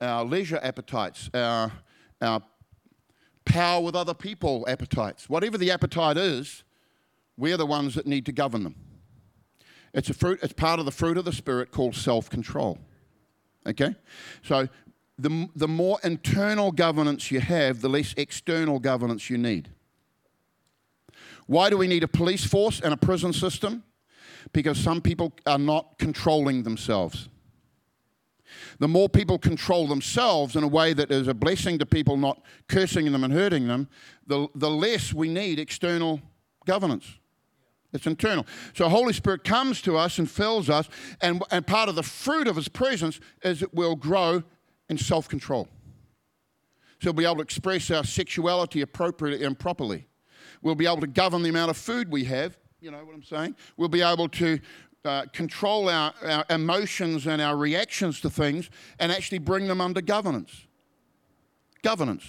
our 0.00 0.24
leisure 0.24 0.60
appetites, 0.62 1.30
our, 1.34 1.72
our 2.20 2.42
power 3.44 3.82
with 3.82 3.96
other 3.96 4.14
people 4.14 4.64
appetites. 4.68 5.28
Whatever 5.28 5.58
the 5.58 5.70
appetite 5.70 6.16
is, 6.16 6.62
we're 7.36 7.56
the 7.56 7.66
ones 7.66 7.94
that 7.94 8.06
need 8.06 8.26
to 8.26 8.32
govern 8.32 8.62
them. 8.62 8.74
It's 9.94 10.10
a 10.10 10.14
fruit, 10.14 10.40
it's 10.42 10.52
part 10.52 10.78
of 10.78 10.86
the 10.86 10.92
fruit 10.92 11.18
of 11.18 11.24
the 11.24 11.32
Spirit 11.32 11.70
called 11.70 11.94
self-control. 11.94 12.78
Okay? 13.66 13.94
So 14.42 14.68
the, 15.22 15.48
the 15.54 15.68
more 15.68 15.98
internal 16.02 16.72
governance 16.72 17.30
you 17.30 17.38
have, 17.38 17.80
the 17.80 17.88
less 17.88 18.12
external 18.16 18.80
governance 18.80 19.30
you 19.30 19.38
need. 19.38 19.68
Why 21.46 21.70
do 21.70 21.78
we 21.78 21.86
need 21.86 22.02
a 22.02 22.08
police 22.08 22.44
force 22.44 22.80
and 22.80 22.92
a 22.92 22.96
prison 22.96 23.32
system? 23.32 23.84
Because 24.52 24.78
some 24.78 25.00
people 25.00 25.32
are 25.46 25.58
not 25.58 25.96
controlling 25.98 26.64
themselves. 26.64 27.28
The 28.80 28.88
more 28.88 29.08
people 29.08 29.38
control 29.38 29.86
themselves 29.86 30.56
in 30.56 30.64
a 30.64 30.68
way 30.68 30.92
that 30.92 31.12
is 31.12 31.28
a 31.28 31.34
blessing 31.34 31.78
to 31.78 31.86
people, 31.86 32.16
not 32.16 32.42
cursing 32.68 33.10
them 33.12 33.22
and 33.22 33.32
hurting 33.32 33.68
them, 33.68 33.88
the, 34.26 34.48
the 34.56 34.70
less 34.70 35.14
we 35.14 35.28
need 35.28 35.60
external 35.60 36.20
governance. 36.66 37.06
It's 37.92 38.06
internal. 38.06 38.44
So 38.74 38.88
Holy 38.88 39.12
Spirit 39.12 39.44
comes 39.44 39.82
to 39.82 39.96
us 39.96 40.18
and 40.18 40.28
fills 40.28 40.68
us, 40.68 40.88
and, 41.20 41.42
and 41.52 41.64
part 41.64 41.88
of 41.88 41.94
the 41.94 42.02
fruit 42.02 42.48
of 42.48 42.56
His 42.56 42.68
presence 42.68 43.20
is 43.44 43.62
it 43.62 43.72
will 43.72 43.94
grow 43.94 44.42
in 44.92 44.98
self 44.98 45.28
control. 45.28 45.68
So 47.00 47.10
we'll 47.10 47.14
be 47.14 47.24
able 47.24 47.36
to 47.36 47.42
express 47.42 47.90
our 47.90 48.04
sexuality 48.04 48.82
appropriately 48.82 49.44
and 49.44 49.58
properly. 49.58 50.06
We'll 50.60 50.76
be 50.76 50.86
able 50.86 51.00
to 51.00 51.08
govern 51.08 51.42
the 51.42 51.48
amount 51.48 51.70
of 51.70 51.76
food 51.76 52.12
we 52.12 52.24
have. 52.24 52.56
You 52.80 52.92
know 52.92 53.04
what 53.04 53.14
I'm 53.14 53.24
saying? 53.24 53.56
We'll 53.76 53.88
be 53.88 54.02
able 54.02 54.28
to 54.28 54.60
uh, 55.04 55.24
control 55.32 55.88
our, 55.88 56.12
our 56.22 56.44
emotions 56.50 57.26
and 57.26 57.42
our 57.42 57.56
reactions 57.56 58.20
to 58.20 58.30
things 58.30 58.70
and 59.00 59.10
actually 59.10 59.38
bring 59.38 59.66
them 59.66 59.80
under 59.80 60.00
governance. 60.00 60.66
Governance. 61.82 62.24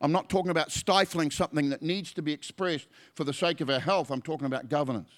I'm 0.00 0.12
not 0.12 0.28
talking 0.28 0.50
about 0.50 0.72
stifling 0.72 1.30
something 1.30 1.68
that 1.70 1.82
needs 1.82 2.12
to 2.14 2.22
be 2.22 2.32
expressed 2.32 2.88
for 3.14 3.24
the 3.24 3.32
sake 3.32 3.60
of 3.60 3.70
our 3.70 3.80
health. 3.80 4.10
I'm 4.10 4.22
talking 4.22 4.46
about 4.46 4.68
governance. 4.68 5.10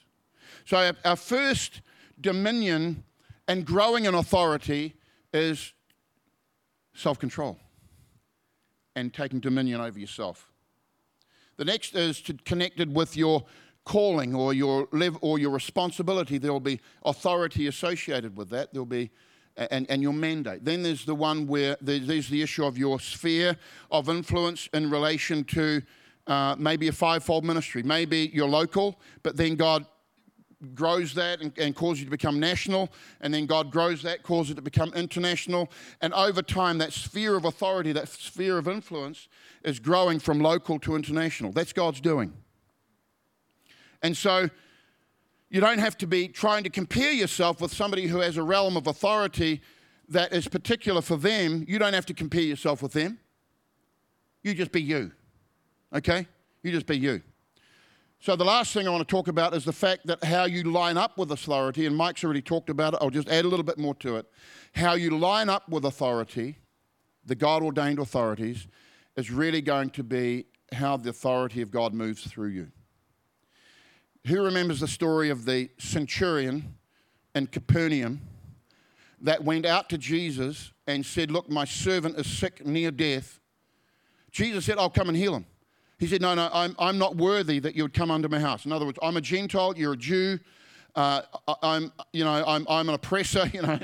So, 0.67 0.77
our, 0.77 0.93
our 1.05 1.17
first 1.17 1.81
dominion 2.21 3.05
and 3.47 3.65
growing 3.65 4.05
in 4.05 4.15
authority 4.15 4.95
is 5.33 5.73
self 6.99 7.19
control 7.19 7.59
and 8.97 9.15
taking 9.15 9.41
dominion 9.41 9.81
over 9.81 9.99
yourself. 9.99 10.51
The 11.57 11.65
next 11.65 11.95
is 11.95 12.21
to, 12.23 12.35
connected 12.45 12.95
with 12.95 13.17
your 13.17 13.45
calling 13.85 14.35
or 14.35 14.53
your 14.53 14.89
live 14.93 15.17
or 15.21 15.39
your 15.39 15.51
responsibility. 15.51 16.39
There 16.39 16.53
will 16.53 16.61
be 16.61 16.81
authority 17.05 17.69
associated 17.69 18.37
with 18.37 18.51
that. 18.51 18.73
There'll 18.73 18.87
be 18.87 19.11
and, 19.57 19.91
and 19.91 20.03
your 20.03 20.13
mandate. 20.13 20.65
Then 20.65 20.83
there's 20.83 21.05
the 21.05 21.15
one 21.15 21.47
where 21.47 21.77
there's 21.81 22.29
the 22.29 22.43
issue 22.43 22.65
of 22.65 22.79
your 22.79 23.01
sphere 23.01 23.57
of 23.91 24.09
influence 24.09 24.69
in 24.73 24.89
relation 24.89 25.43
to 25.45 25.83
uh, 26.29 26.55
maybe 26.59 26.89
a 26.89 26.93
fivefold 26.93 27.45
ministry. 27.45 27.83
Maybe 27.83 28.31
you're 28.33 28.49
local, 28.49 29.01
but 29.23 29.37
then 29.37 29.57
God 29.57 29.85
grows 30.75 31.15
that 31.15 31.41
and, 31.41 31.57
and 31.59 31.75
causes 31.75 32.01
you 32.01 32.05
to 32.07 32.11
become 32.11 32.41
national, 32.41 32.91
and 33.21 33.33
then 33.33 33.47
God 33.47 33.71
grows 33.71 34.03
that, 34.03 34.23
causes 34.23 34.53
it 34.53 34.55
to 34.57 34.63
become 34.63 34.93
international. 34.95 35.71
And 36.01 36.13
over 36.15 36.43
time, 36.43 36.79
that 36.79 36.93
sphere 36.93 37.37
of 37.37 37.45
authority, 37.45 37.93
that 37.93 38.09
sphere 38.09 38.59
of 38.59 38.67
influence, 38.67 39.29
is 39.63 39.79
growing 39.79 40.19
from 40.19 40.41
local 40.41 40.79
to 40.81 40.97
international. 40.97 41.53
That's 41.53 41.73
God's 41.73 42.01
doing. 42.01 42.33
And 44.03 44.17
so 44.17 44.49
you 45.51 45.61
don't 45.61 45.79
have 45.79 45.97
to 45.99 46.07
be 46.07 46.29
trying 46.29 46.65
to 46.65 46.71
compare 46.71 47.13
yourself 47.13 47.61
with 47.61 47.73
somebody 47.73 48.07
who 48.07 48.19
has 48.19 48.37
a 48.37 48.43
realm 48.43 48.77
of 48.77 48.87
authority 48.87 49.61
that 50.09 50.33
is 50.33 50.49
particular 50.49 51.01
for 51.01 51.17
them. 51.17 51.65
You 51.69 51.79
don't 51.79 51.95
have 51.95 52.07
to 52.07 52.15
compare 52.15 52.43
yourself 52.43 52.83
with 52.83 52.93
them. 52.93 53.19
You 54.43 54.55
just 54.55 54.73
be 54.73 54.83
you. 54.83 55.13
Okay? 55.95 56.27
You 56.63 56.73
just 56.73 56.87
be 56.87 56.99
you. 56.99 57.23
So, 58.21 58.35
the 58.35 58.45
last 58.45 58.73
thing 58.73 58.89
I 58.89 58.91
want 58.91 59.07
to 59.07 59.11
talk 59.11 59.29
about 59.29 59.55
is 59.55 59.65
the 59.65 59.73
fact 59.73 60.07
that 60.09 60.25
how 60.25 60.45
you 60.45 60.65
line 60.65 60.97
up 60.97 61.19
with 61.19 61.31
authority, 61.31 61.87
and 61.87 61.97
Mike's 61.97 62.25
already 62.25 62.43
talked 62.43 62.69
about 62.69 62.95
it, 62.95 62.99
I'll 63.01 63.11
just 63.11 63.29
add 63.29 63.45
a 63.45 63.49
little 63.49 63.65
bit 63.65 63.79
more 63.79 63.95
to 63.97 64.17
it. 64.17 64.27
How 64.75 64.95
you 64.95 65.17
line 65.17 65.49
up 65.49 65.69
with 65.69 65.85
authority, 65.85 66.59
the 67.25 67.37
God 67.37 67.63
ordained 67.63 68.01
authorities, 68.01 68.67
is 69.17 69.31
really 69.31 69.63
going 69.63 69.91
to 69.91 70.03
be 70.03 70.47
how 70.73 70.97
the 70.97 71.11
authority 71.11 71.63
of 71.63 71.71
God 71.71 71.95
moves 71.95 72.25
through 72.27 72.49
you. 72.49 72.73
Who 74.27 74.43
remembers 74.43 74.81
the 74.81 74.89
story 74.89 75.31
of 75.31 75.45
the 75.45 75.71
centurion 75.79 76.75
in 77.37 77.47
Capernaum 77.47 78.21
that 79.21 79.45
went 79.45 79.65
out 79.65 79.89
to 79.91 79.99
Jesus 79.99 80.73
and 80.89 81.07
said, 81.07 81.31
Look, 81.31 81.49
my 81.49 81.65
servant 81.65 82.19
is 82.19 82.27
sick 82.27 82.67
near 82.67 82.91
death? 82.91 83.39
Jesus 84.33 84.65
said, 84.65 84.77
I'll 84.77 84.91
come 84.91 85.09
and 85.09 85.17
heal 85.17 85.37
him. 85.37 85.47
He 85.99 86.07
said, 86.07 86.21
No, 86.23 86.35
no, 86.35 86.49
I'm, 86.53 86.75
I'm 86.79 86.99
not 86.99 87.17
worthy 87.17 87.59
that 87.59 87.75
you 87.75 87.83
would 87.83 87.95
come 87.95 88.11
under 88.11 88.29
my 88.29 88.41
house. 88.41 88.65
In 88.65 88.73
other 88.73 88.87
words, 88.87 88.99
I'm 89.03 89.17
a 89.17 89.21
Gentile, 89.21 89.75
you're 89.77 89.95
a 89.95 89.97
Jew. 89.97 90.39
Uh, 90.95 91.23
I, 91.63 91.77
am 91.77 91.93
you 92.13 92.25
know, 92.25 92.45
I'm, 92.47 92.67
I'm 92.69 92.89
an 92.89 92.95
oppressor, 92.95 93.51
you 93.53 93.63
know, 93.63 93.79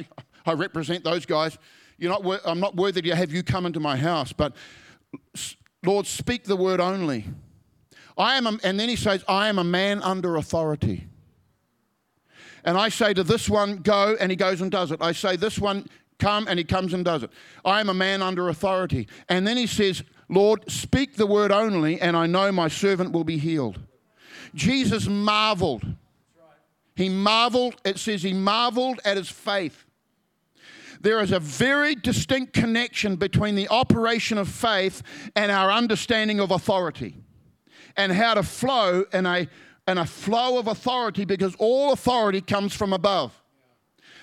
I 0.47 0.53
represent 0.53 1.05
those 1.05 1.27
guys. 1.27 1.59
You're 1.99 2.11
not, 2.11 2.41
I'm 2.45 2.61
not 2.61 2.77
worthy 2.77 3.03
to 3.03 3.15
have 3.15 3.33
you 3.33 3.43
come 3.43 3.67
into 3.67 3.81
my 3.81 3.97
house, 3.97 4.33
but 4.33 4.55
Lord, 5.85 6.07
speak 6.07 6.45
the 6.45 6.57
word 6.57 6.81
only. 6.81 7.25
I 8.17 8.37
am 8.37 8.47
a, 8.47 8.59
and 8.63 8.79
then 8.79 8.89
he 8.89 8.97
says, 8.97 9.25
I 9.29 9.49
am 9.49 9.59
a 9.59 9.65
man 9.65 10.03
under 10.03 10.37
authority. 10.37 11.07
And 12.65 12.79
I 12.79 12.89
say 12.89 13.13
to 13.15 13.23
this 13.23 13.49
one, 13.49 13.77
go, 13.77 14.17
and 14.19 14.31
he 14.31 14.37
goes 14.37 14.61
and 14.61 14.71
does 14.71 14.91
it. 14.91 15.03
I 15.03 15.13
say, 15.13 15.37
this 15.37 15.59
one, 15.59 15.87
come, 16.19 16.47
and 16.49 16.59
he 16.59 16.65
comes 16.65 16.95
and 16.95 17.05
does 17.05 17.23
it. 17.23 17.31
I 17.65 17.81
am 17.81 17.89
a 17.89 17.95
man 17.95 18.23
under 18.23 18.49
authority. 18.49 19.07
And 19.29 19.47
then 19.47 19.57
he 19.57 19.67
says, 19.67 20.03
Lord, 20.35 20.71
speak 20.71 21.17
the 21.17 21.27
word 21.27 21.53
only, 21.53 22.01
and 22.01 22.17
I 22.17 22.27
know 22.27 22.51
my 22.53 22.69
servant 22.69 23.13
will 23.13 23.25
be 23.25 23.39
healed. 23.39 23.79
Jesus 24.55 25.07
marveled. 25.07 25.85
He 26.97 27.09
marveled, 27.09 27.77
it 27.85 27.99
says 27.99 28.23
he 28.23 28.33
marveled 28.33 29.01
at 29.05 29.17
his 29.17 29.29
faith. 29.29 29.85
There 31.01 31.21
is 31.21 31.33
a 31.33 31.41
very 31.41 31.95
distinct 31.95 32.53
connection 32.53 33.17
between 33.17 33.57
the 33.57 33.69
operation 33.69 34.39
of 34.39 34.49
faith 34.49 35.03
and 35.37 35.51
our 35.51 35.71
understanding 35.71 36.41
of 36.41 36.51
authority 36.51 37.17
and 37.97 38.11
how 38.13 38.35
to 38.35 38.43
flow 38.43 39.05
in 39.13 39.27
a, 39.27 39.47
in 39.87 39.99
a 39.99 40.07
flow 40.07 40.59
of 40.59 40.67
authority 40.67 41.25
because 41.25 41.55
all 41.59 41.93
authority 41.93 42.41
comes 42.41 42.75
from 42.75 42.93
above. 42.93 43.39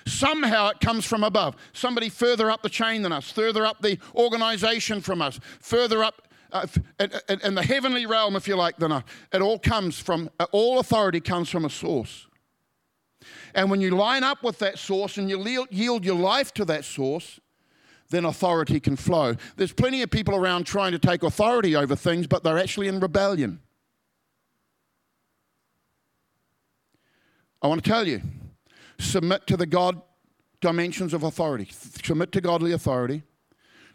Somehow 0.06 0.68
it 0.68 0.80
comes 0.80 1.04
from 1.04 1.24
above. 1.24 1.56
Somebody 1.72 2.08
further 2.08 2.50
up 2.50 2.62
the 2.62 2.68
chain 2.68 3.02
than 3.02 3.12
us, 3.12 3.30
further 3.30 3.64
up 3.64 3.80
the 3.80 3.98
organization 4.14 5.00
from 5.00 5.22
us, 5.22 5.38
further 5.60 6.02
up 6.02 6.22
uh, 6.52 6.66
in, 7.42 7.54
the 7.54 7.62
heavenly 7.62 8.04
realm, 8.04 8.36
if 8.36 8.46
you 8.46 8.56
like, 8.56 8.76
than 8.76 8.92
us. 8.92 9.04
It 9.32 9.40
all 9.40 9.58
comes 9.58 9.98
from, 9.98 10.30
uh, 10.38 10.46
all 10.52 10.78
authority 10.78 11.20
comes 11.20 11.48
from 11.48 11.64
a 11.64 11.70
source. 11.70 12.26
And 13.54 13.70
when 13.70 13.80
you 13.80 13.90
line 13.90 14.24
up 14.24 14.42
with 14.42 14.58
that 14.58 14.78
source 14.78 15.16
and 15.16 15.30
you 15.30 15.66
yield 15.70 16.04
your 16.04 16.16
life 16.16 16.52
to 16.54 16.64
that 16.66 16.84
source, 16.84 17.40
then 18.10 18.24
authority 18.24 18.80
can 18.80 18.96
flow. 18.96 19.34
There's 19.56 19.72
plenty 19.72 20.02
of 20.02 20.10
people 20.10 20.34
around 20.36 20.64
trying 20.64 20.92
to 20.92 20.98
take 20.98 21.22
authority 21.22 21.74
over 21.74 21.96
things, 21.96 22.26
but 22.26 22.42
they're 22.42 22.58
actually 22.58 22.88
in 22.88 23.00
rebellion. 23.00 23.60
I 27.62 27.68
want 27.68 27.82
to 27.82 27.88
tell 27.88 28.06
you 28.06 28.20
submit 28.98 29.46
to 29.46 29.56
the 29.56 29.66
God 29.66 30.00
dimensions 30.60 31.12
of 31.12 31.22
authority, 31.22 31.68
submit 31.70 32.32
to 32.32 32.40
godly 32.40 32.72
authority, 32.72 33.22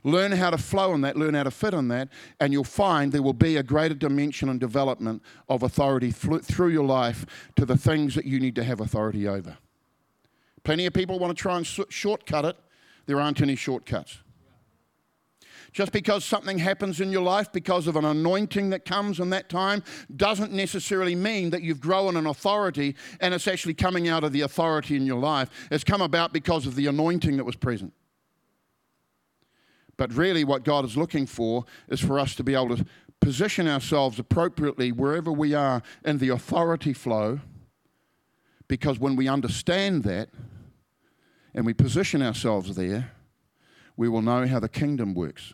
learn 0.04 0.32
how 0.32 0.50
to 0.50 0.58
flow 0.58 0.93
in 0.93 1.02
that, 1.02 1.16
learn 1.16 1.34
how 1.34 1.43
to 1.43 1.52
fit 1.52 1.74
in 1.74 1.88
that, 1.88 2.10
and 2.39 2.54
you'll 2.54 2.64
find 2.64 3.12
there 3.12 3.22
will 3.22 3.34
be 3.34 3.58
a 3.58 3.64
greater 3.64 3.95
dimension 3.95 4.50
and 4.50 4.60
development 4.60 5.22
of 5.50 5.64
authority 5.64 6.12
through 6.12 6.70
your 6.70 6.86
life 6.86 7.26
to 7.56 7.66
the 7.66 7.78
things 7.78 8.16
that 8.16 8.26
you 8.26 8.39
need 8.39 8.56
to 8.56 8.64
have 8.64 8.82
authority 8.82 9.28
over. 9.28 9.58
Plenty 10.64 10.86
of 10.86 10.93
people 10.93 11.18
want 11.20 11.36
to 11.36 11.41
try 11.41 11.58
and 11.58 11.66
shortcut 11.66 12.45
it 12.45 12.58
there 13.06 13.22
aren't 13.22 13.41
any 13.41 13.56
shortcuts. 13.56 14.20
Just 15.78 15.91
because 15.91 16.25
something 16.25 16.57
happens 16.57 17.01
in 17.01 17.11
your 17.11 17.21
life 17.21 17.51
because 17.51 17.86
of 17.86 17.97
an 17.97 18.03
anointing 18.03 18.71
that 18.71 18.84
comes 18.84 19.19
in 19.19 19.30
that 19.30 19.47
time 19.47 19.84
doesn't 20.15 20.51
necessarily 20.51 21.13
mean 21.13 21.51
that 21.51 21.61
you've 21.61 21.80
grown 21.80 22.17
in 22.17 22.25
authority 22.25 22.95
and 23.21 23.32
it's 23.32 23.47
actually 23.47 23.75
coming 23.75 24.07
out 24.07 24.23
of 24.23 24.34
the 24.34 24.41
authority 24.41 24.95
in 24.95 25.05
your 25.05 25.19
life. 25.19 25.51
It's 25.69 25.84
come 25.84 26.01
about 26.01 26.34
because 26.34 26.65
of 26.65 26.73
the 26.73 26.88
anointing 26.88 27.38
that 27.38 27.43
was 27.43 27.55
present. 27.55 27.93
But 29.97 30.11
really, 30.13 30.43
what 30.43 30.63
God 30.63 30.84
is 30.84 30.97
looking 30.97 31.28
for 31.28 31.63
is 31.89 31.99
for 31.99 32.17
us 32.17 32.34
to 32.38 32.43
be 32.43 32.55
able 32.55 32.75
to 32.75 32.84
position 33.19 33.67
ourselves 33.67 34.17
appropriately 34.17 34.91
wherever 34.91 35.32
we 35.32 35.53
are 35.53 35.84
in 36.03 36.17
the 36.17 36.30
authority 36.30 36.93
flow, 36.93 37.39
because 38.67 38.97
when 38.97 39.15
we 39.15 39.28
understand 39.28 40.05
that 40.05 40.30
and 41.53 41.67
we 41.67 41.75
position 41.75 42.23
ourselves 42.23 42.75
there, 42.75 43.11
we 43.95 44.09
will 44.09 44.23
know 44.23 44.47
how 44.47 44.59
the 44.59 44.69
kingdom 44.69 45.13
works. 45.13 45.53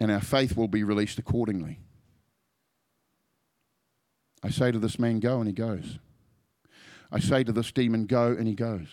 And 0.00 0.10
our 0.10 0.20
faith 0.20 0.56
will 0.56 0.68
be 0.68 0.82
released 0.82 1.18
accordingly. 1.18 1.78
I 4.42 4.48
say 4.48 4.72
to 4.72 4.78
this 4.78 4.98
man, 4.98 5.20
go, 5.20 5.38
and 5.38 5.46
he 5.46 5.52
goes. 5.52 5.98
I 7.12 7.20
say 7.20 7.44
to 7.44 7.52
this 7.52 7.70
demon, 7.70 8.06
go, 8.06 8.28
and 8.28 8.48
he 8.48 8.54
goes. 8.54 8.88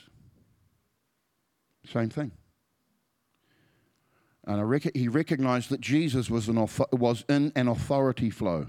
Same 1.85 2.09
thing. 2.09 2.33
And 4.45 4.69
rec- 4.69 4.95
he 4.95 5.07
recognized 5.07 5.69
that 5.69 5.81
Jesus 5.81 6.29
was, 6.29 6.49
an, 6.49 6.67
was 6.91 7.23
in 7.29 7.51
an 7.55 7.67
authority 7.67 8.29
flow. 8.29 8.67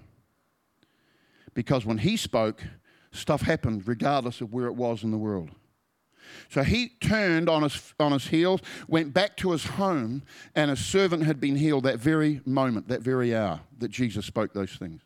Because 1.54 1.84
when 1.84 1.98
he 1.98 2.16
spoke, 2.16 2.62
stuff 3.10 3.42
happened 3.42 3.88
regardless 3.88 4.40
of 4.40 4.52
where 4.52 4.66
it 4.66 4.74
was 4.74 5.02
in 5.02 5.10
the 5.10 5.18
world. 5.18 5.50
So 6.48 6.62
he 6.62 6.90
turned 7.00 7.48
on 7.48 7.62
his, 7.62 7.94
on 8.00 8.12
his 8.12 8.26
heels, 8.26 8.60
went 8.86 9.12
back 9.12 9.36
to 9.38 9.52
his 9.52 9.64
home, 9.64 10.22
and 10.54 10.70
his 10.70 10.84
servant 10.84 11.24
had 11.24 11.40
been 11.40 11.56
healed 11.56 11.84
that 11.84 11.98
very 11.98 12.40
moment, 12.44 12.88
that 12.88 13.02
very 13.02 13.34
hour 13.34 13.60
that 13.78 13.90
Jesus 13.90 14.26
spoke 14.26 14.52
those 14.52 14.72
things. 14.72 15.02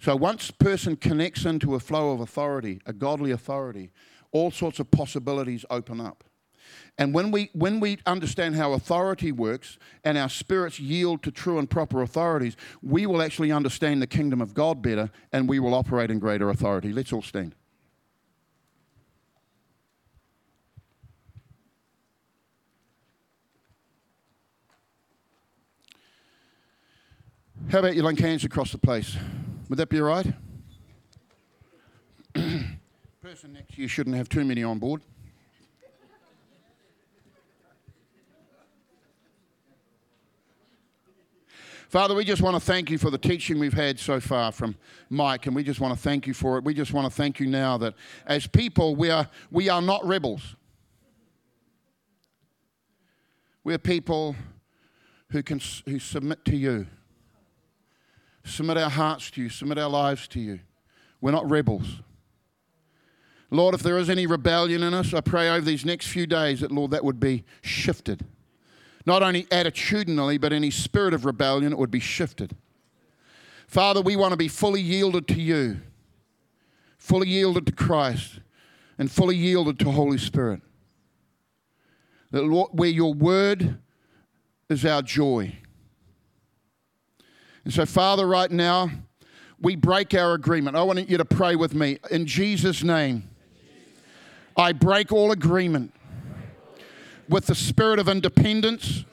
So 0.00 0.14
once 0.14 0.50
a 0.50 0.52
person 0.52 0.96
connects 0.96 1.44
into 1.44 1.74
a 1.74 1.80
flow 1.80 2.12
of 2.12 2.20
authority, 2.20 2.80
a 2.86 2.92
godly 2.92 3.32
authority, 3.32 3.90
all 4.30 4.50
sorts 4.50 4.78
of 4.78 4.90
possibilities 4.90 5.64
open 5.70 6.00
up. 6.00 6.24
And 6.98 7.14
when 7.14 7.30
we, 7.30 7.50
when 7.52 7.80
we 7.80 7.98
understand 8.06 8.56
how 8.56 8.72
authority 8.72 9.32
works 9.32 9.78
and 10.04 10.18
our 10.18 10.28
spirits 10.28 10.80
yield 10.80 11.22
to 11.22 11.30
true 11.30 11.58
and 11.58 11.68
proper 11.68 12.02
authorities, 12.02 12.56
we 12.82 13.06
will 13.06 13.22
actually 13.22 13.52
understand 13.52 14.02
the 14.02 14.06
kingdom 14.06 14.40
of 14.40 14.52
God 14.52 14.82
better 14.82 15.10
and 15.32 15.48
we 15.48 15.60
will 15.60 15.74
operate 15.74 16.10
in 16.10 16.18
greater 16.18 16.50
authority. 16.50 16.92
Let's 16.92 17.12
all 17.12 17.22
stand. 17.22 17.54
How 27.70 27.80
about 27.80 27.94
you 27.94 28.02
link 28.02 28.18
hands 28.18 28.44
across 28.44 28.72
the 28.72 28.78
place? 28.78 29.14
Would 29.68 29.78
that 29.78 29.90
be 29.90 30.00
all 30.00 30.06
right? 30.06 30.26
Person 33.20 33.52
next 33.52 33.74
to 33.74 33.82
you 33.82 33.88
shouldn't 33.88 34.16
have 34.16 34.30
too 34.30 34.42
many 34.42 34.62
on 34.62 34.78
board. 34.78 35.02
Father, 41.90 42.14
we 42.14 42.24
just 42.24 42.40
want 42.40 42.56
to 42.56 42.60
thank 42.60 42.90
you 42.90 42.96
for 42.96 43.10
the 43.10 43.18
teaching 43.18 43.58
we've 43.58 43.74
had 43.74 43.98
so 43.98 44.18
far 44.18 44.50
from 44.50 44.74
Mike, 45.10 45.46
and 45.46 45.54
we 45.54 45.62
just 45.62 45.78
want 45.78 45.92
to 45.92 46.00
thank 46.00 46.26
you 46.26 46.32
for 46.32 46.56
it. 46.56 46.64
We 46.64 46.72
just 46.72 46.94
want 46.94 47.06
to 47.06 47.14
thank 47.14 47.38
you 47.38 47.46
now 47.46 47.76
that 47.76 47.92
as 48.26 48.46
people, 48.46 48.96
we 48.96 49.10
are, 49.10 49.28
we 49.50 49.68
are 49.68 49.82
not 49.82 50.02
rebels. 50.06 50.56
We're 53.62 53.76
people 53.76 54.36
who, 55.30 55.42
can, 55.42 55.60
who 55.86 55.98
submit 55.98 56.46
to 56.46 56.56
you, 56.56 56.86
submit 58.48 58.76
our 58.76 58.90
hearts 58.90 59.30
to 59.32 59.42
you, 59.42 59.48
submit 59.48 59.78
our 59.78 59.90
lives 59.90 60.26
to 60.28 60.40
you. 60.40 60.60
We're 61.20 61.32
not 61.32 61.48
rebels. 61.48 62.00
Lord, 63.50 63.74
if 63.74 63.82
there 63.82 63.98
is 63.98 64.10
any 64.10 64.26
rebellion 64.26 64.82
in 64.82 64.92
us, 64.94 65.14
I 65.14 65.20
pray 65.20 65.48
over 65.48 65.64
these 65.64 65.84
next 65.84 66.08
few 66.08 66.26
days 66.26 66.60
that, 66.60 66.70
Lord, 66.70 66.90
that 66.90 67.04
would 67.04 67.18
be 67.18 67.44
shifted 67.62 68.24
not 69.08 69.22
only 69.22 69.44
attitudinally, 69.44 70.38
but 70.38 70.52
any 70.52 70.70
spirit 70.70 71.14
of 71.14 71.24
rebellion, 71.24 71.72
it 71.72 71.78
would 71.78 71.90
be 71.90 71.98
shifted. 71.98 72.54
Father, 73.66 74.02
we 74.02 74.16
want 74.16 74.32
to 74.32 74.36
be 74.36 74.48
fully 74.48 74.82
yielded 74.82 75.26
to 75.28 75.40
you, 75.40 75.80
fully 76.98 77.26
yielded 77.26 77.64
to 77.64 77.72
Christ, 77.72 78.40
and 78.98 79.10
fully 79.10 79.34
yielded 79.34 79.78
to 79.78 79.90
Holy 79.90 80.18
Spirit. 80.18 80.60
That 82.32 82.44
Lord, 82.44 82.72
where 82.72 82.90
your 82.90 83.14
word 83.14 83.78
is 84.68 84.84
our 84.84 85.00
joy. 85.00 85.56
And 87.68 87.74
so, 87.74 87.84
Father, 87.84 88.26
right 88.26 88.50
now, 88.50 88.90
we 89.60 89.76
break 89.76 90.14
our 90.14 90.32
agreement. 90.32 90.74
I 90.74 90.82
want 90.84 91.06
you 91.06 91.18
to 91.18 91.24
pray 91.26 91.54
with 91.54 91.74
me. 91.74 91.98
In 92.10 92.24
Jesus' 92.24 92.82
name, 92.82 93.28
I 94.56 94.72
break 94.72 95.12
all 95.12 95.32
agreement 95.32 95.92
with 97.28 97.44
the 97.44 97.54
spirit 97.54 97.98
of 97.98 98.08
independence 98.08 99.04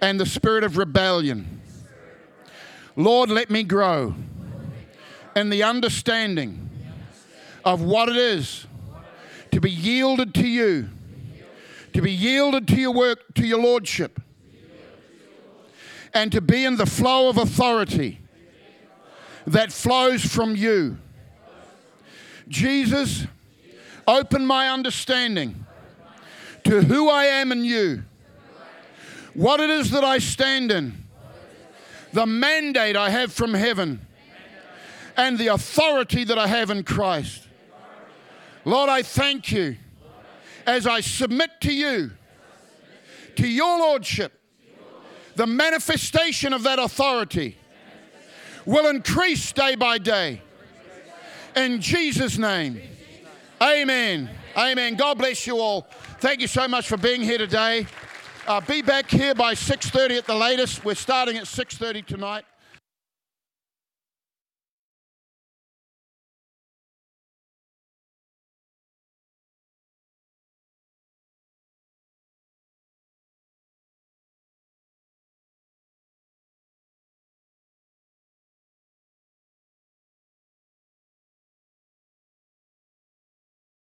and 0.00 0.18
the 0.18 0.24
spirit 0.24 0.64
of 0.64 0.78
rebellion. 0.78 1.60
Lord, 2.96 3.28
let 3.28 3.50
me 3.50 3.62
grow 3.62 4.14
in 5.36 5.50
the 5.50 5.64
understanding 5.64 6.70
of 7.62 7.82
what 7.82 8.08
it 8.08 8.16
is 8.16 8.66
to 9.50 9.60
be 9.60 9.70
yielded 9.70 10.34
to 10.36 10.48
you, 10.48 10.88
to 11.92 12.00
be 12.00 12.10
yielded 12.10 12.66
to 12.68 12.76
your 12.76 12.94
work, 12.94 13.34
to 13.34 13.46
your 13.46 13.60
lordship, 13.60 14.18
and 16.14 16.30
to 16.30 16.40
be 16.40 16.64
in 16.64 16.76
the 16.76 16.86
flow 16.86 17.28
of 17.28 17.36
authority 17.36 18.20
that 19.46 19.72
flows 19.72 20.24
from 20.24 20.54
you. 20.56 20.96
Jesus, 22.48 23.26
open 24.06 24.46
my 24.46 24.70
understanding 24.70 25.66
to 26.62 26.82
who 26.82 27.10
I 27.10 27.24
am 27.24 27.52
in 27.52 27.64
you, 27.64 28.04
what 29.34 29.60
it 29.60 29.70
is 29.70 29.90
that 29.90 30.04
I 30.04 30.18
stand 30.18 30.70
in, 30.70 31.04
the 32.12 32.26
mandate 32.26 32.96
I 32.96 33.10
have 33.10 33.32
from 33.32 33.52
heaven, 33.52 34.06
and 35.16 35.38
the 35.38 35.48
authority 35.48 36.24
that 36.24 36.38
I 36.38 36.46
have 36.46 36.70
in 36.70 36.84
Christ. 36.84 37.48
Lord, 38.64 38.88
I 38.88 39.02
thank 39.02 39.52
you 39.52 39.76
as 40.66 40.86
I 40.86 41.00
submit 41.00 41.50
to 41.62 41.74
you, 41.74 42.12
to 43.36 43.46
your 43.46 43.78
Lordship. 43.78 44.40
The 45.36 45.46
manifestation 45.46 46.52
of 46.52 46.62
that 46.62 46.78
authority 46.78 47.58
will 48.64 48.88
increase 48.88 49.52
day 49.52 49.74
by 49.74 49.98
day. 49.98 50.40
In 51.56 51.80
Jesus' 51.80 52.38
name, 52.38 52.80
amen. 53.60 54.30
Amen. 54.56 54.94
God 54.94 55.18
bless 55.18 55.46
you 55.46 55.58
all. 55.58 55.82
Thank 56.20 56.40
you 56.40 56.46
so 56.46 56.68
much 56.68 56.86
for 56.86 56.96
being 56.96 57.22
here 57.22 57.38
today. 57.38 57.86
Uh, 58.46 58.60
be 58.60 58.82
back 58.82 59.10
here 59.10 59.34
by 59.34 59.54
6.30 59.54 60.18
at 60.18 60.26
the 60.26 60.34
latest. 60.34 60.84
We're 60.84 60.94
starting 60.94 61.36
at 61.38 61.44
6.30 61.44 62.06
tonight. 62.06 62.44